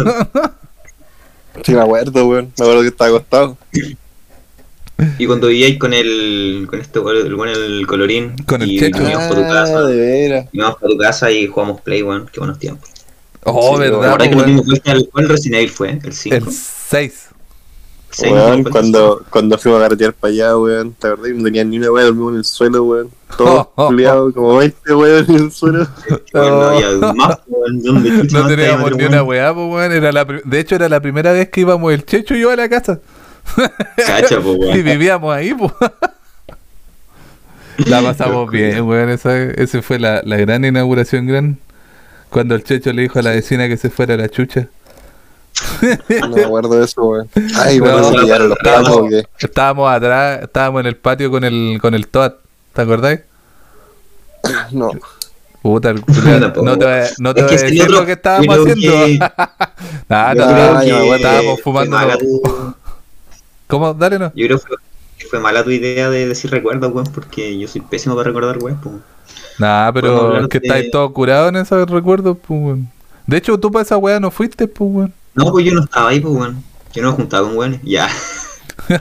Sí, 1.63 1.73
me 1.73 1.81
acuerdo, 1.81 2.27
weón. 2.27 2.51
Me 2.57 2.65
acuerdo 2.65 2.81
que 2.81 2.87
estaba 2.87 3.09
acostado. 3.09 3.57
Y 5.17 5.25
cuando 5.25 5.47
vivíais 5.47 5.77
con 5.79 5.93
el. 5.93 6.65
con 6.69 6.79
este 6.79 6.99
weón, 6.99 7.47
el, 7.49 7.57
el 7.79 7.87
colorín. 7.87 8.35
Con 8.47 8.61
el 8.61 8.71
y 8.71 8.79
Checho. 8.79 9.01
Íbamos 9.01 9.27
para 9.29 9.35
tu 9.35 9.41
Ah, 9.45 9.53
casa. 9.53 9.81
de 9.83 9.95
veras. 9.95 10.45
Íbamos 10.51 10.75
para 10.79 10.91
tu 10.91 10.97
casa 10.97 11.31
y 11.31 11.47
jugamos 11.47 11.81
Play, 11.81 12.01
weón. 12.03 12.29
Qué 12.31 12.39
buenos 12.39 12.57
tiempos. 12.59 12.89
Oh, 13.43 13.75
Sí, 13.77 13.83
¿Te 13.83 13.89
verdad, 13.89 14.09
acordás 14.09 14.27
que 14.29 14.35
weón. 14.35 14.37
nos 14.37 14.47
dimos 14.47 14.65
vuelta 14.65 14.91
al. 14.91 15.09
¿Cuál 15.11 15.29
Resident 15.29 15.55
Evil 15.55 15.69
fue? 15.71 15.89
El 16.03 16.13
5. 16.13 16.35
El 16.35 16.43
6. 16.51 17.27
seis, 18.11 18.31
Weón, 18.31 18.63
cuando, 18.65 19.23
cuando 19.29 19.57
fuimos 19.57 19.79
a 19.79 19.83
carretear 19.83 20.13
para 20.13 20.33
allá, 20.33 20.57
weón, 20.57 20.93
¿te 20.93 21.07
acordás? 21.07 21.31
No 21.35 21.43
tenían 21.45 21.69
ni 21.69 21.77
una 21.77 21.91
weón, 21.91 22.05
dormimos 22.07 22.31
en 22.33 22.37
el 22.39 22.45
suelo, 22.45 22.83
weón. 22.83 23.09
Todos 23.37 23.67
culiados, 23.75 24.33
como 24.33 24.57
20 24.57 24.93
weón 24.95 25.25
en 25.29 25.35
el 25.35 25.51
suelo. 25.51 25.87
Bueno, 26.33 26.49
no 26.55 26.61
había 26.63 27.13
más, 27.13 27.39
weón, 27.47 27.81
¿dónde 27.83 28.09
chucha 28.21 28.39
No 28.39 28.47
teníamos 28.47 28.91
te 28.91 28.97
ni 28.97 29.03
una 29.05 29.23
weá, 29.23 29.53
pues, 29.53 29.67
weón. 29.71 29.91
Era 29.91 30.11
la 30.11 30.25
pri- 30.25 30.41
de 30.43 30.59
hecho, 30.59 30.75
era 30.75 30.89
la 30.89 30.99
primera 30.99 31.31
vez 31.31 31.49
que 31.49 31.61
íbamos 31.61 31.91
el 31.93 32.05
Checho 32.05 32.35
y 32.35 32.41
yo 32.41 32.51
a 32.51 32.55
la 32.55 32.69
casa. 32.69 32.99
Cacha, 33.97 34.39
po, 34.39 34.53
Y 34.55 34.57
weón. 34.59 34.83
vivíamos 34.83 35.33
ahí, 35.35 35.53
pues. 35.53 35.71
La 37.85 38.01
pasamos 38.01 38.49
bien, 38.51 38.81
weón. 38.83 39.09
Esa, 39.09 39.35
esa 39.43 39.81
fue 39.81 39.97
la, 39.99 40.21
la 40.23 40.37
gran 40.37 40.63
inauguración, 40.65 41.25
gran. 41.25 41.57
Cuando 42.29 42.55
el 42.55 42.63
Checho 42.63 42.93
le 42.93 43.03
dijo 43.03 43.19
a 43.19 43.23
la 43.23 43.31
vecina 43.31 43.67
que 43.67 43.77
se 43.77 43.89
fuera 43.89 44.13
a 44.13 44.17
la 44.17 44.29
chucha. 44.29 44.67
No 46.21 46.29
me 46.29 46.43
acuerdo 46.43 46.75
de 46.79 46.85
eso, 46.85 47.03
weón. 47.03 47.29
Ay, 47.57 47.79
No, 47.79 47.99
no, 47.99 48.11
pillaron 48.21 48.49
los 48.49 48.57
no, 48.63 48.71
patos, 48.71 48.89
no. 48.89 48.95
¿o 49.03 49.09
qué? 49.09 49.23
Estábamos 49.39 49.91
atrás, 49.91 50.39
estábamos 50.43 50.81
en 50.81 50.85
el 50.87 50.95
patio 50.95 51.29
con 51.31 51.43
el, 51.43 51.79
con 51.81 51.93
el 51.93 52.07
Toad. 52.07 52.33
¿Te 52.73 52.81
acordáis? 52.81 53.21
No. 54.71 54.91
Puta, 55.61 55.93
no 55.93 56.01
te 56.03 56.59
voy 56.59 56.65
a, 56.93 57.07
no 57.19 57.33
te 57.35 57.43
voy 57.43 57.51
a 57.53 57.57
decir 57.57 57.81
otro- 57.83 57.99
lo 57.99 58.05
que 58.07 58.13
estábamos 58.13 58.57
haciendo. 58.57 59.07
Yo 59.07 59.19
no, 60.09 61.15
estábamos 61.15 61.61
fue 61.61 61.63
fumando. 61.63 61.91
mala 61.95 62.13
no. 62.13 62.19
tu- 62.19 62.75
¿Cómo? 63.67 63.93
Dale, 63.93 64.17
no. 64.17 64.31
Yo 64.35 64.47
creo 64.47 64.59
que 65.17 65.27
fue- 65.27 65.39
mala 65.39 65.63
tu 65.63 65.69
idea 65.69 66.09
de 66.09 66.27
decir 66.27 66.49
recuerdos, 66.49 66.91
weón, 66.91 67.05
porque 67.13 67.57
yo 67.59 67.67
soy 67.67 67.81
pésimo 67.81 68.15
para 68.15 68.29
recordar, 68.29 68.57
weón. 68.57 68.81
po. 68.81 68.91
Nah, 69.59 69.91
pero 69.93 70.39
es 70.41 70.47
que 70.47 70.57
estáis 70.57 70.89
todos 70.89 71.11
curados 71.11 71.49
en 71.49 71.57
esos 71.57 71.87
recuerdos, 71.89 72.37
pues, 72.45 72.59
weón. 72.59 72.89
De 73.27 73.37
hecho, 73.37 73.59
tú 73.59 73.71
para 73.71 73.83
esa 73.83 73.97
weá 73.97 74.19
no 74.19 74.31
fuiste, 74.31 74.67
pues, 74.67 74.89
weón. 74.91 75.13
No, 75.35 75.51
pues 75.51 75.63
yo 75.63 75.73
no 75.73 75.83
estaba 75.83 76.09
ahí, 76.09 76.19
pues, 76.19 76.33
weón. 76.33 76.63
Yo 76.93 77.03
no 77.03 77.11
me 77.11 77.15
juntaba 77.17 77.47
con 77.47 77.55
weones. 77.57 77.79
Ya. 77.83 78.09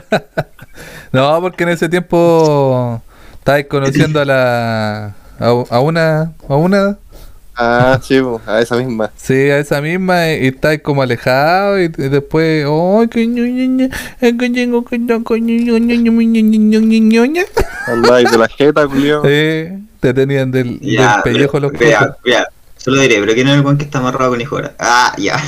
No, 1.11 1.41
porque 1.41 1.63
en 1.63 1.69
ese 1.69 1.89
tiempo 1.89 3.01
Estabas 3.41 3.65
conociendo 3.65 4.21
a 4.21 4.25
la. 4.25 5.15
A, 5.39 5.47
a, 5.47 5.79
una. 5.79 6.31
A 6.47 6.55
una. 6.55 6.99
Ah, 7.55 7.99
sí, 7.99 8.21
a 8.45 8.61
esa 8.61 8.75
misma. 8.75 9.09
Sí, 9.15 9.33
a 9.33 9.57
esa 9.57 9.81
misma 9.81 10.29
y, 10.29 10.43
y 10.43 10.47
estáis 10.49 10.81
como 10.83 11.01
alejado 11.01 11.81
y, 11.81 11.85
y 11.85 11.87
después. 11.87 12.65
¡Oh, 12.67 13.03
que 13.09 13.25
ñoña! 13.25 13.89
de 18.29 18.37
la 18.37 18.47
jeta, 18.47 18.85
Julio. 18.85 19.23
Sí, 19.23 19.87
te 19.99 20.13
tenían 20.13 20.51
del, 20.51 20.79
ya, 20.79 21.13
del 21.13 21.23
pellejo 21.23 21.53
pero, 21.53 21.71
los 21.71 21.79
ya, 21.79 22.15
ya, 22.23 22.47
solo 22.77 23.01
diré, 23.01 23.19
pero 23.19 23.33
que 23.33 23.43
no 23.43 23.49
es 23.49 23.55
el 23.57 23.63
buen 23.63 23.79
que 23.79 23.85
está 23.85 23.97
amarrado 23.97 24.29
con 24.29 24.41
hijora. 24.41 24.75
Ah, 24.77 25.15
ya. 25.17 25.43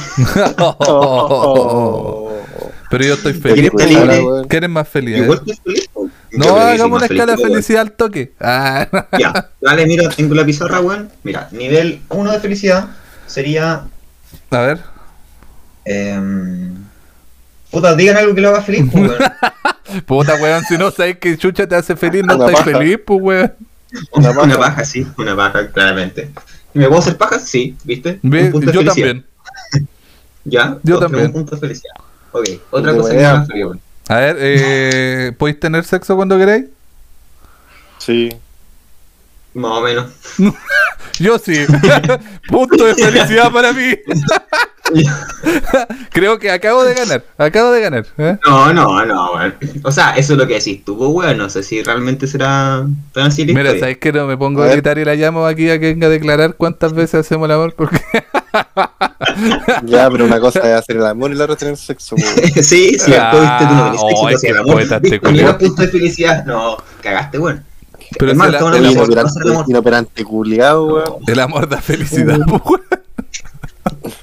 oh, 0.57 0.75
oh, 0.79 2.31
oh, 2.39 2.41
pero 2.89 3.05
yo 3.05 3.13
estoy 3.13 3.33
feliz. 3.33 3.71
¿Quieres, 3.75 4.19
¿Quieres 4.47 4.69
más 4.69 4.87
feliz? 4.87 5.17
Eh? 5.17 5.39
feliz. 5.63 5.89
No, 6.33 6.55
hagamos 6.57 6.97
una 6.97 7.05
escala 7.05 7.35
de 7.35 7.43
felicidad 7.43 7.81
al 7.81 7.91
toque. 7.91 8.33
Ah, 8.39 8.87
Ya, 9.19 9.49
dale, 9.61 9.85
mira, 9.85 10.09
tengo 10.09 10.33
la 10.35 10.45
pizarra, 10.45 10.79
weón. 10.81 11.09
Mira, 11.23 11.47
nivel 11.51 12.01
1 12.09 12.31
de 12.31 12.39
felicidad 12.39 12.89
sería. 13.27 13.85
a 14.51 14.59
ver. 14.61 14.79
em, 15.85 16.73
puta, 17.71 17.95
digan 17.95 18.17
algo 18.17 18.33
que 18.35 18.41
lo 18.41 18.49
haga 18.49 18.61
feliz, 18.61 18.85
pues, 18.91 19.09
weón. 19.09 19.21
Puta, 20.07 20.35
weón, 20.35 20.63
si 20.63 20.77
no 20.77 20.89
sabes 20.91 21.17
que 21.19 21.37
chucha 21.37 21.67
te 21.67 21.75
hace 21.75 21.95
feliz, 21.95 22.23
no 22.25 22.35
Una 22.35 22.45
estás 22.47 22.63
paja. 22.65 22.77
feliz, 22.77 22.99
pues, 23.05 23.19
weón. 23.21 23.53
Una, 24.13 24.31
Una 24.31 24.57
paja. 24.57 24.85
sí, 24.85 25.05
una 25.17 25.35
paja, 25.35 25.67
claramente. 25.71 26.31
¿Me 26.73 26.87
puedo 26.87 26.99
hacer 26.99 27.15
paja? 27.17 27.37
Sí, 27.39 27.75
¿viste? 27.83 28.17
Ve, 28.23 28.45
Un 28.45 28.51
punto 28.53 28.67
de 28.67 28.73
yo 28.73 28.79
felicidad. 28.81 29.07
también. 29.07 29.25
¿Ya? 30.45 30.77
Yo 30.83 30.95
Todos 30.97 30.99
también. 31.01 31.21
tenemos 31.21 31.27
Un 31.27 31.33
punto 31.45 31.55
de 31.55 31.59
felicidad. 31.61 31.93
Ok, 32.31 32.49
otra 32.71 32.95
cosa 32.95 33.09
que 33.47 33.53
me 33.53 33.65
weón. 33.65 33.81
A 34.07 34.15
ver, 34.15 34.37
eh, 34.39 35.31
¿podéis 35.37 35.59
tener 35.59 35.83
sexo 35.85 36.15
cuando 36.15 36.37
queráis? 36.37 36.65
Sí. 37.97 38.29
Más 39.53 39.71
o 39.71 39.81
menos. 39.81 40.07
Yo 41.19 41.37
sí. 41.37 41.65
Punto 42.47 42.85
de 42.85 42.95
felicidad 42.95 43.51
para 43.51 43.71
mí. 43.71 43.93
Creo 46.11 46.39
que 46.39 46.49
acabo 46.49 46.83
de 46.83 46.95
ganar. 46.95 47.23
Acabo 47.37 47.71
de 47.71 47.81
ganar. 47.81 48.05
¿eh? 48.17 48.37
No, 48.45 48.73
no, 48.73 49.05
no, 49.05 49.33
weón. 49.33 49.55
O 49.83 49.91
sea, 49.91 50.11
eso 50.11 50.33
es 50.33 50.39
lo 50.39 50.47
que 50.47 50.55
decís 50.55 50.83
tú, 50.83 50.97
pues, 50.97 51.09
weón. 51.11 51.37
No 51.37 51.49
sé 51.49 51.61
si 51.61 51.83
realmente 51.83 52.25
será 52.25 52.85
tan 53.13 53.27
así 53.27 53.45
Mira. 53.45 53.77
¿sabes 53.79 53.99
qué? 53.99 54.11
No 54.11 54.25
me 54.25 54.37
pongo 54.37 54.63
A 54.63 54.65
a 54.65 54.71
gritar 54.71 54.97
y 54.97 55.05
la 55.05 55.15
llamo 55.15 55.45
aquí 55.45 55.69
a 55.69 55.79
que 55.79 55.93
venga 55.93 56.07
a 56.07 56.09
declarar 56.09 56.55
cuántas 56.55 56.93
veces 56.93 57.21
hacemos 57.21 57.45
el 57.45 57.51
amor. 57.51 57.75
Porque 57.75 58.01
Ya, 59.85 60.09
pero 60.11 60.25
una 60.25 60.39
cosa 60.39 60.59
es 60.59 60.79
hacer 60.79 60.97
el 60.97 61.05
amor 61.05 61.31
y 61.31 61.35
la 61.35 61.45
otra 61.45 61.55
tener 61.55 61.77
sexo, 61.77 62.15
po. 62.15 62.21
sí, 62.61 62.97
sí, 62.99 63.13
Ah, 63.17 63.31
tú 63.31 63.37
no 63.37 63.57
tenés 63.91 64.01
oh, 64.03 64.29
el 64.29 64.57
amor. 64.57 64.81
este 64.81 65.19
punto 65.19 65.81
de 65.81 65.87
felicidad. 65.87 66.45
No, 66.45 66.77
cagaste, 67.01 67.39
weón. 67.39 67.63
Pero 68.19 68.31
el, 68.31 68.37
el. 68.37 68.37
Pasa 68.37 68.49
el 68.49 68.55
amor. 68.57 68.91
Inoperante, 68.91 69.39
inoperante 69.67 70.23
culiao, 70.23 70.85
weón. 70.85 71.23
el 71.25 71.39
amor 71.39 71.67
da 71.67 71.81
felicidad. 71.81 72.37
weón. 72.47 72.81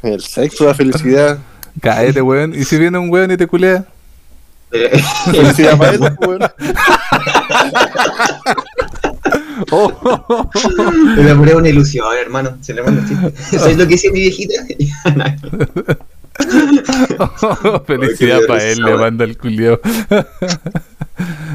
El 0.02 0.20
sexo 0.22 0.66
da 0.66 0.74
felicidad. 0.74 1.38
Cáete, 1.80 2.22
weón. 2.22 2.54
¿Y 2.54 2.64
si 2.64 2.78
viene 2.78 2.98
un 2.98 3.10
weón 3.10 3.30
y 3.32 3.36
te 3.36 3.46
culea? 3.46 3.84
Eh, 4.72 5.02
Felicidad 5.32 5.76
para 5.76 5.92
eso, 5.92 6.08
weón. 6.20 6.40
Oh, 9.72 10.50
El 11.18 11.28
amor 11.30 11.48
es 11.48 11.54
una 11.54 11.68
ilusión, 11.68 12.06
hermano. 12.20 12.56
Se 12.60 12.74
le 12.74 12.82
manda 12.82 13.04
chiste. 13.06 13.32
¿Sabes 13.58 13.76
lo 13.76 13.84
que 13.84 13.90
dice 13.94 14.10
mi 14.10 14.20
viejita? 14.20 14.54
felicidad 17.86 18.40
para 18.48 18.64
él, 18.64 18.82
le 18.82 18.96
manda 18.96 19.24
el 19.24 19.36
culiao. 19.38 19.80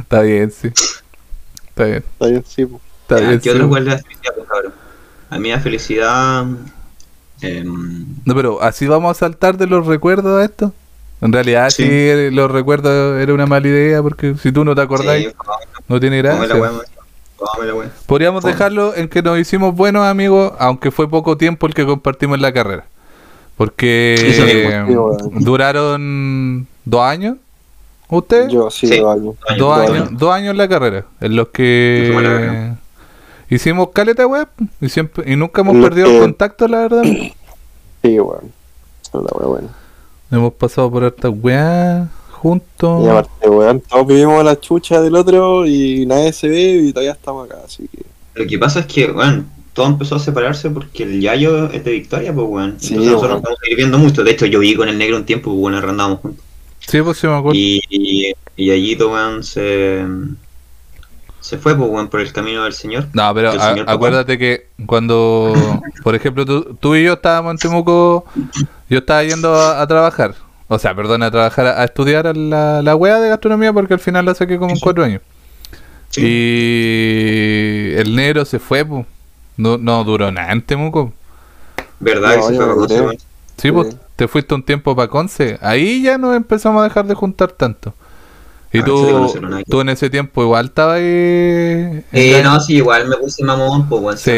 Está 0.01 0.21
bien, 0.21 0.51
sí. 0.51 0.69
Está 1.69 1.86
bien, 1.86 2.04
Está 2.13 2.28
bien, 2.28 2.43
sí, 2.47 2.65
po. 2.65 2.82
está 3.01 3.15
bien. 3.17 3.39
¿Qué 3.39 3.49
sí. 3.49 3.56
otro 3.56 3.69
cuál 3.69 3.88
es 3.88 3.93
la 3.93 3.97
felicidad, 3.99 4.34
pues, 4.36 4.47
cabrón? 4.47 4.73
A 5.30 5.39
mí 5.39 5.49
la 5.49 5.60
felicidad. 5.60 6.45
em, 7.41 8.06
No, 8.25 8.36
pero 8.36 8.62
así 8.62 8.88
vamos 8.88 9.12
a 9.12 9.19
saltar 9.19 9.58
de 9.58 9.67
los 9.67 9.86
recuerdos 9.86 10.41
a 10.41 10.45
esto. 10.45 10.73
En 11.21 11.34
realidad, 11.34 11.69
sí, 11.69 11.84
Sí. 11.86 12.30
los 12.32 12.51
recuerdos 12.51 13.19
era 13.21 13.34
una 13.34 13.45
mala 13.45 13.67
idea 13.67 14.01
porque 14.01 14.36
si 14.41 14.51
tú 14.51 14.63
no 14.63 14.75
te 14.75 14.82
acordáis, 14.82 15.28
sí, 15.30 15.34
no 15.88 15.99
tiene 15.99 16.21
gracia. 16.21 16.56
Podríamos 18.05 18.43
dejarlo 18.43 18.95
en 18.95 19.08
que 19.10 19.21
nos 19.21 19.38
hicimos 19.39 19.75
buenos 19.75 20.05
amigos, 20.05 20.53
aunque 20.60 20.91
fue 20.91 21.10
poco 21.10 21.38
tiempo 21.38 21.67
el 21.67 21.73
que 21.73 21.86
compartimos 21.86 22.36
en 22.36 22.41
la 22.41 22.53
carrera. 22.53 22.86
Porque 23.58 24.15
eh, 24.19 24.95
duraron 25.39 26.67
dos 26.84 27.01
años. 27.01 27.38
¿Ustedes? 28.10 28.51
Yo 28.51 28.69
sí, 28.69 28.88
Sí. 28.88 28.99
dos 28.99 29.15
años. 29.15 29.36
Años, 29.47 29.60
dos, 29.60 29.77
dos 29.77 29.77
años, 29.79 29.91
años. 30.08 30.19
dos 30.19 30.31
años 30.34 30.51
en 30.51 30.58
la 30.58 30.67
carrera, 30.67 31.05
en 31.21 31.36
los 31.36 31.47
que 31.49 32.73
hicimos 33.49 33.89
caleta 33.93 34.27
web 34.27 34.47
y 34.81 34.89
siempre 34.89 35.31
y 35.31 35.36
nunca 35.36 35.62
hemos 35.62 35.77
perdido 35.84 36.08
el 36.12 36.19
contacto, 36.19 36.67
la 36.67 36.79
verdad. 36.81 37.03
Sí, 37.03 38.19
weón. 38.19 38.51
Esa 39.01 39.17
es 39.17 39.23
la 39.23 39.29
wea 39.39 39.47
buena. 39.47 39.67
hemos 40.31 40.53
pasado 40.53 40.91
por 40.91 41.03
hartas 41.03 41.31
weas 41.41 42.08
juntos. 42.36 43.04
Y 43.06 43.10
aparte, 43.10 43.50
weón, 43.50 43.82
todos 43.82 44.08
vivimos 44.08 44.43
la 44.43 44.60
chucha 44.60 45.02
del 45.02 45.15
otro 45.15 45.65
y 45.65 46.06
nadie 46.06 46.32
se 46.34 46.48
ve 46.48 46.82
y 46.88 46.91
todavía 46.93 47.13
estamos 47.13 47.50
acá, 47.50 47.60
así 47.65 47.88
que. 47.88 48.04
Lo 48.36 48.45
que 48.48 48.60
pasa 48.60 48.82
es 48.82 48.86
que, 48.86 49.10
weón, 49.12 49.48
todo 49.74 49.88
empezó 49.88 50.15
a 50.15 50.19
separarse 50.19 50.69
porque 50.69 51.04
el 51.04 51.19
Yayo 51.21 51.69
es 51.71 51.84
de 51.84 51.91
Victoria, 51.91 52.34
pues, 52.34 52.48
weón. 52.50 52.76
Sí, 52.80 52.89
Entonces 52.93 53.12
nosotros 53.13 53.21
weón. 53.21 53.32
nos 53.32 53.38
estamos 53.39 53.60
seguir 53.63 53.78
viendo 53.78 53.98
mucho. 53.98 54.24
De 54.24 54.32
hecho, 54.32 54.45
yo 54.45 54.60
vi 54.60 54.76
con 54.76 54.88
el 54.89 54.98
negro 54.98 55.17
un 55.17 55.26
tiempo, 55.26 55.52
pues, 55.52 55.62
weón, 55.63 55.76
arrendábamos 55.76 56.19
juntos. 56.19 56.43
Sí, 56.80 57.02
pues 57.02 57.17
sí 57.17 57.28
me 57.28 57.34
acuerdo. 57.36 57.58
Y, 57.60 57.82
y, 57.89 58.32
y 58.58 58.65
Yayito, 58.67 59.12
weón, 59.12 59.43
se. 59.43 60.06
Se 61.41 61.60
fue, 61.60 61.76
pues, 61.76 61.88
weón, 61.89 62.08
por 62.08 62.21
el 62.21 62.34
camino 62.34 62.63
del 62.63 62.74
Señor. 62.74 63.06
No, 63.13 63.32
pero 63.36 63.52
El 63.52 63.60
a- 63.60 63.69
señor 63.69 63.86
papá. 63.86 63.95
acuérdate 63.95 64.38
que 64.39 64.67
cuando, 64.88 65.54
por 66.04 66.15
ejemplo, 66.15 66.43
tú, 66.43 66.76
tú 66.80 66.95
y 66.95 67.04
yo 67.04 67.13
estábamos 67.13 67.52
en 67.52 67.58
Temuco, 67.60 68.26
yo 68.89 68.98
estaba 68.98 69.24
yendo 69.24 69.54
a, 69.54 69.80
a 69.80 69.88
trabajar, 69.88 70.34
o 70.67 70.80
sea, 70.80 70.95
perdón, 70.95 71.23
a 71.23 71.32
trabajar, 71.32 71.67
a, 71.67 71.82
a 71.82 71.86
estudiar 71.86 72.28
a 72.28 72.34
la, 72.34 72.82
la 72.82 72.95
wea 72.95 73.19
de 73.19 73.30
gastronomía 73.30 73.71
porque 73.73 73.93
al 73.93 73.99
final 73.99 74.25
la 74.25 74.34
saqué 74.36 74.58
como 74.58 74.71
en 74.71 74.78
Sí. 74.78 74.82
cuatro 74.84 75.04
años. 75.04 75.21
Sí. 76.10 76.21
Y 76.25 77.93
el 77.95 78.15
negro 78.15 78.45
se 78.45 78.60
fue, 78.60 78.86
pues. 78.86 79.06
No, 79.58 79.78
no 79.78 80.04
duró 80.04 80.32
nada 80.32 80.51
en 80.51 80.62
Temuco. 80.62 81.13
¿Verdad? 81.99 82.36
No, 82.38 82.47
que 82.49 82.54
se 82.93 83.01
weón. 83.01 83.17
Sí, 83.58 83.71
pues 83.71 83.89
Sí. 83.93 83.97
te 84.17 84.28
fuiste 84.28 84.54
un 84.54 84.63
tiempo 84.63 84.95
para 84.95 85.08
Conce. 85.08 85.58
Ahí 85.62 86.01
ya 86.04 86.17
nos 86.17 86.36
empezamos 86.36 86.82
a 86.82 86.84
dejar 86.86 87.06
de 87.06 87.13
juntar 87.13 87.51
tanto. 87.54 87.93
Y 88.73 88.80
Ah, 88.80 88.82
sí, 88.82 88.86
tú, 88.86 89.63
tú 89.69 89.82
en 89.82 89.89
ese 89.89 90.10
tiempo 90.10 90.43
igual 90.43 90.65
estabas 90.65 90.97
ahí. 90.97 91.04
Eh, 92.12 92.41
no, 92.43 92.60
sí, 92.60 92.75
igual 92.75 93.08
me 93.08 93.15
puse 93.15 93.43
mamón, 93.45 93.88
pues, 93.88 94.01
weón, 94.01 94.17
Sí. 94.17 94.32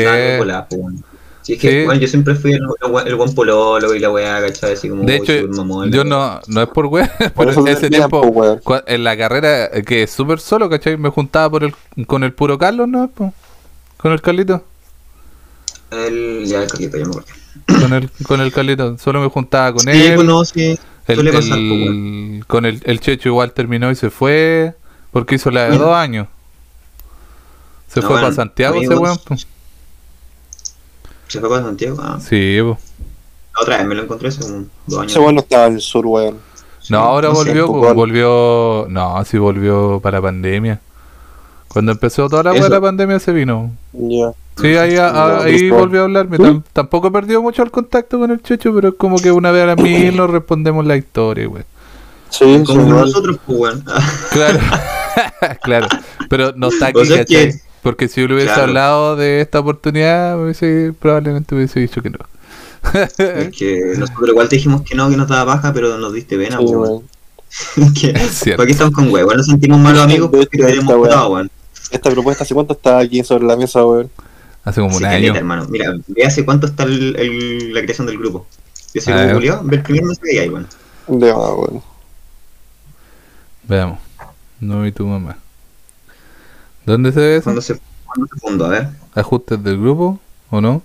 Pues. 1.47 1.47
Sí, 1.47 1.53
es 1.53 1.59
que, 1.59 1.87
Sí. 1.93 1.99
yo 2.01 2.07
siempre 2.07 2.35
fui 2.35 2.51
el, 2.53 2.59
el, 2.61 3.07
el 3.07 3.15
buen 3.15 3.33
pololo 3.33 3.95
y 3.95 3.99
la 3.99 4.09
weá, 4.11 4.41
¿cachai? 4.41 4.73
Así 4.73 4.89
como, 4.89 5.03
De 5.03 5.15
hecho, 5.15 5.33
mamón, 5.49 5.91
yo 5.91 6.03
no, 6.03 6.39
no 6.47 6.61
es 6.61 6.67
por 6.69 6.89
Por 6.89 7.07
pero 7.35 7.51
en 7.51 7.67
ese 7.69 7.89
tiempo, 7.89 8.21
cua- 8.63 8.83
en 8.85 9.03
la 9.03 9.17
carrera, 9.17 9.65
eh, 9.65 9.83
que 9.83 10.03
es 10.03 10.11
súper 10.11 10.39
solo, 10.39 10.69
¿cachai? 10.69 10.97
Me 10.97 11.09
juntaba 11.09 11.49
por 11.49 11.63
el, 11.63 11.73
con 12.05 12.23
el 12.23 12.33
puro 12.33 12.57
Carlos, 12.57 12.87
¿no? 12.87 13.09
Con 13.97 14.11
el 14.11 14.21
Carlito. 14.21 14.63
weá. 15.91 16.05
El, 16.07 16.45
ya, 16.45 16.63
el 16.63 16.67
Carlito, 16.69 16.97
ya 16.97 17.05
me 17.05 17.09
acuerdo. 17.11 17.27
Con 17.81 17.93
el, 17.93 18.11
con 18.27 18.41
el 18.41 18.51
Carlito. 18.53 18.97
Solo 18.97 19.21
me 19.21 19.29
juntaba 19.29 19.71
con 19.73 19.81
Sí, 19.81 19.89
él. 19.89 20.15
pues 20.15 20.27
no, 20.27 20.43
sí. 20.45 20.77
El, 21.07 21.15
Suele 21.15 21.31
pasar, 21.31 21.57
el- 21.57 22.35
pues, 22.39 22.45
con 22.47 22.65
el, 22.65 22.81
el 22.83 22.99
Checho 22.99 23.29
igual 23.29 23.53
terminó 23.53 23.89
y 23.89 23.95
se 23.95 24.09
fue 24.09 24.73
porque 25.11 25.35
hizo 25.35 25.49
la 25.51 25.69
de 25.69 25.77
dos 25.77 25.95
años. 25.95 26.27
Se 27.87 28.01
No, 28.01 28.07
fue 28.07 28.15
para 28.17 28.27
bueno, 28.27 28.35
Santiago 28.35 28.81
ese 28.81 28.95
weón. 28.95 29.17
po. 29.25 29.35
¿Se 31.27 31.39
fue 31.39 31.49
para 31.49 31.63
Santiago? 31.63 31.97
Ah, 32.01 32.19
Sí, 32.21 32.57
po. 32.61 32.77
la 33.55 33.61
otra 33.61 33.77
vez 33.77 33.87
me 33.87 33.95
lo 33.95 34.03
encontré 34.03 34.29
hace 34.29 34.41
como 34.41 34.65
dos 34.85 34.99
años. 34.99 35.11
Ese 35.11 35.19
weón 35.19 35.35
no 35.35 35.41
estaba 35.41 35.67
en 35.67 35.73
el 35.73 35.81
sur, 35.81 36.05
weón. 36.05 36.37
No, 36.89 36.99
ahora 36.99 37.27
no 37.29 37.33
volvió, 37.35 37.67
po, 37.67 37.73
bueno. 37.79 37.95
volvió. 37.95 38.85
No, 38.89 39.25
sí 39.25 39.37
volvió 39.37 39.99
para 40.01 40.17
la 40.19 40.21
pandemia. 40.21 40.79
Cuando 41.67 41.91
empezó 41.91 42.29
toda 42.29 42.43
la 42.53 42.81
pandemia 42.81 43.19
se 43.19 43.31
vino. 43.33 43.71
Ya. 43.93 44.31
Sí, 44.59 44.75
ahí, 44.77 44.95
a- 44.97 45.11
No, 45.11 45.19
a- 45.19 45.43
ahí 45.43 45.69
volvió 45.69 46.01
a 46.01 46.03
hablarme. 46.05 46.37
Tam- 46.37 46.63
tampoco 46.73 47.11
perdió 47.11 47.41
mucho 47.41 47.61
el 47.61 47.69
contacto 47.71 48.17
con 48.17 48.31
el 48.31 48.41
Checho, 48.41 48.73
pero 48.73 48.89
es 48.89 48.95
como 48.95 49.17
que 49.19 49.31
una 49.31 49.51
vez 49.51 49.63
a 49.63 49.67
la 49.67 49.75
mil 49.75 50.15
nos 50.15 50.29
respondemos 50.29 50.85
la 50.85 50.95
historia, 50.95 51.45
güey. 51.47 51.63
Sí, 52.29 52.63
Como 52.65 52.81
nosotros, 52.83 53.37
pues, 53.45 53.59
weón. 53.59 53.83
Claro, 54.31 54.59
claro. 55.63 55.87
Pero 56.29 56.53
no 56.55 56.69
está 56.69 56.87
aquí, 56.87 56.99
O 56.99 57.05
sea, 57.05 57.25
que- 57.25 57.53
Porque 57.83 58.07
si 58.07 58.21
yo 58.21 58.27
le 58.27 58.33
hubiese 58.35 58.49
Claro. 58.53 58.63
hablado 58.69 59.15
de 59.15 59.41
esta 59.41 59.59
oportunidad, 59.59 60.41
hubiese, 60.41 60.93
probablemente 60.99 61.55
hubiese 61.55 61.79
dicho 61.79 62.01
que 62.01 62.09
no. 62.09 62.19
Es 62.93 63.55
que 63.57 63.93
nosotros 63.97 64.29
igual 64.29 64.49
te 64.49 64.55
dijimos 64.57 64.81
que 64.83 64.95
no, 64.95 65.09
que 65.09 65.17
nos 65.17 65.27
daba 65.27 65.55
baja, 65.55 65.73
pero 65.73 65.97
nos 65.97 66.13
diste 66.13 66.37
pena, 66.37 66.57
Sí, 66.57 66.63
pues, 66.65 66.75
weón. 66.77 67.03
weón. 67.79 67.93
Que- 67.93 68.13
cierto. 68.29 68.57
¿Para 68.57 68.67
qué 68.67 68.71
estamos 68.73 68.93
con 68.93 69.09
huevos? 69.11 69.35
Nos 69.35 69.45
sentimos 69.47 69.79
malos 69.79 70.03
amigos 70.03 70.29
porque 70.31 70.47
esta 70.57 70.85
weá. 70.87 70.95
votado, 70.97 71.29
weón. 71.33 71.51
Esta 71.91 72.09
propuesta, 72.11 72.43
¿hace 72.43 72.53
cuánto 72.53 72.73
está 72.73 72.99
aquí 72.99 73.23
sobre 73.23 73.45
la 73.45 73.55
mesa, 73.55 73.85
weón? 73.85 74.09
Hace 74.63 74.81
como 74.81 74.91
Sí, 74.91 74.97
un 74.97 75.09
caleta, 75.09 75.31
año. 75.31 75.35
hermano. 75.39 75.65
Mira, 75.69 75.93
ve 76.07 76.25
hace 76.25 76.43
cuánto 76.43 76.67
está 76.67 76.83
el, 76.83 77.15
el- 77.17 77.73
la 77.73 77.81
creación 77.81 78.07
del 78.07 78.17
grupo. 78.17 78.45
Yo. 78.93 79.01
Julio, 79.33 79.61
ve 79.63 79.77
el 79.77 79.83
primer 79.83 80.17
hay 80.31 80.37
ahí, 80.39 80.49
weón. 80.49 80.67
De 81.07 81.33
más, 81.33 81.51
weón. 81.55 81.81
Veamos. 83.63 83.99
No 84.59 84.81
vi 84.81 84.91
tu 84.91 85.05
mamá. 85.05 85.37
¿Dónde 86.87 87.11
se 87.11 87.19
ve 87.19 87.35
eso? 87.35 87.43
¿Cuándo 87.43 87.61
se, 87.61 87.79
¿Cuándo 88.05 88.27
se 88.33 88.39
fundó? 88.39 88.65
A 88.65 88.69
ver. 88.69 88.87
¿Ajustes 89.13 89.63
del 89.63 89.79
grupo 89.79 90.19
o 90.49 90.61
no? 90.61 90.81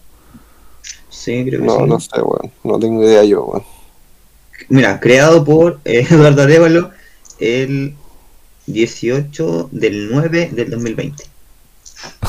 Sí, 1.08 1.44
creo 1.46 1.60
que 1.60 1.66
No, 1.66 1.76
sí. 1.78 1.84
no 1.86 2.00
sé, 2.00 2.20
weón. 2.20 2.52
No 2.64 2.78
tengo 2.78 3.02
idea 3.04 3.24
yo, 3.24 3.44
weón. 3.44 3.62
Mira, 4.68 4.98
creado 5.00 5.44
por 5.44 5.80
eh, 5.84 6.06
Eduardo 6.10 6.42
Arevalo 6.42 6.90
el 7.38 7.94
18 8.66 9.68
del 9.72 10.10
9 10.10 10.50
del 10.52 10.70
2020. 10.70 11.24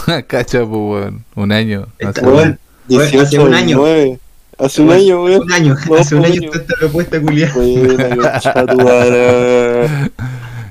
Cacha, 0.27 0.59
pues, 0.59 0.69
weón. 0.71 1.25
Un 1.35 1.51
año. 1.51 1.87
Está 1.99 2.21
Hace- 2.21 2.29
bueno. 2.29 2.57
Bueno, 2.87 3.03
18 3.05 3.21
hace 3.23 3.39
un 3.39 3.53
año. 3.53 3.77
9. 3.77 4.19
Hace 4.59 4.81
un 4.83 4.91
año, 4.91 5.23
weón. 5.23 5.41
Un 5.41 5.51
año, 5.51 5.75
No, 5.89 5.95
hace 5.95 6.15
un 6.15 6.25
año. 6.25 6.41
está 6.51 6.57
esta 6.59 6.75
propuesta 6.79 7.19
culiada. 7.19 7.53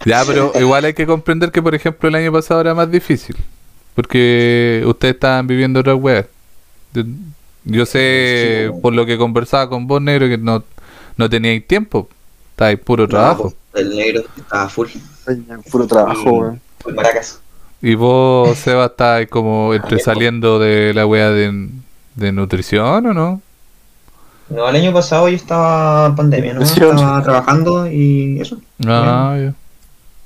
Ya, 0.05 0.25
pero 0.27 0.53
igual 0.59 0.85
hay 0.85 0.95
que 0.95 1.07
comprender 1.07 1.51
que, 1.53 1.62
por 1.62 1.75
ejemplo, 1.75 2.09
el 2.09 2.15
año 2.15 2.33
pasado 2.33 2.61
era 2.61 2.75
más 2.75 2.91
difícil. 2.91 3.37
Porque 3.95 4.83
ustedes 4.87 5.15
estaban 5.15 5.47
viviendo 5.47 5.81
otras 5.81 5.97
weas. 5.97 6.27
Yo, 6.95 7.03
yo 7.65 7.87
sé, 7.87 8.69
Sí, 8.69 8.79
por 8.81 8.93
lo 8.95 9.07
que 9.07 9.19
conversaba 9.19 9.69
con 9.69 9.87
vos, 9.87 10.01
negro, 10.01 10.29
que 10.29 10.38
no, 10.38 10.65
no 11.17 11.31
teníais 11.31 11.67
tiempo. 11.67 12.09
Estabais 12.51 12.79
puro 12.79 13.07
trabajo. 13.07 13.55
No, 13.75 13.81
el 13.81 13.97
negro 13.97 14.23
estaba 14.37 14.69
full. 14.69 14.88
Puro 15.71 15.87
trabajo, 15.87 16.57
maracas. 16.95 17.41
Y 17.81 17.95
vos, 17.95 18.59
Seba, 18.59 18.87
estabais 18.87 19.29
como 19.29 19.75
entre 19.75 19.99
saliendo 19.99 20.59
de 20.59 20.95
la 20.95 21.07
wea 21.07 21.31
de, 21.31 21.69
de 22.15 22.33
nutrición, 22.33 23.07
¿o 23.07 23.15
no? 23.15 23.43
No, 24.49 24.69
el 24.69 24.77
año 24.77 24.93
pasado 24.93 25.29
yo 25.29 25.37
estaba 25.37 26.07
en 26.07 26.17
pandemia, 26.17 26.55
¿no? 26.55 26.62
Estaba 26.62 27.23
trabajando 27.23 27.91
y 27.91 28.41
eso. 28.41 28.61
Ah, 28.87 29.37
ya. 29.41 29.55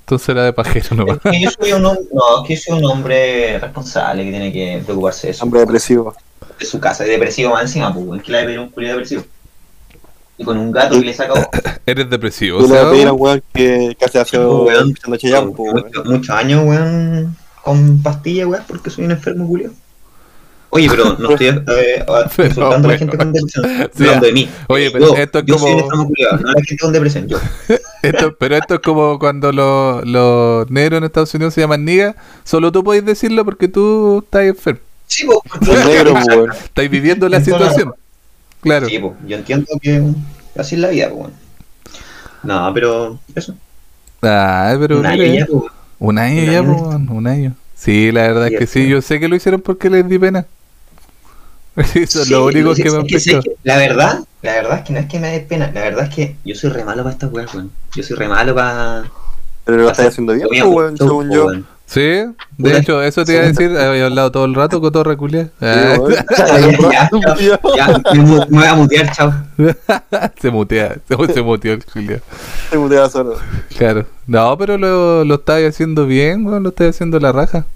Entonces 0.07 0.29
era 0.29 0.45
de 0.45 0.53
pajero 0.53 0.95
nomás. 0.95 1.19
Es 1.25 1.33
que 1.33 1.41
yo 1.41 1.51
soy 1.51 1.73
un 1.73 1.85
hombre, 1.85 2.05
no, 2.13 2.43
es 2.43 2.47
que 2.47 2.55
yo 2.55 2.63
soy 2.63 2.79
un 2.79 2.85
hombre 2.85 3.59
responsable 3.59 4.23
que 4.23 4.31
tiene 4.31 4.53
que 4.53 4.81
preocuparse 4.85 5.27
de 5.27 5.35
su, 5.35 5.43
Hombre 5.43 5.59
depresivo. 5.59 6.15
de 6.61 6.65
su 6.65 6.79
casa, 6.79 7.03
de 7.03 7.11
depresivo 7.11 7.51
más 7.51 7.63
encima, 7.63 7.93
pues, 7.93 8.07
weón, 8.07 8.21
que 8.21 8.31
le 8.31 8.45
pedir 8.45 8.61
un 8.61 8.69
culiado 8.69 8.99
depresivo. 8.99 9.25
Y 10.39 10.45
con 10.45 10.59
un 10.59 10.71
gato 10.71 11.01
que 11.01 11.07
le 11.07 11.13
saca. 11.13 11.51
Eres 11.87 12.09
depresivo, 12.09 12.61
Yo 12.61 12.69
le 12.69 12.75
voy 12.75 12.87
a 12.87 12.91
pedir 12.93 13.09
a 13.09 13.13
un 13.15 13.21
weón 13.21 13.43
que 13.53 13.97
casi 13.99 14.19
hace. 14.19 14.39
Muchos 14.39 16.05
muchos 16.05 16.31
años, 16.31 16.65
weón, 16.65 17.37
con 17.65 18.01
pastillas, 18.01 18.47
weón, 18.47 18.63
porque 18.69 18.91
soy 18.91 19.07
un 19.07 19.11
enfermo 19.11 19.49
culiado. 19.49 19.75
Oye, 20.71 20.89
pero 20.91 21.17
no 21.19 21.31
estoy 21.31 21.47
eh, 21.49 22.05
insultando 22.45 22.89
a 22.89 22.93
la 22.93 22.99
gente 22.99 23.17
con 23.17 23.33
depresión, 23.33 23.65
Sí, 23.95 24.03
hablando 24.05 24.27
de 24.27 24.33
mí. 24.33 24.49
Oye, 24.69 24.91
pero 24.91 25.09
Yo- 25.09 25.17
esto 25.17 25.39
es 25.39 25.45
yo 25.47 25.59
soy 25.59 25.71
como- 25.73 25.83
enfermo 25.85 26.07
culiado, 26.09 26.37
no 26.39 26.53
la 26.53 26.63
gente 26.63 26.77
con 26.79 26.93
depresión, 26.93 27.29
yo. 27.29 27.39
Esto- 28.03 28.37
pero 28.39 28.57
esto 28.57 28.75
es 28.75 28.81
como 28.81 29.19
cuando 29.19 29.51
los, 29.53 30.05
los 30.07 30.71
negros 30.71 30.99
en 30.99 31.05
Estados 31.05 31.35
Unidos 31.35 31.55
se 31.55 31.61
llaman 31.63 31.85
niggas. 31.85 32.15
Solo 32.45 32.71
tú 32.71 32.85
podés 32.85 33.05
decirlo 33.05 33.45
porque 33.45 33.67
tú 33.69 34.21
estás 34.25 34.43
enfermo. 34.45 34.81
Sí, 35.09 35.25
pues, 35.27 35.69
El 35.79 35.85
negro, 35.87 36.15
po. 36.15 36.53
Estás 36.53 36.89
viviendo 36.91 37.29
la 37.29 37.41
situación. 37.41 37.95
Claro. 38.61 38.87
Sí, 38.89 38.99
pues, 38.99 39.13
yo 39.27 39.37
entiendo 39.37 39.67
que 39.81 40.03
así 40.57 40.75
es 40.77 40.81
la 40.81 40.89
vida, 40.89 41.11
pues. 41.11 41.33
No, 42.43 42.71
pero 42.75 43.19
eso. 43.35 43.55
Ah, 44.23 44.77
pero 44.79 44.99
Un 45.01 45.07
año 45.07 45.25
ya, 45.25 45.47
pues. 45.47 45.65
un 45.99 46.19
año 46.19 46.41
un 46.43 46.47
ya, 46.51 46.59
año. 46.61 46.77
po, 46.77 46.89
weón, 46.89 47.09
un 47.09 47.27
año. 47.27 47.55
Sí, 47.75 48.11
la 48.13 48.23
verdad 48.23 48.49
es 48.49 48.59
que 48.59 48.67
sí. 48.67 48.89
Yo 48.89 49.01
sé 49.03 49.19
que 49.21 49.29
lo 49.29 49.37
hicieron 49.37 49.61
porque 49.61 49.91
les 49.91 50.09
di 50.09 50.19
pena. 50.19 50.47
Eso 51.95 52.21
es 52.23 52.27
Sí, 52.27 52.33
lo 52.33 52.47
único 52.47 52.75
sí, 52.75 52.83
que 52.83 52.91
me 52.91 53.07
que- 53.07 53.19
que 53.19 53.41
La 53.63 53.77
verdad, 53.77 54.21
la 54.43 54.53
verdad 54.55 54.79
es 54.79 54.85
que 54.85 54.93
no 54.95 54.99
es 55.01 55.07
que 55.07 55.21
me 55.21 55.31
dé 55.31 55.41
pena, 55.41 55.71
la 55.75 55.81
verdad 55.83 56.07
es 56.09 56.15
que 56.15 56.37
yo 56.45 56.55
soy 56.55 56.71
re 56.71 56.85
malo 56.85 57.03
para 57.03 57.13
estas 57.13 57.31
weas, 57.33 57.53
weón. 57.55 57.71
Yo 57.95 58.03
soy 58.03 58.17
re 58.17 58.29
malo 58.29 58.55
para. 58.55 59.05
Pero 59.65 59.79
lo 59.79 59.91
estás 59.91 60.07
haciendo 60.09 60.33
bien, 60.35 60.49
weón, 60.67 60.97
según 60.97 61.31
yo. 61.31 61.49
Sí, 61.89 62.01
de 62.59 62.79
hecho, 62.79 63.01
eso 63.01 63.25
te 63.25 63.35
iba 63.35 63.43
a 63.43 63.47
decir. 63.47 63.77
Había 63.77 64.07
hablado 64.07 64.33
todo 64.33 64.45
el 64.45 64.55
rato, 64.55 64.81
cotorra 64.81 65.17
culia. 65.17 65.51
Sí, 65.61 65.67
weón. 66.01 66.15
Ya, 66.91 67.11
ya, 67.39 67.61
Ya, 67.77 68.03
me, 68.15 68.47
voy 68.49 68.65
a 68.67 68.75
mutear, 68.75 69.13
chao. 69.13 69.33
se 70.41 70.51
mutea, 70.51 70.97
se, 71.09 71.33
se 71.35 71.43
muteó 71.43 71.75
el. 71.75 71.85
Se 72.71 72.79
mutea 72.79 73.09
solo. 73.09 73.37
Claro. 73.77 74.07
No, 74.27 74.57
pero 74.59 74.79
lo, 74.79 75.25
lo 75.25 75.35
estás 75.37 75.63
haciendo 75.63 76.07
bien, 76.07 76.45
weón. 76.47 76.63
Lo 76.65 76.71
estás 76.71 76.89
haciendo 76.97 77.21
la 77.21 77.31
raja. 77.33 77.67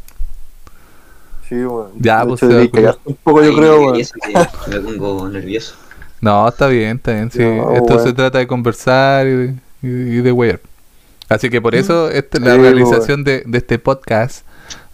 Sí, 1.50 1.56
weón. 1.56 1.90
Ya, 1.98 2.24
pues, 2.24 2.42
hecho, 2.42 2.46
se 2.48 2.54
va 2.54 2.60
a 2.60 2.62
debería 2.62 2.70
cagarte 2.80 3.00
un 3.04 3.14
poco, 3.22 3.42
yo 3.42 3.50
Ay, 3.50 3.56
creo, 3.56 3.92
que 3.92 4.80
Me 4.80 4.92
pongo 4.96 5.28
nervioso. 5.28 5.74
No, 6.22 6.48
está 6.48 6.66
bien, 6.68 6.96
está 6.96 7.12
bien. 7.12 7.30
Sí. 7.30 7.38
No, 7.44 7.72
Esto 7.72 7.98
se 8.02 8.12
trata 8.14 8.38
de 8.38 8.46
conversar 8.46 9.26
y 9.26 9.30
de, 9.30 9.54
y, 9.82 9.86
y 9.88 10.20
de 10.22 10.32
wear. 10.32 10.60
Así 11.28 11.48
que 11.50 11.60
por 11.60 11.74
eso 11.74 12.10
esta, 12.10 12.40
la 12.40 12.54
Sí, 12.54 12.60
realización 12.60 13.22
de, 13.24 13.42
de 13.46 13.58
este 13.58 13.78
podcast 13.78 14.44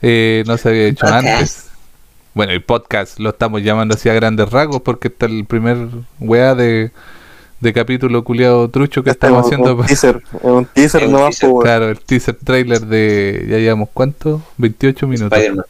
eh, 0.02 0.44
no 0.46 0.56
se 0.58 0.68
había 0.68 0.86
hecho 0.88 1.06
Podcast. 1.06 1.26
antes. 1.26 1.68
Bueno, 2.34 2.52
el 2.52 2.62
podcast 2.62 3.18
lo 3.18 3.30
estamos 3.30 3.62
llamando 3.62 3.94
así 3.94 4.08
a 4.10 4.14
grandes 4.14 4.50
rasgos 4.50 4.82
porque 4.82 5.08
está 5.08 5.24
el 5.26 5.46
primer 5.46 5.78
wea 6.20 6.54
de, 6.54 6.90
de 7.60 7.72
capítulo 7.72 8.22
culiado 8.22 8.68
trucho 8.68 9.02
que 9.02 9.10
Este 9.10 9.26
estamos 9.26 9.46
es 9.50 9.58
un- 9.58 9.64
haciendo. 9.64 9.80
Un 9.80 9.86
teaser, 9.86 10.22
un 10.42 10.64
teaser 10.66 11.00
Es 11.02 11.06
un 11.08 11.12
nomás, 11.14 11.30
teaser, 11.30 11.48
po, 11.48 11.54
weón. 11.56 11.64
Claro, 11.64 11.88
el 11.88 11.98
teaser 12.00 12.36
trailer 12.44 12.80
de. 12.86 13.46
Ya 13.48 13.56
llevamos 13.56 13.88
cuánto? 13.94 14.42
28 14.58 15.06
minutos. 15.08 15.32
Spider-Man. 15.38 15.64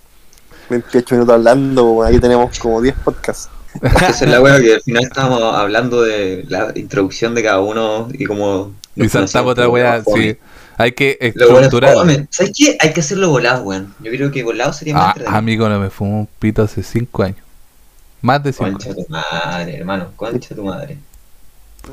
28 0.68 1.14
minutos 1.14 1.35
hablando. 1.35 2.02
Aquí 2.02 2.18
tenemos 2.18 2.59
como 2.59 2.81
10 2.81 2.94
podcasts. 3.05 3.48
Esa 3.83 4.09
es 4.09 4.31
la 4.31 4.40
wea 4.42 4.61
que 4.61 4.74
al 4.74 4.81
final 4.81 5.05
estábamos 5.05 5.42
hablando 5.55 6.02
de 6.02 6.44
la 6.48 6.72
introducción 6.74 7.35
de 7.35 7.42
cada 7.42 7.61
uno 7.61 8.09
y 8.12 8.24
como. 8.24 8.72
Y 8.94 9.09
saltamos 9.09 9.52
otra 9.52 9.66
fome. 9.66 10.02
sí. 10.14 10.38
Hay 10.79 10.92
que 10.92 11.16
bueno 11.20 11.61
estructurar. 11.61 11.94
fome. 11.94 12.26
¿Sabes 12.31 12.52
qué? 12.57 12.76
Hay 12.81 12.92
que 12.92 13.00
hacerlo 13.00 13.31
volado, 13.31 13.62
weón. 13.64 13.94
Yo 14.00 14.11
creo 14.11 14.31
que 14.31 14.42
volado 14.42 14.72
sería 14.74 14.94
más 14.94 15.16
Ah, 15.26 15.38
amigo, 15.38 15.68
no 15.68 15.81
me 15.81 15.88
fumo 15.88 16.20
un 16.20 16.29
pito 16.38 16.62
hace 16.62 16.83
5 16.83 17.22
años. 17.22 17.38
Más 18.20 18.42
de 18.42 18.52
5 18.52 18.70
Concha 18.72 18.94
tu 18.94 19.07
madre, 19.09 19.76
hermano. 19.76 20.12
Concha 20.16 20.55
tu 20.55 20.64
madre. 20.64 20.98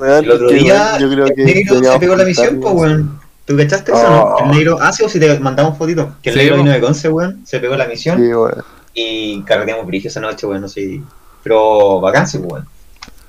El 0.02 0.32
otro 0.32 0.50
día, 0.50 0.98
yo 1.00 1.10
creo 1.10 1.26
que 1.28 1.44
el 1.44 1.46
negro 1.46 1.94
se 1.94 2.00
pegó 2.00 2.16
la 2.16 2.26
misión, 2.26 2.60
pues, 2.60 2.74
weón. 2.74 3.20
¿Tú 3.46 3.58
cachaste 3.58 3.92
eso, 3.92 4.10
no? 4.10 4.24
Oh. 4.24 4.44
El 4.44 4.52
negro. 4.52 4.78
Ah, 4.82 4.94
sí, 4.94 5.04
o 5.04 5.10
si 5.10 5.20
te 5.20 5.40
mandamos 5.40 5.78
fotitos. 5.78 6.08
Que 6.22 6.30
el 6.30 6.36
Sí, 6.36 6.42
negro 6.42 6.58
vino 6.58 6.72
de 6.72 6.80
Conce, 6.80 7.10
weón. 7.10 7.46
Se 7.46 7.60
pegó 7.60 7.76
la 7.76 7.88
misión 7.88 8.18
Sí, 8.18 8.34
weón. 8.34 8.64
y 8.94 9.42
carreteamos 9.44 9.86
brillo 9.86 10.08
esa 10.10 10.20
noche, 10.22 10.48
weón. 10.48 10.62
No 10.62 10.70
sé. 10.70 11.02
Pero 11.44 12.00
vacancia, 12.00 12.40
weón. 12.40 12.66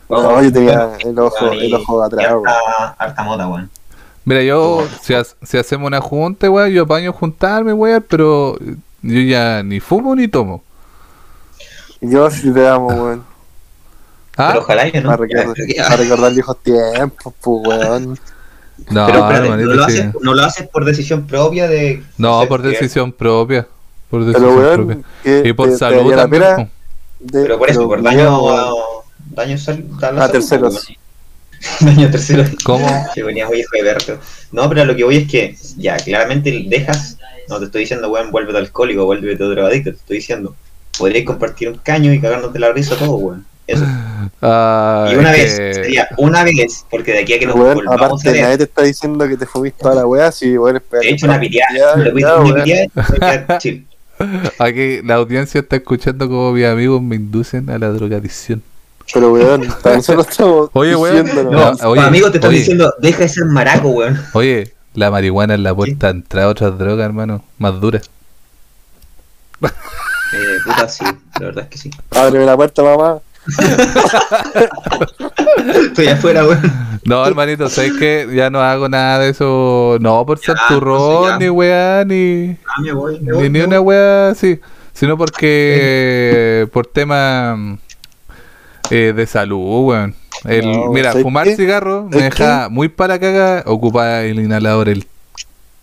No, 0.09 0.42
yo 0.42 0.53
tenía 0.53 0.90
el 1.00 1.18
ojo, 1.18 1.50
el 1.50 1.74
ojo 1.74 2.00
de 2.00 2.07
atrás, 2.07 2.33
weón. 2.33 2.46
harta, 2.48 2.94
harta 2.98 3.22
mota, 3.24 3.48
weón. 3.48 3.70
Mira, 4.27 4.42
yo, 4.42 4.87
si, 5.03 5.12
ha- 5.14 5.24
si 5.42 5.59
hacemos 5.59 5.87
una 5.88 6.00
junta, 6.00 6.48
weón, 6.50 6.70
yo 6.70 6.85
apaño 6.85 7.12
juntarme, 7.12 7.72
weón, 7.72 8.05
pero 8.09 8.57
yo 9.03 9.20
ya 9.20 9.62
ni 9.62 9.81
fumo 9.81 10.14
ni 10.14 10.29
tomo. 10.29 10.62
Yo 12.00 12.31
sí 12.31 12.53
te 12.53 12.66
amo, 12.68 12.87
weón. 12.88 13.24
¿Ah? 14.37 14.48
Pero 14.53 14.61
ojalá 14.64 14.88
yo 14.88 15.00
no. 15.00 15.09
Para 15.11 15.22
recordar, 15.22 15.55
para 15.77 15.96
recordar 15.96 16.33
viejos 16.33 16.57
tiempos, 16.62 17.35
pues, 17.40 17.66
weón. 17.66 18.18
No, 18.90 19.06
Pero 19.06 19.18
espérate, 19.20 19.44
hermanito, 19.44 19.68
no, 19.70 19.74
lo 19.76 19.88
sí. 19.88 19.98
haces, 19.98 20.14
no 20.20 20.34
lo 20.34 20.42
haces 20.42 20.68
por 20.68 20.84
decisión 20.84 21.26
propia 21.26 21.68
de. 21.68 22.02
No, 22.18 22.46
por 22.48 22.60
decisión 22.62 23.12
propia. 23.12 23.66
Por 24.10 24.24
Pero, 24.26 24.38
decisión 24.54 24.74
propia. 24.87 24.98
que 25.22 25.48
Y 25.48 25.52
por 25.52 25.68
te- 25.70 25.76
salud 25.78 26.14
también. 26.14 26.42
pena 26.42 26.56
po. 26.56 26.68
de- 27.20 27.42
Pero 27.42 27.58
por 27.58 27.70
eso, 27.70 27.78
pero, 27.80 27.88
por 27.88 28.02
daño. 28.02 28.42
weón. 28.42 28.74
Daño 29.30 29.56
sal, 29.58 29.84
a 30.02 30.06
A 30.06 30.10
salud, 30.10 30.30
terceros. 30.32 30.74
weón. 30.74 30.98
Año 31.98 32.10
tercero. 32.10 32.44
¿Cómo? 32.64 32.87
Que 33.14 33.22
venías 33.22 33.48
hoy 33.50 33.60
hijo 33.60 33.70
de 33.72 33.82
perro. 33.82 34.18
No, 34.52 34.68
pero 34.68 34.82
a 34.82 34.84
lo 34.84 34.94
que 34.94 35.04
voy 35.04 35.16
es 35.16 35.30
que, 35.30 35.56
ya, 35.78 35.96
claramente 35.96 36.66
dejas. 36.68 37.16
No 37.48 37.58
te 37.58 37.66
estoy 37.66 37.82
diciendo, 37.82 38.10
weón, 38.10 38.30
vuélvete 38.30 38.58
alcohólico, 38.58 39.04
vuélvete 39.06 39.42
drogadicto, 39.44 39.90
te 39.90 39.96
estoy 39.96 40.16
diciendo. 40.18 40.54
Podríais 40.98 41.24
compartir 41.26 41.68
un 41.68 41.78
caño 41.78 42.12
y 42.12 42.20
cagarnos 42.20 42.52
de 42.52 42.58
la 42.58 42.70
risa 42.72 42.96
todo, 42.96 43.14
weón. 43.16 43.46
Eso. 43.66 43.85
Ah, 44.42 45.09
y 45.11 45.14
una 45.16 45.33
es 45.35 45.38
vez, 45.38 45.59
que- 45.59 45.74
sería 45.85 46.09
una 46.18 46.44
vez, 46.44 46.85
porque 46.90 47.12
de 47.12 47.20
aquí 47.20 47.33
a 47.35 47.38
que 47.38 47.46
nos 47.46 47.57
Weón, 47.57 47.74
volvamos 47.77 48.00
a 48.03 48.05
aparte 48.07 48.31
ver. 48.33 48.42
nadie 48.42 48.59
te 48.59 48.64
está 48.64 48.83
diciendo 48.83 49.27
que 49.27 49.37
te 49.38 49.46
fumiste 49.46 49.83
toda 49.83 49.94
la 49.94 50.07
weá, 50.07 50.31
si 50.33 50.59
weón 50.59 50.77
espera. 50.77 51.00
De 51.00 51.09
hecho, 51.11 51.27
una 51.27 51.40
piteada, 51.40 51.96
lo 51.96 52.12
voy 52.12 52.22
a 52.22 52.37
una 52.37 52.62
a 53.55 53.59
chill. 53.59 53.87
Aquí 54.59 55.00
la 55.03 55.14
audiencia 55.14 55.61
está 55.61 55.77
escuchando 55.77 56.29
como 56.29 56.53
mis 56.53 56.66
amigos 56.66 57.00
me 57.03 57.16
inducen 57.16 57.68
a 57.70 57.79
la 57.79 57.88
drogadicción. 57.88 58.62
Pero 59.12 59.33
weón, 59.33 59.66
nosotros 59.85 60.27
estamos 60.31 60.70
Oye, 60.74 60.94
weón, 60.94 61.24
diciéndolo. 61.24 61.50
No, 61.50 61.72
No, 61.72 61.88
oye, 61.90 62.00
amigos 62.03 62.31
te 62.33 62.38
están 62.38 62.50
oye. 62.50 62.59
diciendo, 62.59 62.94
deja 63.00 63.18
de 63.20 63.29
ser 63.29 63.44
maraco, 63.46 63.88
weón. 63.88 64.20
Oye, 64.35 64.72
la 64.94 65.11
marihuana 65.11 65.55
es 65.55 65.61
la 65.61 65.74
puerta 65.74 66.09
de 66.09 66.12
entrada 66.18 66.46
a 66.48 66.50
otras 66.50 66.79
drogas, 66.79 67.05
hermano, 67.07 67.42
más 67.59 67.81
duras. 67.81 68.09
Eh, 69.62 70.59
puta, 70.64 70.88
sí, 70.88 71.05
la 71.05 71.46
verdad 71.46 71.64
es 71.64 71.70
que 71.70 71.79
sí. 71.79 71.90
Ábreme 72.11 72.44
la 72.44 72.57
puerta, 72.57 72.83
mamá. 72.83 73.18
Estoy 75.87 76.07
afuera, 76.09 76.44
weón. 76.44 76.61
No, 77.04 77.26
hermanito, 77.26 77.68
¿sabes 77.68 77.92
qué? 77.98 78.26
Ya 78.35 78.50
no 78.50 78.61
hago 78.62 78.88
nada 78.88 79.18
de 79.18 79.30
eso. 79.30 79.98
No 80.00 80.24
por 80.24 80.38
entonces 80.38 81.28
ya. 81.28 81.38
ni 81.38 81.48
weá, 81.50 82.04
ni, 82.04 82.57
Ah, 82.66 82.80
me 82.80 82.92
voy, 82.92 83.20
me 83.20 83.26
ni, 83.26 83.33
voy. 83.33 83.42
ni 83.42 83.48
me 83.50 83.64
una 83.64 83.80
weá 83.80 84.28
así. 84.30 84.61
Sino 84.92 85.16
porque. 85.18 86.68
por 86.72 86.87
tema. 86.87 87.78
eh, 88.90 89.12
de 89.14 89.26
salud, 89.26 89.87
weón. 89.88 90.14
El, 90.44 90.70
No, 90.70 90.90
mira, 90.92 91.11
¿sabes 91.12 91.22
fumar 91.22 91.44
qué? 91.46 91.57
cigarro 91.57 92.04
me 92.04 92.18
¿Sabes 92.18 92.30
deja 92.38 92.68
muy 92.70 92.88
para 92.88 93.18
caga. 93.18 93.62
Ocupa 93.66 94.22
el 94.22 94.40
inhalador 94.40 94.88
el 94.88 95.07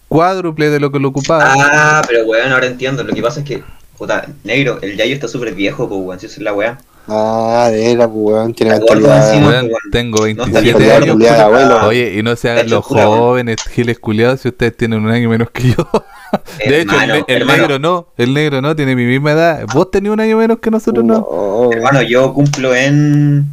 cuádruple 0.07 0.69
de 0.69 0.79
lo 0.79 0.91
que 0.91 0.99
lo 0.99 1.07
ocupaba. 1.09 1.53
Ah, 1.57 2.01
pero 2.07 2.25
weón, 2.25 2.51
ahora 2.51 2.67
entiendo. 2.67 3.03
Lo 3.03 3.13
que 3.13 3.21
pasa 3.21 3.39
es 3.41 3.45
que, 3.45 3.63
puta, 3.97 4.27
negro, 4.43 4.79
el 4.81 4.97
Yayo 4.97 5.13
está 5.15 5.27
súper 5.27 5.53
viejo, 5.53 5.87
pues, 5.87 5.99
weón. 6.01 6.19
Si 6.19 6.25
es 6.27 6.37
la 6.39 6.53
weá. 6.53 6.77
Ah, 7.07 7.67
de 7.71 7.91
era, 7.91 8.07
pues 8.07 8.17
weón, 8.23 8.53
tiene 8.53 8.73
mentalidad. 8.77 9.27
encima. 9.33 9.49
Weón, 9.49 9.69
tengo 9.91 10.19
No 10.19 10.25
está 10.27 10.43
27 10.45 10.61
bien, 10.61 10.77
Mentalidad 10.77 11.01
años. 11.01 11.13
culiada 11.15 11.45
abuelo. 11.45 11.87
Oye, 11.87 12.13
y 12.17 12.23
no 12.23 12.35
se 12.35 12.49
hagan 12.49 12.65
hecho 12.67 12.75
los 12.75 12.87
cura, 12.87 13.09
weón. 13.09 13.19
jóvenes, 13.19 13.57
giles 13.71 13.99
culiados, 13.99 14.41
si 14.41 14.47
ustedes 14.49 14.77
tienen 14.77 15.03
un 15.03 15.09
año 15.11 15.29
menos 15.29 15.49
que 15.51 15.69
yo. 15.71 15.75
De 16.65 16.81
hecho, 16.81 16.95
el, 17.01 17.25
el 17.27 17.45
negro 17.47 17.77
no, 17.79 18.07
el 18.17 18.33
negro 18.33 18.61
no, 18.61 18.73
tiene 18.75 18.95
mi 18.95 19.05
misma 19.05 19.31
edad. 19.33 19.65
Vos 19.73 19.91
tenés 19.91 20.13
un 20.13 20.19
año 20.21 20.37
menos 20.37 20.59
que 20.59 20.71
nosotros, 20.71 21.03
¿no? 21.03 21.27
No, 21.29 21.69
Hermano, 21.73 22.01
yo 22.03 22.33
cumplo 22.33 22.73
en. 22.73 23.47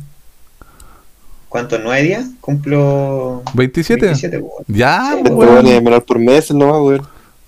¿Cuántos? 1.48 1.80
¿Nueve 1.82 2.02
días? 2.02 2.26
Cumplo. 2.40 3.42
27. 3.54 4.04
27, 4.04 4.38
weón. 4.38 4.64
Ya, 4.68 5.14
Este 5.16 5.30
weón. 5.32 5.48
weón 5.54 5.66
es 5.66 5.82
menor 5.82 6.04
por 6.04 6.18
meses 6.20 6.54
nomás, 6.54 6.76
weón. 6.80 7.02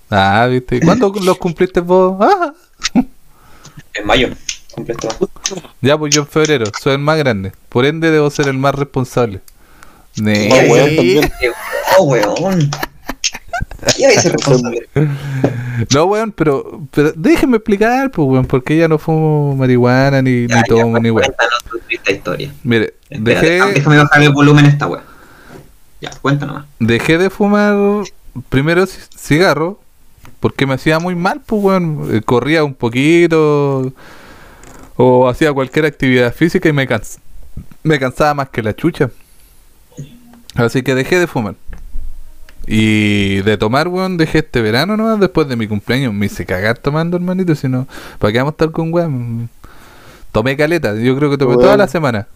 Ah, 0.09 0.47
viste. 0.49 0.81
¿Cuándo 0.81 1.13
los 1.23 1.37
cumpliste 1.37 1.79
vos? 1.79 2.17
Ah, 2.19 2.53
En 3.93 4.05
mayo. 4.05 4.29
Cumple 4.73 4.95
esto. 4.99 5.29
ya, 5.81 5.97
pues 5.97 6.13
yo 6.15 6.21
en 6.21 6.27
febrero, 6.27 6.65
soy 6.81 6.93
el 6.93 6.99
más 6.99 7.17
grande. 7.17 7.51
Por 7.69 7.85
ende, 7.85 8.11
debo 8.11 8.29
ser 8.29 8.47
el 8.47 8.57
más 8.57 8.75
responsable. 8.75 9.41
Ne- 10.17 10.49
No, 10.49 10.55
weón, 10.73 10.95
también. 10.95 11.31
Oh, 11.97 12.03
weón. 12.03 12.69
Weón, 16.07 16.31
pero, 16.31 16.81
pero 16.91 17.11
déjeme 17.15 17.57
explicar, 17.57 18.11
pues, 18.11 18.27
weón, 18.27 18.45
porque 18.45 18.77
ya 18.77 18.87
no 18.87 18.97
fumo 18.97 19.55
marihuana, 19.55 20.21
ni, 20.21 20.47
Ya, 20.47 20.55
ni 20.55 20.61
ya, 20.61 20.63
tomo, 20.67 20.99
ni 20.99 21.09
weón. 21.09 21.31
Triste 21.87 22.13
historia. 22.13 22.51
Mire, 22.63 22.93
Espera, 23.09 23.41
dejé, 23.41 23.73
Déjame 23.73 23.97
bajar 23.97 24.23
el 24.23 24.29
volumen 24.31 24.65
a 24.65 24.69
esta 24.69 24.87
weá. 24.87 25.03
Ya, 25.99 26.11
cuéntanos 26.21 26.55
más. 26.55 26.65
dejé 26.79 27.17
de 27.17 27.29
fumar 27.29 27.75
primero 28.49 28.83
ci- 28.83 29.07
cigarro 29.15 29.79
porque 30.39 30.65
me 30.65 30.73
hacía 30.75 30.99
muy 30.99 31.15
mal, 31.15 31.41
pues, 31.45 31.61
weón. 31.63 32.15
Eh, 32.15 32.21
Corría 32.21 32.63
un 32.63 32.73
poquito 32.73 33.91
o 35.03 35.27
hacía 35.27 35.51
cualquier 35.51 35.85
actividad 35.85 36.31
física 36.31 36.69
y 36.69 36.73
me, 36.73 36.85
cans 36.85 37.19
me 37.81 37.97
cansaba 37.97 38.35
más 38.35 38.49
que 38.49 38.61
la 38.61 38.75
chucha. 38.75 39.09
Así 40.53 40.83
que 40.83 40.93
dejé 40.93 41.17
de 41.17 41.25
fumar. 41.25 41.55
Y 42.67 43.41
de 43.41 43.57
tomar, 43.57 43.87
weón, 43.87 44.17
dejé 44.17 44.39
este 44.39 44.61
verano 44.61 44.95
nomás 44.95 45.19
después 45.19 45.47
de 45.47 45.55
mi 45.55 45.67
cumpleaños. 45.67 46.13
Me 46.13 46.27
hice 46.27 46.45
cagar 46.45 46.77
tomando, 46.77 47.17
hermanito, 47.17 47.55
si 47.55 47.67
no, 47.67 47.87
¿para 48.19 48.31
qué 48.31 48.37
vamos 48.37 48.51
a 48.51 48.55
estar 48.55 48.71
con 48.71 48.93
weón? 48.93 49.49
Tomé 50.31 50.55
caleta, 50.55 50.95
yo 50.95 51.17
creo 51.17 51.31
que 51.31 51.37
tomé 51.37 51.55
toda 51.55 51.75
la 51.77 51.87
semana. 51.87 52.27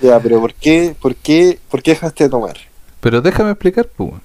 Ya, 0.00 0.18
pero 0.20 0.40
¿por 0.40 0.54
qué, 0.54 0.94
por 1.00 1.14
qué, 1.14 1.58
por 1.70 1.82
qué 1.82 1.92
dejaste 1.92 2.24
de 2.24 2.30
tomar? 2.30 2.56
Pero 3.00 3.20
déjame 3.20 3.50
explicar, 3.50 3.86
pues, 3.94 4.10
weón. 4.10 4.22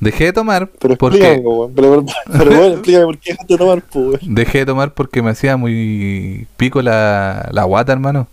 Dejé 0.00 0.24
de 0.24 0.32
tomar 0.32 0.68
Pero 0.78 0.96
porque... 0.96 1.18
explícame. 1.18 1.72
Pero, 1.76 2.04
pero, 2.32 2.44
bueno, 2.46 2.66
explícame 2.74 3.04
por 3.04 3.18
qué 3.18 3.32
dejaste 3.32 3.54
de 3.54 3.58
tomar, 3.58 3.82
pues, 3.82 4.06
weón. 4.06 4.34
Dejé 4.34 4.58
de 4.58 4.66
tomar 4.66 4.92
porque 4.94 5.22
me 5.22 5.30
hacía 5.30 5.56
muy 5.56 6.46
pico 6.56 6.80
la, 6.80 7.48
la 7.52 7.64
guata, 7.64 7.92
hermano. 7.92 8.26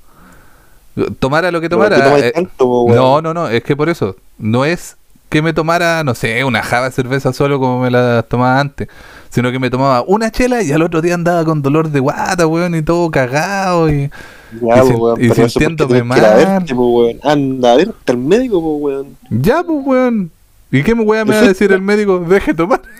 Tomara 1.19 1.51
lo 1.51 1.61
que 1.61 1.69
¿Por 1.69 1.83
qué 1.83 1.89
tomara. 1.89 2.03
tomáis 2.03 2.23
eh, 2.23 2.31
tanto, 2.33 2.65
po, 2.65 2.87
no, 2.89 3.21
no, 3.21 3.33
no, 3.33 3.49
es 3.49 3.63
que 3.63 3.75
por 3.75 3.89
eso. 3.89 4.15
No 4.39 4.65
es 4.65 4.97
que 5.29 5.41
me 5.41 5.53
tomara, 5.53 6.03
no 6.03 6.15
sé, 6.15 6.43
una 6.43 6.63
java 6.63 6.85
de 6.85 6.91
cerveza 6.91 7.33
solo 7.33 7.59
como 7.59 7.81
me 7.81 7.91
la 7.91 8.23
tomaba 8.23 8.59
antes. 8.59 8.87
Sino 9.29 9.51
que 9.51 9.59
me 9.59 9.69
tomaba 9.69 10.03
una 10.07 10.31
chela 10.31 10.63
y 10.63 10.71
al 10.71 10.81
otro 10.81 11.01
día 11.01 11.13
andaba 11.13 11.43
con 11.43 11.61
dolor 11.61 11.89
de 11.89 11.99
guata, 11.99 12.47
weón, 12.47 12.75
y 12.75 12.81
todo 12.81 13.11
cagado. 13.11 13.89
Y... 13.89 14.09
Ya, 14.61 14.83
y 14.85 14.91
po, 14.93 14.97
weón, 14.97 15.23
y 15.23 15.29
sintiéndome 15.29 15.97
que 15.97 16.03
mal. 16.03 16.21
verte, 16.21 16.73
po, 16.73 16.87
weón. 16.87 17.19
Anda, 17.23 17.73
a 17.73 17.75
verte 17.75 18.11
al 18.11 18.17
médico, 18.17 18.61
po, 18.61 18.75
weón. 18.77 19.17
Ya, 19.29 19.61
pues, 19.63 19.85
weón. 19.85 20.31
¿Y 20.71 20.83
qué 20.83 20.93
me 20.95 21.03
weá 21.03 21.23
me 21.25 21.33
va 21.35 21.41
a 21.41 21.47
decir 21.47 21.71
el 21.71 21.81
médico? 21.81 22.19
Deje 22.19 22.51
de 22.51 22.57
tomar. 22.57 22.81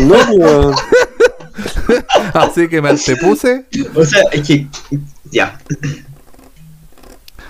No, 0.00 0.16
weón. 0.36 0.74
Así 2.34 2.66
que 2.68 2.80
me 2.80 2.88
antepuse. 2.90 3.66
O 3.94 4.04
sea, 4.06 4.22
es 4.32 4.46
que. 4.46 4.66
Ya. 5.30 5.60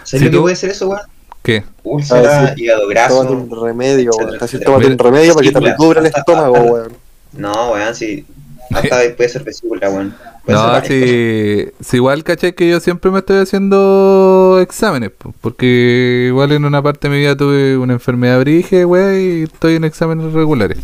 ¿Sabes 0.03 0.05
Si 0.05 0.19
lo 0.19 0.31
que 0.33 0.39
puede 0.41 0.57
ser 0.57 0.71
eso, 0.71 0.89
weón? 0.89 1.03
¿Qué? 1.43 1.65
Úlcera, 1.85 2.47
Ah, 2.49 2.53
sí. 2.57 2.63
hígado 2.65 2.81
Tómate 2.81 2.95
graso. 2.95 3.21
un 3.31 3.51
remedio, 3.65 4.11
weón. 4.19 4.39
Así 4.41 4.59
tómate 4.59 4.87
un 4.89 4.99
remedio 4.99 5.35
para 5.35 5.47
que 5.47 5.53
te 5.53 5.61
recubra 5.61 6.01
el 6.01 6.07
estómago, 6.07 6.59
weón. 6.61 6.93
No, 7.33 7.71
weón, 7.73 7.95
sí. 7.95 8.27
Hasta 8.75 8.97
puede 9.17 9.29
ser 9.29 9.45
vesícula, 9.45 9.89
weón. 9.89 10.15
Puede 10.45 10.59
ser 10.59 10.67
No, 10.67 10.85
si, 10.85 11.85
si 11.85 11.97
igual 11.97 12.25
caché 12.25 12.55
que 12.55 12.69
yo 12.69 12.81
siempre 12.81 13.11
me 13.11 13.19
estoy 13.19 13.39
haciendo 13.39 14.59
exámenes, 14.61 15.11
po, 15.11 15.35
porque 15.41 16.27
igual 16.29 16.53
en 16.53 16.65
una 16.65 16.83
parte 16.83 17.09
de 17.09 17.15
mi 17.15 17.21
vida 17.21 17.37
tuve 17.37 17.77
una 17.77 17.93
enfermedad 17.95 18.41
brige, 18.41 18.85
güey, 18.85 19.41
y 19.41 19.43
estoy 19.45 19.77
en 19.77 19.85
exámenes 19.85 20.33
regulares. 20.33 20.79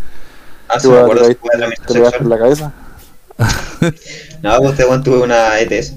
Ah, 0.68 0.78
sí, 0.78 0.88
Tú, 0.88 0.90
me 0.92 0.96
weón, 0.96 1.10
acuerdo 1.10 1.28
te 1.28 1.94
pegaste 1.94 2.22
en 2.22 2.28
la 2.28 2.38
cabeza. 2.38 2.72
No, 4.42 4.58
pues 4.58 4.78
este 4.78 4.98
tuve 5.02 5.22
una 5.22 5.58
ETS. 5.58 5.94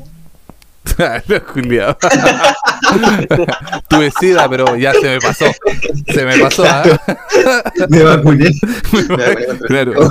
Lo 1.27 1.45
culiao. 1.45 1.97
tuve 3.89 4.11
sida, 4.19 4.49
pero 4.49 4.75
ya 4.75 4.93
se 4.93 5.01
me 5.01 5.19
pasó. 5.19 5.45
Se 6.07 6.25
me 6.25 6.37
pasó, 6.39 6.63
¿ah? 6.65 6.83
Me 7.89 8.03
vacuné. 8.03 8.49
Me 8.91 9.57
Claro. 9.67 10.09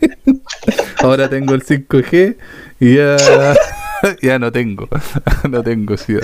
Ahora 0.98 1.28
tengo 1.28 1.54
el 1.54 1.64
5G 1.64 2.36
y 2.80 2.94
ya, 2.96 3.16
ya 4.22 4.38
no 4.38 4.52
tengo. 4.52 4.88
No 5.48 5.62
tengo 5.62 5.96
SIDA. 5.96 6.20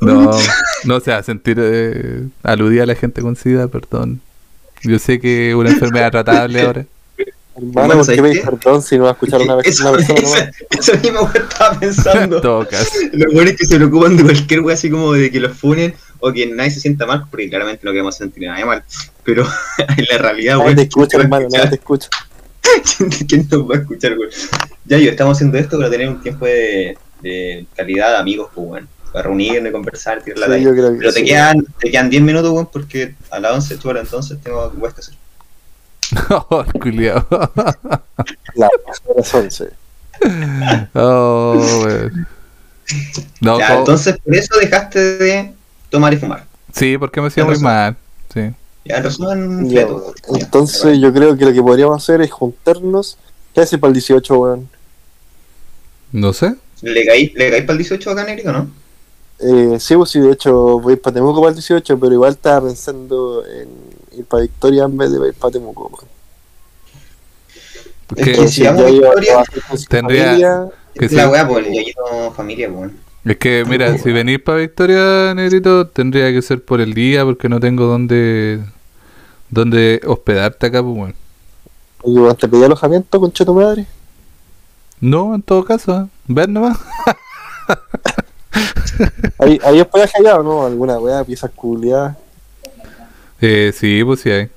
No, 0.00 0.30
no 0.84 1.00
se 1.00 1.10
va 1.10 1.18
a 1.18 1.22
sentir 1.22 1.58
eh, 1.60 2.22
aludida 2.42 2.84
a 2.84 2.86
la 2.86 2.94
gente 2.94 3.20
con 3.22 3.36
SIDA, 3.36 3.68
perdón. 3.68 4.20
Yo 4.82 4.98
sé 4.98 5.20
que 5.20 5.50
es 5.50 5.54
una 5.54 5.70
enfermedad 5.70 6.10
tratable 6.10 6.60
ahora. 6.62 6.84
Hermano, 7.54 7.94
¿por 7.94 8.06
qué 8.06 8.16
¿sabes 8.16 8.20
pedís 8.22 8.40
qué? 8.40 8.50
perdón 8.50 8.82
si 8.82 8.96
no 8.96 9.04
va 9.04 9.10
a 9.10 9.12
escuchar 9.12 9.40
una, 9.42 9.56
vez, 9.56 9.66
Eso, 9.66 9.82
una 9.88 9.98
persona 9.98 10.20
eso, 10.20 10.36
nomás? 10.36 10.54
eso 10.70 10.92
mismo 10.98 11.20
weón 11.20 11.36
estaba 11.36 11.74
En 11.74 11.80
pensando. 11.80 12.40
todo 12.40 12.66
caso. 12.66 12.90
Los 13.12 13.34
buenos 13.34 13.54
que 13.54 13.66
se 13.66 13.76
preocupan 13.76 14.16
de 14.16 14.22
cualquier 14.22 14.60
wea 14.60 14.74
así 14.74 14.90
como 14.90 15.12
de 15.12 15.30
que 15.30 15.38
los 15.38 15.56
funen 15.56 15.94
o 16.20 16.32
que 16.32 16.46
nadie 16.46 16.70
se 16.70 16.80
sienta 16.80 17.04
mal, 17.04 17.26
porque 17.30 17.50
claramente 17.50 17.82
no 17.84 17.90
queremos 17.92 18.16
sentir 18.16 18.48
a 18.48 18.52
nadie 18.52 18.64
mal. 18.64 18.82
Pero 19.22 19.46
en 19.78 20.04
la 20.10 20.18
realidad, 20.18 20.58
Nadie 20.58 20.76
te 20.76 20.82
escucha, 20.82 21.18
¿quién 21.18 21.30
va 21.30 21.36
a 21.36 21.40
hermano, 21.40 21.48
nadie 21.56 21.68
te 21.70 21.74
escucha. 21.76 22.08
¿Quién 23.28 23.48
nos 23.50 23.68
va 23.70 23.76
a 23.76 23.78
escuchar, 23.78 24.16
weón? 24.18 24.30
Ya, 24.84 24.98
yo 24.98 25.10
estamos 25.10 25.36
haciendo 25.36 25.58
esto 25.58 25.76
para 25.78 25.90
tener 25.90 26.08
un 26.08 26.20
tiempo 26.22 26.46
de, 26.46 26.96
de 27.22 27.66
calidad 27.76 28.10
de 28.10 28.16
amigos, 28.18 28.50
pues, 28.54 28.66
weón. 28.68 28.88
Para 29.12 29.24
reunirnos, 29.24 29.72
conversar, 29.72 30.22
tirar 30.22 30.48
la 30.48 30.56
Sí, 30.56 30.62
yo 30.62 30.72
creo 30.72 30.92
que 30.92 30.98
Pero 30.98 31.12
te 31.12 31.20
sí. 31.20 31.26
quedan, 31.26 31.66
te 31.80 31.90
quedan 31.90 32.08
10 32.08 32.22
minutos, 32.22 32.50
weón, 32.50 32.66
porque 32.72 33.14
a 33.30 33.38
las 33.40 33.52
11 33.52 33.76
tú 33.76 33.88
ahora 33.88 34.00
entonces 34.00 34.38
tengo 34.42 34.70
cosas 34.72 34.94
que 34.94 35.00
hacer. 35.00 35.14
Oh, 36.50 36.64
culiao. 36.80 37.26
La 38.54 38.66
a 38.66 38.70
las 39.16 39.34
11. 39.34 39.68
Oh, 40.94 41.54
weón. 41.84 42.26
No, 43.40 43.58
ya, 43.58 43.78
entonces 43.78 44.18
por 44.22 44.34
eso 44.34 44.56
dejaste 44.58 44.98
de 45.18 45.52
tomar 45.90 46.12
y 46.14 46.16
fumar. 46.16 46.46
Sí, 46.72 46.96
porque 46.98 47.20
me 47.20 47.26
hacía 47.28 47.44
muy 47.44 47.54
razón. 47.54 47.64
mal. 47.64 47.96
Sí. 48.32 48.50
Ya, 48.84 48.96
en 48.96 49.02
resumen, 49.04 49.68
Ya, 49.70 49.82
fleto. 49.86 49.96
weón. 49.96 50.14
Ya, 50.38 50.44
Entonces 50.44 50.98
yo 50.98 51.12
creo 51.12 51.36
que 51.36 51.44
lo 51.44 51.52
que 51.52 51.62
podríamos 51.62 52.02
hacer 52.02 52.20
es 52.22 52.30
juntarnos. 52.30 53.16
¿Qué 53.54 53.60
hace 53.60 53.78
para 53.78 53.88
el 53.90 53.94
18, 53.94 54.38
weón? 54.38 54.68
No 56.10 56.32
sé. 56.32 56.54
¿Le 56.82 57.06
caí, 57.06 57.28
le 57.36 57.50
caí 57.50 57.60
para 57.62 57.72
el 57.72 57.78
18 57.78 58.10
acá, 58.10 58.24
Nérico, 58.24 58.50
no? 58.52 58.68
Eh, 59.38 59.78
sí, 59.80 59.96
pues 59.96 60.10
sí, 60.10 60.20
de 60.20 60.32
hecho 60.32 60.78
voy 60.80 60.96
para 60.96 61.14
Temuco 61.14 61.40
para 61.40 61.50
el 61.50 61.54
18, 61.56 61.98
pero 61.98 62.12
igual 62.12 62.32
estaba 62.32 62.66
pensando 62.66 63.44
en 63.46 63.68
ir 64.18 64.24
para 64.24 64.42
Victoria 64.42 64.84
en 64.84 64.96
vez 64.96 65.10
de 65.12 65.28
ir 65.28 65.34
para 65.34 65.52
Temuco. 65.52 65.90
man. 65.90 66.00
Es 68.16 68.24
que, 68.38 68.48
si 68.48 68.62
vamos 68.64 68.82
a 68.82 68.86
Victoria, 68.90 69.42
tendría- 69.88 70.24
familia, 70.26 70.68
que 70.94 71.08
la 71.16 71.24
sí. 71.24 71.28
weá, 71.30 71.48
pues 71.48 71.66
yo 71.66 71.82
quiero 71.82 72.32
familia, 72.32 72.68
pues. 72.68 72.78
weón. 72.78 72.98
Es 73.24 73.36
que, 73.36 73.64
mira, 73.68 73.96
si 73.98 74.12
venís 74.12 74.40
para 74.40 74.58
Victoria, 74.58 75.34
Negrito, 75.34 75.86
tendría 75.86 76.32
que 76.32 76.42
ser 76.42 76.64
por 76.64 76.80
el 76.80 76.94
día 76.94 77.24
porque 77.24 77.48
no 77.48 77.60
tengo 77.60 77.84
dónde, 77.84 78.60
dónde 79.50 80.00
hospedarte 80.04 80.66
acá, 80.66 80.82
pues, 80.82 81.14
bueno. 82.02 82.34
¿te 82.34 82.48
pedí 82.48 82.64
alojamiento, 82.64 83.20
concha 83.20 83.44
tu 83.44 83.54
madre? 83.54 83.86
No, 85.00 85.34
en 85.34 85.42
todo 85.42 85.64
caso, 85.64 86.02
¿eh? 86.02 86.06
ver 86.26 86.48
nomás. 86.48 86.78
¿Hay, 89.38 89.58
¿Hay 89.64 89.80
hospedaje 89.80 90.18
allá 90.18 90.36
o 90.36 90.42
no? 90.42 90.66
¿Alguna 90.66 90.98
weá, 90.98 91.24
piezas 91.24 91.50
culiadas? 91.52 92.16
Eh, 93.40 93.72
sí, 93.76 94.02
pues 94.04 94.20
sí 94.20 94.30
hay. 94.30 94.48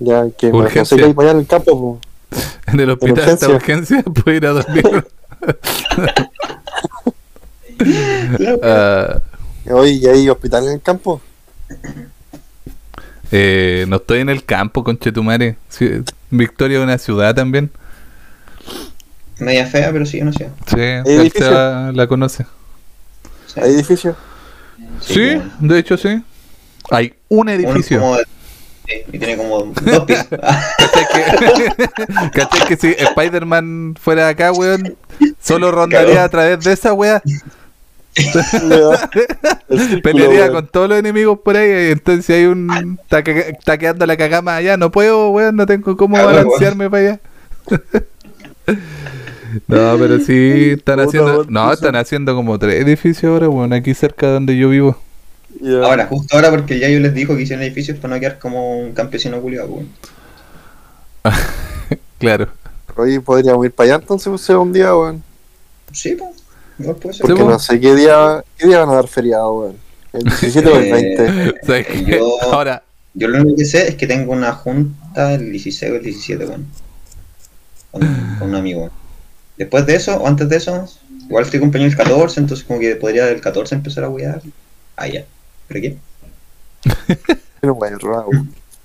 Ya, 0.00 0.28
que 0.30 0.50
me 0.50 0.58
Urgencia. 0.58 0.96
ir 0.96 1.14
para 1.14 1.28
allá 1.28 1.36
en 1.36 1.40
el 1.40 1.46
campo, 1.46 2.00
pues. 2.30 2.56
En 2.66 2.80
el 2.80 2.90
hospital 2.90 3.38
de 3.38 3.46
urgencia 3.48 4.02
puedo 4.24 4.36
ir 4.36 4.46
a 4.46 4.50
dormir. 4.50 5.06
Oye, 9.70 9.90
¿y 9.92 10.06
hay 10.06 10.28
hospital 10.28 10.64
en 10.66 10.72
el 10.72 10.80
campo? 10.82 11.20
eh, 13.32 13.84
no 13.88 13.96
estoy 13.96 14.20
en 14.20 14.28
el 14.28 14.44
campo, 14.44 14.82
conchetumare. 14.84 15.56
Sí, 15.68 16.02
Victoria 16.30 16.78
es 16.78 16.84
una 16.84 16.98
ciudad 16.98 17.34
también. 17.34 17.70
Media 19.38 19.66
fea, 19.66 19.90
pero 19.92 20.04
sí, 20.04 20.18
yo 20.18 20.24
no 20.24 20.32
sé. 20.32 20.50
Sí, 20.66 20.80
edificio? 20.80 21.46
él 21.46 21.54
la, 21.54 21.92
la 21.94 22.06
conoce. 22.06 22.44
Sí, 23.46 23.60
¿Hay 23.60 23.72
edificio? 23.74 24.16
Sí, 25.00 25.40
de 25.60 25.78
hecho 25.78 25.96
sí. 25.96 26.22
Hay 26.90 27.14
un 27.28 27.40
Uno 27.40 27.50
edificio. 27.52 28.00
como- 28.00 28.16
y 29.12 29.18
tiene 29.20 29.36
como 29.36 29.66
dos 29.66 30.04
pisos. 30.04 30.26
¿Cachai 30.28 31.06
que, 31.14 31.88
¿Cachai 32.32 32.66
que 32.66 32.76
si 32.76 32.88
Spider-Man 32.98 33.94
fuera 34.00 34.26
acá, 34.28 34.50
weón? 34.52 34.96
Solo 35.40 35.70
rondaría 35.70 36.24
a 36.24 36.28
través 36.28 36.58
de 36.64 36.72
esa 36.72 36.92
weá. 36.92 37.22
Pelearía 40.02 40.50
con 40.50 40.66
todos 40.66 40.88
los 40.88 40.98
enemigos 40.98 41.38
por 41.40 41.56
ahí. 41.56 41.88
y 41.88 41.92
Entonces 41.92 42.26
si 42.26 42.32
hay 42.32 42.46
un... 42.46 42.98
Está, 43.08 43.78
quedando 43.78 44.06
la 44.06 44.16
cagama 44.16 44.56
allá. 44.56 44.76
No 44.76 44.90
puedo, 44.90 45.30
weón. 45.30 45.56
No 45.56 45.66
tengo 45.66 45.96
cómo 45.96 46.16
balancearme 46.16 46.90
para 46.90 47.02
allá. 47.02 47.20
No, 49.66 49.96
pero 49.98 50.20
sí 50.20 50.74
están 50.76 51.00
haciendo... 51.00 51.44
No, 51.48 51.72
están 51.72 51.96
haciendo 51.96 52.36
como 52.36 52.56
tres 52.56 52.84
edificios 52.84 53.32
ahora, 53.32 53.48
weón. 53.48 53.72
Aquí 53.72 53.94
cerca 53.94 54.28
de 54.28 54.32
donde 54.34 54.56
yo 54.56 54.68
vivo. 54.68 54.96
Ahora, 55.82 56.06
justo 56.06 56.36
ahora, 56.36 56.50
porque 56.50 56.78
ya 56.78 56.88
yo 56.88 57.00
les 57.00 57.12
dijo 57.14 57.34
que 57.36 57.42
hicieron 57.42 57.64
edificios 57.64 57.98
para 57.98 58.14
no 58.14 58.20
quedar 58.20 58.38
como 58.38 58.78
un 58.78 58.92
campesino 58.92 59.40
culiado, 59.40 59.68
weón. 59.68 59.88
Claro. 62.18 62.48
Oye, 62.96 63.20
podríamos 63.20 63.64
ir 63.64 63.72
para 63.72 63.86
allá 63.86 64.02
entonces 64.02 64.28
pues, 64.28 64.48
un 64.50 64.72
día, 64.72 64.94
weón. 64.94 65.22
Sí, 65.92 66.14
pues. 66.14 66.39
Igual 66.80 66.96
puede 66.96 67.14
ser. 67.14 67.26
Sí, 67.26 67.32
Porque 67.32 67.42
po. 67.44 67.50
no 67.50 67.58
sé 67.58 67.78
qué 67.80 67.94
día, 67.94 68.44
qué 68.56 68.66
día 68.66 68.80
van 68.80 68.90
a 68.90 68.94
dar 68.94 69.08
feriado, 69.08 69.52
weón. 69.60 69.76
¿El 70.12 70.24
17 70.24 70.68
o 70.68 70.76
el 70.76 70.84
Eh, 70.84 70.92
20? 71.18 71.54
¿Sabes 71.66 71.86
qué? 71.86 72.04
Yo- 72.04 72.42
Ahora, 72.52 72.82
Yo 73.14 73.28
lo 73.28 73.40
único 73.40 73.56
que 73.56 73.64
sé 73.64 73.88
es 73.88 73.94
que 73.96 74.06
tengo 74.06 74.32
una 74.32 74.52
junta 74.52 75.34
el 75.34 75.50
16 75.52 75.92
o 75.92 75.96
el 75.96 76.02
17, 76.02 76.44
weón. 76.46 76.66
Con, 77.90 78.00
con 78.38 78.48
un 78.50 78.54
amigo. 78.54 78.90
Después 79.56 79.84
de 79.86 79.96
eso, 79.96 80.16
o 80.16 80.26
antes 80.26 80.48
de 80.48 80.56
eso, 80.56 80.88
igual 81.28 81.44
estoy 81.44 81.60
cumpleaños 81.60 81.92
el 81.92 81.98
14, 81.98 82.40
entonces 82.40 82.64
como 82.66 82.80
que 82.80 82.96
podría 82.96 83.28
el 83.28 83.40
14 83.40 83.74
empezar 83.74 84.04
a 84.04 84.08
wear. 84.08 84.40
Ah, 84.96 85.06
ya. 85.08 85.24
¿Pero 85.68 85.80
qué? 85.80 85.96
Pero 87.60 87.74
bueno, 87.74 87.98
raro, 87.98 88.30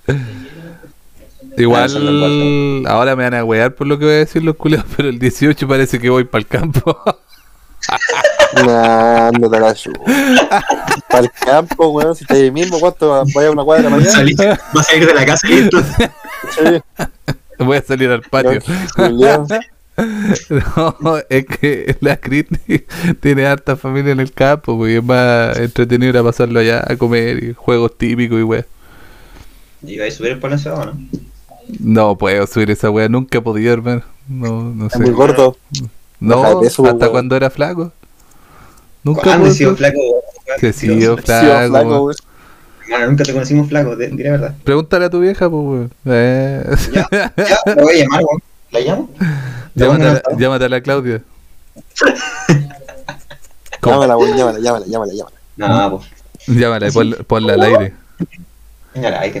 igual... 1.56 2.82
los 2.82 2.90
Ahora 2.90 3.16
me 3.16 3.24
van 3.24 3.34
a 3.34 3.44
wear 3.44 3.74
por 3.74 3.86
lo 3.86 3.98
que 3.98 4.04
voy 4.04 4.14
a 4.14 4.18
decir 4.18 4.42
los 4.44 4.56
culeos. 4.56 4.84
Pero 4.96 5.08
el 5.08 5.18
18 5.18 5.66
parece 5.66 5.98
que 5.98 6.10
voy 6.10 6.24
para 6.24 6.40
el 6.42 6.46
campo. 6.46 6.98
Nah, 8.64 9.30
no 9.38 9.50
te 9.50 9.60
la 9.60 9.74
chupa. 9.74 10.00
Para 11.08 11.24
el 11.24 11.30
campo, 11.32 11.88
weón, 11.88 12.14
si 12.16 12.24
estás 12.24 12.38
ahí 12.38 12.50
mismo, 12.50 12.78
¿cuánto 12.80 13.08
va- 13.08 13.24
vaya 13.34 13.48
a 13.48 13.52
una 13.52 13.64
cuadra 13.64 13.94
allá? 13.94 14.10
Salí- 14.10 14.34
Va 14.38 14.80
a 14.80 14.82
salir 14.82 15.06
de 15.06 15.14
la 15.14 15.26
casa 15.26 15.48
y 15.48 15.52
esto. 15.54 15.82
Sí, 15.82 17.04
voy 17.58 17.76
a 17.76 17.82
salir 17.82 18.10
al 18.10 18.22
patio. 18.22 18.60
No, 21.00 21.16
es 21.30 21.46
que 21.46 21.96
la 22.00 22.18
Crit 22.18 22.48
tiene 23.20 23.46
harta 23.46 23.76
familia 23.76 24.12
en 24.12 24.20
el 24.20 24.30
campo, 24.30 24.76
porque 24.76 24.98
es 24.98 25.02
más 25.02 25.56
entretenido 25.58 26.10
ir 26.10 26.18
a 26.18 26.22
pasarlo 26.22 26.60
allá 26.60 26.84
a 26.86 26.96
comer 26.96 27.42
y 27.42 27.54
juegos 27.54 27.96
típicos 27.96 28.38
y 28.38 28.42
weá. 28.42 28.66
¿Y 29.82 29.98
vais 29.98 30.12
a 30.12 30.16
subir 30.18 30.32
el 30.32 30.38
palo 30.38 30.54
encebado, 30.54 30.86
no? 30.86 30.98
No 31.80 32.18
puedo 32.18 32.46
subir 32.46 32.70
esa 32.70 32.90
weá, 32.90 33.08
nunca 33.08 33.38
he 33.38 33.40
podido, 33.40 33.72
hermano. 33.72 34.02
No, 34.28 34.64
no 34.64 34.86
Es 34.88 34.92
sé. 34.92 34.98
muy 34.98 35.12
gordo. 35.12 35.56
No, 36.20 36.40
Baja 36.42 36.54
de 36.54 36.60
peso, 36.62 36.82
hasta 36.84 36.96
weón. 36.98 37.10
cuando 37.10 37.36
era 37.36 37.50
flaco. 37.50 37.92
Nunca 39.02 39.22
¿Cuándo 39.22 39.44
he 39.46 39.48
pude 39.48 39.58
sido 39.58 39.76
flaco? 39.76 39.98
Que 40.58 40.72
sí, 40.72 40.86
yo 41.00 41.16
Sí, 41.16 41.22
flaco. 41.24 41.46
flaco, 41.68 41.88
weón. 41.88 42.02
weón. 42.04 42.14
Hermano, 42.88 43.06
nunca 43.10 43.24
te 43.24 43.32
conocimos 43.32 43.68
flaco, 43.68 43.96
de, 43.96 44.08
di 44.08 44.22
la 44.22 44.30
verdad. 44.30 44.54
Pregúntale 44.64 45.04
a 45.06 45.10
tu 45.10 45.20
vieja, 45.20 45.50
pues, 45.50 45.62
weón. 45.64 45.90
Eh. 46.06 46.64
Ya, 46.92 47.08
ya, 47.10 47.32
la 47.74 47.82
voy 47.82 47.94
a 47.94 47.98
llamar, 48.02 48.24
weón. 48.24 48.42
¿La 48.72 48.80
llamo? 48.80 49.10
llámate, 49.74 50.02
a 50.04 50.06
la, 50.06 50.14
Llámala. 50.22 50.38
llámate 50.38 50.64
a 50.64 50.68
la 50.68 50.80
Claudia. 50.80 51.22
¿Cómo? 53.80 53.94
Llámala, 53.94 54.16
weón, 54.16 54.36
llámala, 54.36 54.58
llámala, 54.58 54.86
llámala, 54.86 55.12
llámala. 55.12 55.36
No, 55.90 55.98
pues. 55.98 56.10
Llámala 56.58 56.88
y 56.88 56.90
ponla, 56.92 57.16
ponla 57.26 57.54
al 57.54 57.62
aire. 57.62 57.94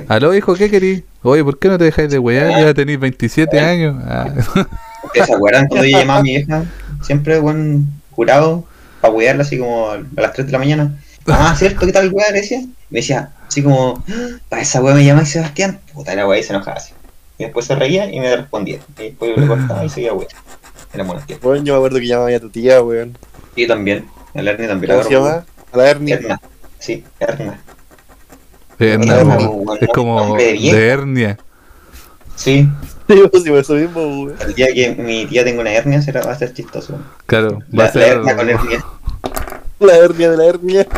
Aló, 0.08 0.34
hijo, 0.34 0.54
¿qué 0.54 0.70
querís? 0.70 1.02
Oye, 1.22 1.42
¿por 1.42 1.58
qué 1.58 1.68
no 1.68 1.78
te 1.78 1.84
dejáis 1.84 2.10
de 2.10 2.18
wear? 2.18 2.50
Ya 2.50 2.74
tenéis 2.74 3.00
27 3.00 3.60
años. 3.60 3.96
Ah. 4.06 4.32
¿Ustedes 5.04 5.26
se 5.26 5.34
acuerdan 5.34 5.66
cuando 5.68 5.86
yo 5.86 5.98
llamaba 5.98 6.20
a 6.20 6.22
mi 6.22 6.36
vieja? 6.36 6.64
Siempre, 7.02 7.38
buen 7.38 7.86
jurado, 8.10 8.64
para 9.00 9.12
wearla 9.12 9.42
así 9.42 9.58
como 9.58 9.90
a 9.90 9.98
las 10.16 10.32
3 10.32 10.46
de 10.46 10.52
la 10.52 10.58
mañana. 10.58 10.98
Ah, 11.26 11.54
¿cierto? 11.56 11.86
¿Qué 11.86 11.92
tal, 11.92 12.12
weá? 12.12 12.30
Le 12.30 12.40
decía. 12.40 12.60
Me 12.88 13.00
decía, 13.00 13.32
así 13.48 13.62
como, 13.62 14.04
para 14.48 14.62
esa 14.62 14.80
weá 14.80 14.94
me 14.94 15.04
llamáis 15.04 15.30
Sebastián. 15.30 15.80
Puta, 15.92 16.14
la 16.14 16.26
weá 16.26 16.38
y 16.38 16.42
se 16.42 16.52
enojaba 16.52 16.76
así. 16.76 16.92
Y 17.38 17.44
después 17.44 17.66
se 17.66 17.74
reía 17.74 18.10
y 18.10 18.20
me 18.20 18.34
respondía. 18.34 18.78
Y 18.98 19.02
después 19.02 19.32
yo 19.34 19.40
le 19.40 19.48
cortaba 19.48 19.84
y 19.84 19.88
seguía 19.88 20.12
weá. 20.12 20.28
Era 20.92 21.04
tiempos. 21.26 21.50
Weón, 21.50 21.64
yo 21.64 21.74
me 21.74 21.78
acuerdo 21.78 21.98
que 21.98 22.06
llamaba 22.06 22.34
a 22.34 22.40
tu 22.40 22.50
tía, 22.50 22.82
weón. 22.82 23.18
Y 23.54 23.62
yo 23.62 23.68
también. 23.68 24.06
A 24.34 24.42
la 24.42 24.50
Ernie 24.52 24.68
también 24.68 24.88
la 24.88 24.96
¿Cómo 24.96 25.08
se 25.08 25.14
llama? 25.14 25.44
A 25.72 25.76
la 25.76 25.90
hernia. 25.90 26.14
Erna. 26.16 26.40
Sí, 26.78 27.04
Erna. 27.18 27.60
Weón. 28.78 29.08
weón, 29.08 29.78
es 29.80 29.88
como 29.94 30.36
de 30.36 30.88
hernia. 30.88 31.38
Sí, 32.34 32.68
Sí, 33.08 33.22
pues, 33.30 33.46
eso 33.46 33.74
mismo, 33.74 34.00
weón. 34.24 34.34
el 34.40 34.54
día 34.54 34.66
que 34.74 34.94
mi 34.96 35.26
tía 35.26 35.44
tenga 35.44 35.60
una 35.60 35.72
hernia 35.72 36.02
será, 36.02 36.22
va 36.22 36.32
a 36.32 36.38
ser 36.38 36.52
chistoso. 36.52 36.98
Claro, 37.26 37.60
va 37.72 37.84
La, 37.84 37.84
a 37.84 37.86
la 37.86 37.92
ser. 37.92 38.02
hernia 38.14 38.36
con 38.36 38.48
hernia. 38.50 38.84
La 39.78 39.96
hernia 39.96 40.30
de 40.30 40.36
la 40.36 40.44
hernia. 40.46 40.86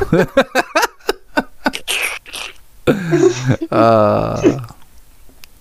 Ah. 3.70 4.40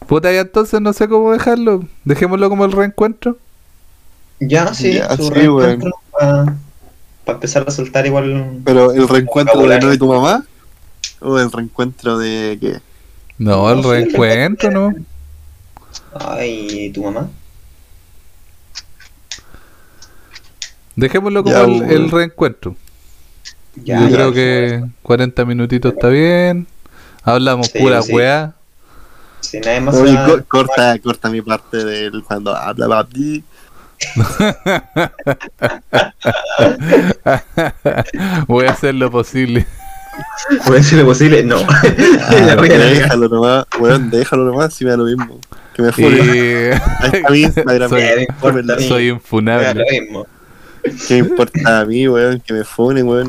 Puta, 0.08 0.32
y 0.34 0.38
entonces 0.38 0.80
no 0.80 0.94
sé 0.94 1.08
cómo 1.10 1.34
dejarlo. 1.34 1.84
Dejémoslo 2.06 2.50
como 2.50 2.66
el 2.66 2.72
reencuentro. 2.72 3.38
Ya, 4.40 4.74
sí, 4.74 4.94
Ya, 4.94 5.16
su 5.18 5.24
sí, 5.24 5.30
reencuentro 5.32 5.92
para 6.12 6.46
empezar 7.28 7.66
a 7.68 7.72
soltar 7.72 8.06
igual. 8.06 8.60
Pero 8.64 8.92
el 8.94 9.08
reencuentro 9.08 9.62
de 9.68 9.80
no 9.80 9.90
de 9.90 9.98
tu 9.98 10.08
mamá. 10.08 10.46
O 11.22 11.40
el 11.40 11.52
reencuentro 11.52 12.18
de 12.18 12.58
qué? 12.60 12.80
No, 13.38 13.70
el 13.72 13.84
sí, 13.84 13.90
reencuentro, 13.90 14.72
¿no? 14.72 14.94
Ay, 16.14 16.92
¿tu 16.94 17.04
mamá? 17.04 17.30
Dejémoslo 20.96 21.44
como 21.44 21.56
Ya, 21.56 21.64
el, 21.64 21.92
el 21.92 22.12
reencuentro. 22.12 22.76
Ya, 23.86 24.00
Yo 24.00 24.08
ya, 24.10 24.16
creo 24.16 24.30
sí, 24.32 24.34
que 24.34 24.84
40 25.04 25.46
minutitos 25.46 25.94
está 25.94 26.10
bien. 26.10 26.68
Hablamos 27.24 27.70
Sí, 27.70 27.80
pura 27.80 28.02
sí. 28.02 28.14
weá. 28.14 28.54
Si 29.42 29.60
nadie 29.60 29.82
más 29.82 29.96
Oye, 29.96 30.16
va- 30.16 30.26
co- 30.26 30.44
corta, 30.48 30.98
corta 31.00 31.30
mi 31.30 31.42
parte 31.42 31.86
del 31.86 32.24
cuando 32.24 32.56
habla 32.56 32.88
papi. 32.88 33.44
Voy 38.48 38.66
a 38.66 38.72
hacer 38.72 38.96
lo 38.96 39.12
posible. 39.12 39.68
Puede 40.66 40.84
ser 40.84 41.04
posible, 41.06 41.44
no. 41.44 41.58
La 42.46 42.56
wea. 42.62 42.78
déjalo 42.78 43.28
nomás, 43.30 43.66
weón, 43.80 44.10
déjalo 44.10 44.46
nomás 44.46 44.74
si 44.74 44.86
me 44.86 44.92
da 44.92 44.98
lo 44.98 45.06
mismo. 45.06 45.40
Que 45.76 45.82
me. 45.84 45.90
Ahí 47.28 47.44
está 47.44 47.62
Instagram. 47.62 47.90
Soy-. 47.90 48.88
Soy 48.88 49.08
infunable. 49.10 49.74
lo 49.74 49.86
mismo. 50.02 50.28
¿Qué 51.08 51.22
me 51.22 51.30
importa 51.30 51.80
a 51.82 51.86
mí, 51.86 52.08
weón? 52.08 52.40
Que 52.46 52.54
me 52.54 52.64
funen, 52.64 53.08
weón. 53.08 53.28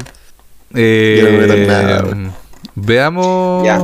Eh, 0.75 1.47
no 1.49 1.67
nada, 1.67 2.05
weón. 2.05 2.33
veamos. 2.75 3.65
Ya. 3.65 3.83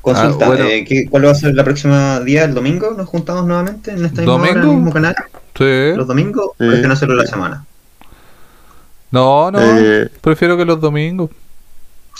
Consulta, 0.00 0.44
Ah, 0.44 0.48
bueno. 0.48 0.64
eh, 0.66 0.84
¿qué- 0.86 1.06
¿cuál 1.08 1.24
va 1.26 1.30
a 1.30 1.34
ser 1.34 1.54
la 1.54 1.64
próxima 1.64 2.20
día? 2.20 2.44
¿El 2.44 2.52
domingo? 2.54 2.90
¿Nos 2.96 3.08
juntamos 3.08 3.46
nuevamente 3.46 3.90
en 3.90 4.04
esta 4.04 4.20
misma 4.20 4.34
hora, 4.34 4.50
en 4.50 4.58
el 4.58 4.66
mismo 4.66 4.92
canal? 4.92 5.14
Sí. 5.56 5.92
¿Los 5.96 6.06
domingos? 6.06 6.50
Sí. 6.58 6.64
¿O 6.66 6.72
es 6.72 6.80
que 6.80 6.86
no 6.86 6.92
hacerlo 6.92 7.14
la 7.14 7.26
semana? 7.26 7.64
No, 9.10 9.50
no. 9.50 9.58
Eh, 9.62 10.10
Prefiero 10.20 10.56
que 10.58 10.64
los 10.64 10.80
domingos. 10.80 11.30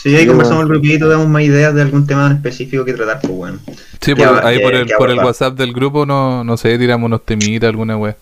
Sí, 0.05 0.15
ahí 0.15 0.21
Sí, 0.21 0.27
conversamos 0.27 0.61
el 0.61 0.67
bueno. 0.67 0.81
grupito, 0.81 1.09
damos 1.09 1.27
más 1.27 1.41
ideas 1.41 1.73
de 1.73 1.81
algún 1.81 2.05
tema 2.05 2.27
en 2.27 2.33
específico 2.33 2.85
que 2.85 2.93
tratar, 2.93 3.21
pues 3.21 3.33
bueno. 3.33 3.57
Sí, 4.01 4.13
Ya, 4.15 4.39
ahí 4.45 4.57
que- 4.59 4.63
por 4.63 4.75
el, 4.75 4.87
por 4.99 5.09
el. 5.09 5.17
WhatsApp 5.17 5.57
del 5.57 5.73
grupo, 5.73 6.05
no, 6.05 6.43
no 6.43 6.57
sé, 6.57 6.77
tiramos 6.77 7.07
unos 7.07 7.25
temitas, 7.25 7.69
alguna 7.69 7.97
wea. 7.97 8.15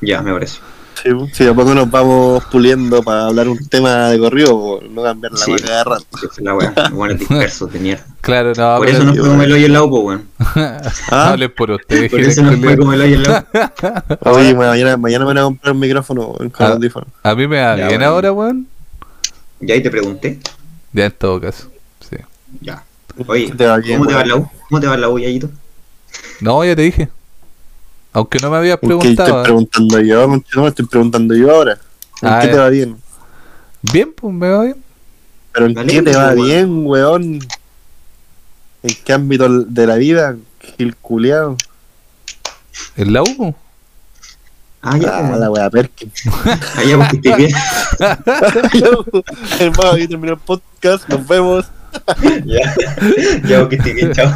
Ya, 0.00 0.22
me 0.22 0.32
parece. 0.32 0.60
sí, 1.02 1.10
sí, 1.34 1.46
a 1.46 1.52
poco 1.52 1.74
nos 1.74 1.90
vamos 1.90 2.42
puliendo 2.46 3.02
para 3.02 3.26
hablar 3.26 3.48
un 3.48 3.58
tema 3.68 4.08
de 4.08 4.18
corrido, 4.18 4.48
po, 4.52 4.80
no 4.90 5.02
cambiar 5.02 5.32
la 5.32 5.38
Sí. 5.38 5.50
marca 5.50 5.66
cada 5.66 5.84
rato. 5.84 6.04
La 6.38 6.54
weá. 6.54 6.72
Buenos 6.92 7.18
dispersos 7.18 7.70
de 7.70 7.80
mierda. 7.80 8.06
Claro, 8.22 8.52
no, 8.56 8.78
Por 8.78 8.88
eso 8.88 9.04
no 9.04 9.10
fue 9.12 9.18
como 9.20 9.28
bueno. 9.36 9.44
el 9.44 9.52
hoyo 9.52 9.66
en 9.66 9.72
la 9.74 9.82
U, 9.82 9.90
pues 9.90 10.02
weón. 10.04 10.22
Ah, 11.10 11.30
hablen 11.32 11.52
por 11.54 11.70
ustedes. 11.70 12.10
Por 12.10 12.20
eso 12.20 12.42
no 12.42 12.52
fue 12.56 12.78
como 12.78 12.94
el 12.94 13.00
hoyo 13.02 13.14
en 13.16 13.22
la 13.24 13.46
U. 14.24 14.30
oye, 14.30 14.54
mañana, 14.54 14.96
mañana 14.96 15.24
me 15.26 15.28
van 15.34 15.38
a 15.38 15.42
comprar 15.42 15.74
un 15.74 15.80
micrófono 15.80 16.34
en 16.40 16.48
con 16.48 16.66
Ah. 16.66 16.70
audífono. 16.70 17.06
A 17.22 17.34
mí 17.34 17.46
me 17.46 17.56
Ya, 17.56 17.74
bien 17.74 17.88
bueno. 17.88 18.06
ahora, 18.06 18.32
weón. 18.32 18.66
Ya 19.60 19.74
ahí 19.74 19.82
te 19.82 19.90
pregunté. 19.90 20.38
Ya 20.92 21.06
en 21.06 21.12
todo 21.12 21.40
caso. 21.40 21.70
Sí. 22.08 22.16
Ya. 22.60 22.82
Oye, 23.26 23.50
Te 23.52 23.66
va 23.66 23.80
¿cómo 23.82 24.06
te 24.06 24.14
va 24.14 24.22
en 24.22 24.26
weón. 24.26 24.28
la 24.28 24.36
U? 24.36 24.50
¿Cómo 24.68 24.80
te 24.80 24.86
va 24.86 24.96
la 24.96 25.08
U, 25.08 25.18
Yayito? 25.18 25.50
No, 26.40 26.64
ya 26.64 26.74
te 26.76 26.82
dije. 26.82 27.08
Aunque 28.12 28.38
no 28.40 28.50
me 28.50 28.56
habías 28.56 28.74
¿En 28.74 28.80
qué 28.80 28.86
preguntado. 28.86 29.28
estoy 29.28 29.42
preguntando 29.44 30.00
yo? 30.00 30.26
No, 30.54 30.62
me 30.62 30.68
estoy 30.68 30.86
preguntando 30.86 31.34
yo 31.34 31.50
ahora. 31.54 31.78
¿En 32.22 32.28
Ah, 32.28 32.38
qué 32.40 32.46
ya. 32.46 32.52
te 32.52 32.58
va 32.58 32.68
bien? 32.70 32.96
Bien, 33.92 34.12
pues 34.14 34.34
me 34.34 34.48
va 34.48 34.64
bien. 34.64 34.82
¿Pero 35.52 35.66
en 35.66 35.74
Dale, 35.74 35.92
qué 35.92 36.02
te 36.02 36.16
va 36.16 36.28
weón. 36.32 36.46
bien, 36.46 36.86
weón? 36.86 37.38
¿En 38.82 38.96
qué 39.04 39.12
ámbito 39.12 39.48
de 39.64 39.86
la 39.86 39.96
vida? 39.96 40.36
Gil 40.76 40.96
culiao. 40.96 41.56
¿En 42.96 43.12
la 43.12 43.22
U? 43.22 43.54
Ah, 44.80 44.96
ya, 44.96 45.18
Ah, 45.18 45.36
la 45.36 45.50
wea 45.50 45.68
Perkin. 45.70 46.10
Ah, 46.44 46.84
ya, 46.86 46.96
pues 46.96 47.08
que 47.10 47.16
estés 47.16 47.36
bien. 47.36 47.50
Hermano, 49.60 49.90
aquí 49.92 50.08
terminó 50.08 50.32
el 50.34 50.38
podcast. 50.38 51.08
Nos 51.08 51.26
vemos. 51.26 51.66
Ya. 52.44 52.74
Ya, 53.44 53.66
pues 53.66 53.68
que 53.70 53.76
estés 53.76 53.94
bien, 53.94 54.12
chao. 54.12 54.30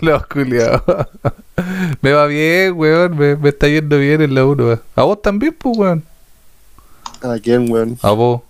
Los 0.00 0.26
culiados. 0.26 0.82
me 2.00 2.12
va 2.12 2.26
bien, 2.26 2.72
weón. 2.74 3.16
Me, 3.16 3.36
me 3.36 3.50
está 3.50 3.68
yendo 3.68 3.98
bien 3.98 4.22
en 4.22 4.34
la 4.34 4.44
1. 4.44 4.80
A 4.96 5.02
vos 5.02 5.20
también, 5.22 5.54
pues, 5.58 5.76
weón. 5.76 6.02
¿A 7.22 7.38
quién, 7.38 7.70
weón? 7.70 7.98
A 8.02 8.10
vos. 8.12 8.40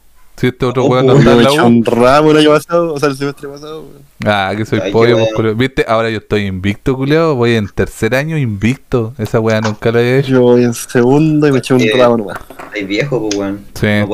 Si 0.42 0.48
este 0.48 0.66
otro 0.66 0.86
Oh, 0.86 0.88
weón 0.88 1.06
no 1.06 1.16
está 1.18 1.32
en 1.34 1.42
la 1.44 1.52
U. 1.52 1.66
un 1.66 1.84
ramo 1.84 2.32
el 2.32 2.38
año 2.38 2.50
pasado, 2.50 2.94
o 2.94 2.98
sea, 2.98 3.08
el 3.10 3.16
semestre 3.16 3.48
pasado, 3.48 3.82
weón. 3.82 4.02
Ah, 4.24 4.52
que 4.56 4.64
soy 4.66 4.80
Ay, 4.82 4.90
pollo, 4.90 5.16
pues, 5.16 5.28
culiao. 5.34 5.54
¿Viste? 5.54 5.84
Ahora 5.86 6.10
yo 6.10 6.18
estoy 6.18 6.46
invicto, 6.46 6.96
culiao. 6.96 7.36
Voy 7.36 7.54
en 7.54 7.68
tercer 7.68 8.16
año 8.16 8.36
invicto. 8.36 9.14
Esa 9.18 9.38
weá 9.38 9.60
nunca 9.60 9.92
la 9.92 10.00
he 10.00 10.18
hecho. 10.18 10.30
Yo 10.30 10.40
voy 10.42 10.64
en 10.64 10.74
segundo 10.74 11.46
y 11.46 11.52
me 11.52 11.58
eché 11.58 11.74
un 11.74 11.82
ramo 11.96 12.16
nomás. 12.16 12.38
Estás 12.50 12.88
viejo, 12.88 13.20
pues 13.28 13.36
weón. 13.36 13.60
Sí, 13.74 13.86
No 13.86 14.06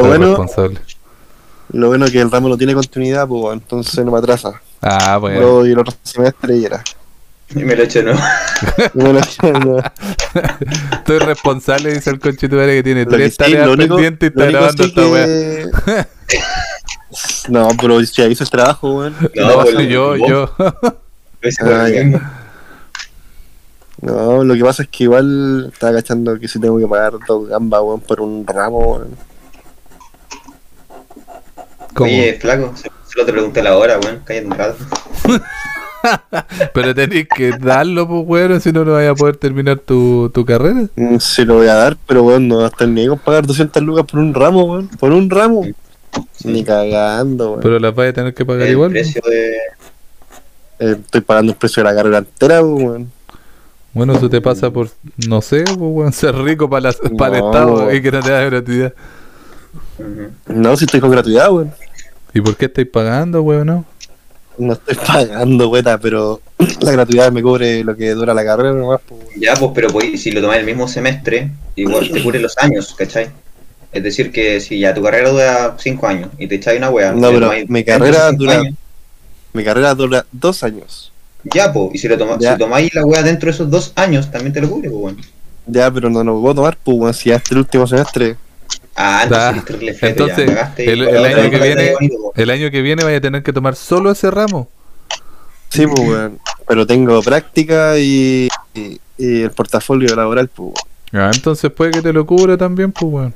lo 0.00 0.04
bueno- 0.08 0.26
responsable. 0.30 0.80
Lo 1.70 1.86
bueno 1.86 2.06
es 2.06 2.10
que 2.10 2.20
el 2.20 2.30
ramo 2.30 2.48
no 2.48 2.58
tiene 2.58 2.74
continuidad, 2.74 3.28
pues, 3.28 3.52
entonces 3.54 4.04
no 4.04 4.10
me 4.10 4.18
atrasa. 4.18 4.60
Ah, 4.80 5.16
bueno. 5.18 5.40
Luego 5.40 5.66
y 5.66 5.70
el 5.70 5.78
otro 5.78 5.94
semestre 6.02 6.56
y 6.56 6.64
era. 6.64 6.82
Y 7.60 7.64
me 7.64 7.76
lo 7.76 7.82
he 7.82 7.84
hecho, 7.86 8.02
¿no? 8.02 8.12
Y 8.94 8.98
bueno, 9.02 9.20
no. 9.64 9.78
Estoy 10.92 11.18
responsable, 11.18 11.92
dice 11.94 12.10
el 12.10 12.18
conchetumare 12.20 12.76
que 12.76 12.82
tiene 12.82 13.04
Lo 13.04 13.10
que 13.10 13.16
tres 13.16 13.32
sí, 13.32 13.36
tareas 13.38 13.66
lo 13.66 13.76
pendientes 13.76 14.32
y 14.34 14.38
lo 14.38 14.44
está 14.44 14.58
grabando 14.58 14.84
esta 14.84 15.06
weá. 15.08 15.24
que... 15.26 15.66
No, 17.48 17.68
pero 17.78 18.00
ya 18.00 18.24
hizo 18.26 18.42
el 18.42 18.48
trabajo, 18.50 18.94
weón. 18.98 19.14
No, 19.34 19.48
No, 19.48 19.62
pues, 19.64 19.88
yo, 19.88 20.16
vos- 20.16 20.28
yo. 20.28 20.54
Ah. 21.60 21.88
No, 24.00 24.42
lo 24.44 24.54
que 24.54 24.62
pasa 24.64 24.82
es 24.84 24.88
que 24.88 25.04
igual 25.04 25.68
estaba 25.72 25.92
cachando 25.92 26.38
que 26.40 26.48
si 26.48 26.58
tengo 26.58 26.78
que 26.78 26.86
pagar 26.86 27.12
dos 27.28 27.48
gambas, 27.48 27.82
weón, 27.82 28.00
por 28.00 28.20
un 28.22 28.46
ramo, 28.46 28.78
weón. 28.78 29.16
¿Cómo? 31.94 32.10
Oye, 32.10 32.38
flaco, 32.40 32.72
solo 33.12 33.26
te 33.26 33.32
pregunté 33.32 33.62
la 33.62 33.76
hora, 33.76 33.98
weón. 33.98 34.22
Cállate 34.24 34.46
un 34.46 34.52
rato. 34.52 34.76
Pero 36.74 36.94
tenés 36.94 37.26
que 37.28 37.52
darlo, 37.58 38.06
pues, 38.08 38.24
weón, 38.26 38.60
si 38.60 38.72
no, 38.72 38.84
no 38.84 38.92
vayas 38.92 39.12
a 39.12 39.14
poder 39.14 39.36
terminar 39.36 39.78
tu, 39.78 40.30
tu 40.34 40.44
carrera. 40.44 40.86
Mm, 40.96 41.18
Sí 41.18 41.44
lo 41.44 41.56
voy 41.56 41.68
a 41.68 41.74
dar, 41.74 41.96
pero 42.06 42.22
weón, 42.24 42.48
no 42.48 42.58
va 42.58 42.64
a 42.64 42.68
estar 42.68 42.88
ni 42.88 43.06
con 43.06 43.18
pagar 43.18 43.46
200 43.46 43.82
lucas 43.82 44.04
por 44.10 44.20
un 44.20 44.34
ramo, 44.34 44.64
weón. 44.64 44.88
Por 44.98 45.12
un 45.12 45.30
ramo. 45.30 45.64
Ni 46.44 46.64
cagando, 46.64 47.50
weón. 47.52 47.60
Pero 47.62 47.78
las 47.78 47.94
vas 47.94 48.08
a 48.08 48.12
tener 48.12 48.34
que 48.34 48.44
pagar 48.44 48.66
El 48.66 48.72
igual. 48.72 48.90
precio 48.90 49.22
de. 49.28 49.56
Eh, 50.78 50.96
estoy 51.00 51.20
pagando 51.20 51.52
el 51.52 51.58
precio 51.58 51.82
de 51.82 51.88
la 51.90 51.94
carrera 51.96 52.18
entera, 52.18 52.62
weón. 52.62 53.10
Bueno, 53.94 54.14
eso 54.14 54.28
te 54.30 54.40
pasa 54.40 54.70
por, 54.70 54.88
no 55.28 55.40
sé, 55.42 55.64
pues, 55.64 55.78
weón, 55.78 56.12
ser 56.14 56.34
rico 56.36 56.68
para, 56.68 56.90
la- 56.90 57.16
para 57.16 57.38
el. 57.38 57.44
Estado 57.44 57.92
y 57.94 58.02
que 58.02 58.10
no 58.10 58.20
te 58.20 58.30
da 58.30 58.40
gratuidad. 58.42 58.92
No, 60.48 60.76
si 60.76 60.84
estoy 60.84 61.00
con 61.00 61.10
gratuidad, 61.10 61.50
weón. 61.52 61.72
¿Y 62.34 62.40
por 62.40 62.56
qué 62.56 62.64
estáis 62.66 62.88
pagando, 62.88 63.42
weón? 63.42 63.66
No? 63.66 63.84
No 64.58 64.74
estoy 64.74 64.94
pagando, 65.06 65.68
weón, 65.70 65.84
pero 66.00 66.40
la 66.80 66.92
gratuidad 66.92 67.32
me 67.32 67.42
cubre 67.42 67.82
lo 67.84 67.96
que 67.96 68.10
dura 68.10 68.34
la 68.34 68.44
carrera 68.44 68.72
nomás, 68.72 69.00
pues. 69.08 69.20
Ya, 69.36 69.54
pues, 69.54 69.72
pero 69.74 69.88
pues, 69.88 70.22
si 70.22 70.30
lo 70.30 70.40
tomas 70.40 70.58
el 70.58 70.66
mismo 70.66 70.86
semestre, 70.88 71.50
igual 71.76 72.10
te 72.10 72.22
cubre 72.22 72.38
los 72.38 72.56
años, 72.58 72.94
¿cachai? 72.96 73.28
Es 73.92 74.02
decir, 74.02 74.30
que 74.32 74.60
si 74.60 74.78
ya 74.78 74.94
tu 74.94 75.02
carrera 75.02 75.30
dura 75.30 75.76
5 75.78 76.06
años 76.06 76.28
y 76.38 76.46
te 76.46 76.54
echáis 76.56 76.78
una 76.78 76.90
wea. 76.90 77.12
No, 77.12 77.28
pero 77.28 77.40
tomáis 77.40 77.68
mi 77.68 77.84
carrera 77.84 78.32
dura- 78.32 78.60
años, 78.60 78.74
Mi 79.52 79.64
carrera 79.64 79.94
dura 79.94 80.24
dos 80.32 80.62
años. 80.62 81.12
Ya, 81.54 81.72
pues, 81.72 81.90
y 81.94 81.98
si, 81.98 82.08
lo 82.08 82.16
toma, 82.16 82.38
si 82.38 82.56
tomáis 82.58 82.94
la 82.94 83.04
wea 83.04 83.22
dentro 83.22 83.46
de 83.48 83.54
esos 83.54 83.68
dos 83.70 83.92
años, 83.96 84.30
también 84.30 84.52
te 84.52 84.60
lo 84.60 84.70
cubre, 84.70 84.88
pues, 84.90 85.02
weón. 85.02 85.16
Ya, 85.66 85.90
pero 85.90 86.08
no 86.10 86.22
lo 86.24 86.40
puedo 86.40 86.54
tomar, 86.56 86.76
pues, 86.82 87.16
si 87.16 87.30
ya 87.30 87.36
es 87.36 87.50
el 87.50 87.58
último 87.58 87.86
semestre. 87.86 88.36
Ah, 88.94 89.54
entonces, 90.02 90.50
el- 90.76 90.98
la 91.04 91.28
año 91.28 91.50
que 91.50 91.58
viene- 91.58 91.92
bonito, 91.94 92.14
po. 92.18 92.32
El 92.36 92.50
año 92.50 92.70
que 92.70 92.82
viene 92.82 93.04
vaya 93.04 93.16
a 93.16 93.20
tener 93.20 93.42
que 93.42 93.52
tomar 93.52 93.74
solo 93.74 94.10
ese 94.10 94.30
ramo. 94.30 94.68
Sí, 95.70 95.86
pues, 95.86 96.00
weón. 96.08 96.38
Pero 96.68 96.86
tengo 96.86 97.22
práctica 97.22 97.98
y, 97.98 98.48
y, 98.74 99.00
y 99.18 99.42
el 99.42 99.50
portafolio 99.50 100.14
laboral, 100.14 100.48
pues, 100.48 100.72
weón. 101.12 101.24
Ah, 101.26 101.30
entonces 101.34 101.70
puede 101.70 101.90
que 101.90 102.02
te 102.02 102.12
lo 102.12 102.26
cubra 102.26 102.56
también, 102.56 102.92
pues, 102.92 103.12
weón. 103.12 103.34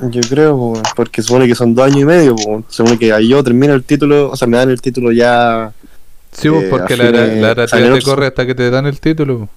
Yo 0.00 0.20
creo, 0.28 0.54
weón, 0.56 0.82
porque 0.96 1.22
supone 1.22 1.46
que 1.46 1.54
son 1.54 1.74
dos 1.74 1.86
años 1.86 2.00
y 2.00 2.04
medio, 2.04 2.34
weón. 2.34 2.64
supone 2.68 2.98
que 2.98 3.12
ahí 3.12 3.28
yo 3.28 3.44
termino 3.44 3.74
el 3.74 3.84
título, 3.84 4.30
o 4.30 4.36
sea, 4.36 4.48
me 4.48 4.56
dan 4.56 4.70
el 4.70 4.80
título 4.80 5.12
ya. 5.12 5.72
Sí, 6.32 6.48
pues, 6.48 6.64
Eh, 6.64 6.68
porque 6.70 6.96
la, 6.96 7.10
la 7.10 7.18
a 7.50 7.54
gratuidad 7.54 7.78
enero- 7.86 7.98
te 7.98 8.02
corre 8.02 8.26
hasta 8.26 8.46
que 8.46 8.54
te 8.54 8.70
dan 8.70 8.86
el 8.86 8.98
título. 9.00 9.38
pues. 9.38 9.50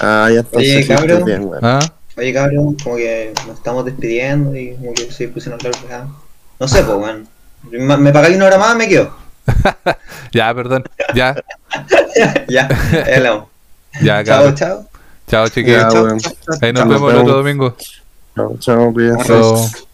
Ah, 0.00 0.28
ya 0.32 0.44
Oye, 0.52 0.66
sí, 0.66 0.78
estoy 0.80 0.96
cabrón. 0.96 1.24
bien, 1.24 1.44
weón. 1.44 1.60
Ah, 1.64 1.78
Oye, 2.16 2.32
cabrón, 2.32 2.76
como 2.82 2.96
que 2.96 3.32
nos 3.46 3.56
estamos 3.58 3.84
despidiendo 3.84 4.56
y 4.56 4.74
como 4.76 4.94
que 4.94 5.10
se 5.12 5.28
pusieron 5.28 5.60
a 5.62 5.68
hablar. 5.68 6.06
No 6.58 6.66
sé, 6.68 6.82
pues, 6.82 6.96
weón. 6.96 7.28
Me 7.98 8.12
pagáis 8.12 8.36
una 8.36 8.46
hora 8.46 8.58
más, 8.58 8.76
me 8.76 8.88
quedo. 8.88 9.14
ya, 10.32 10.54
perdón. 10.54 10.84
Ya, 11.14 11.36
ya, 12.48 12.68
ya, 14.02 14.24
Chao, 14.24 14.24
cabrón. 14.24 14.54
chao. 14.54 14.88
Chao, 15.28 15.48
chiquillos. 15.48 15.82
Ya, 15.82 15.88
Chao, 15.90 16.18
chao. 16.18 16.32
Ahí 16.62 16.72
nos 16.72 16.82
Chao, 16.82 16.88
vemos 16.90 17.12
el 17.12 17.18
otro 17.18 17.34
domingo. 17.34 17.76
Chao, 18.34 18.56
chao, 18.58 18.92
cuídense. 18.92 19.26
Chao. 19.26 19.85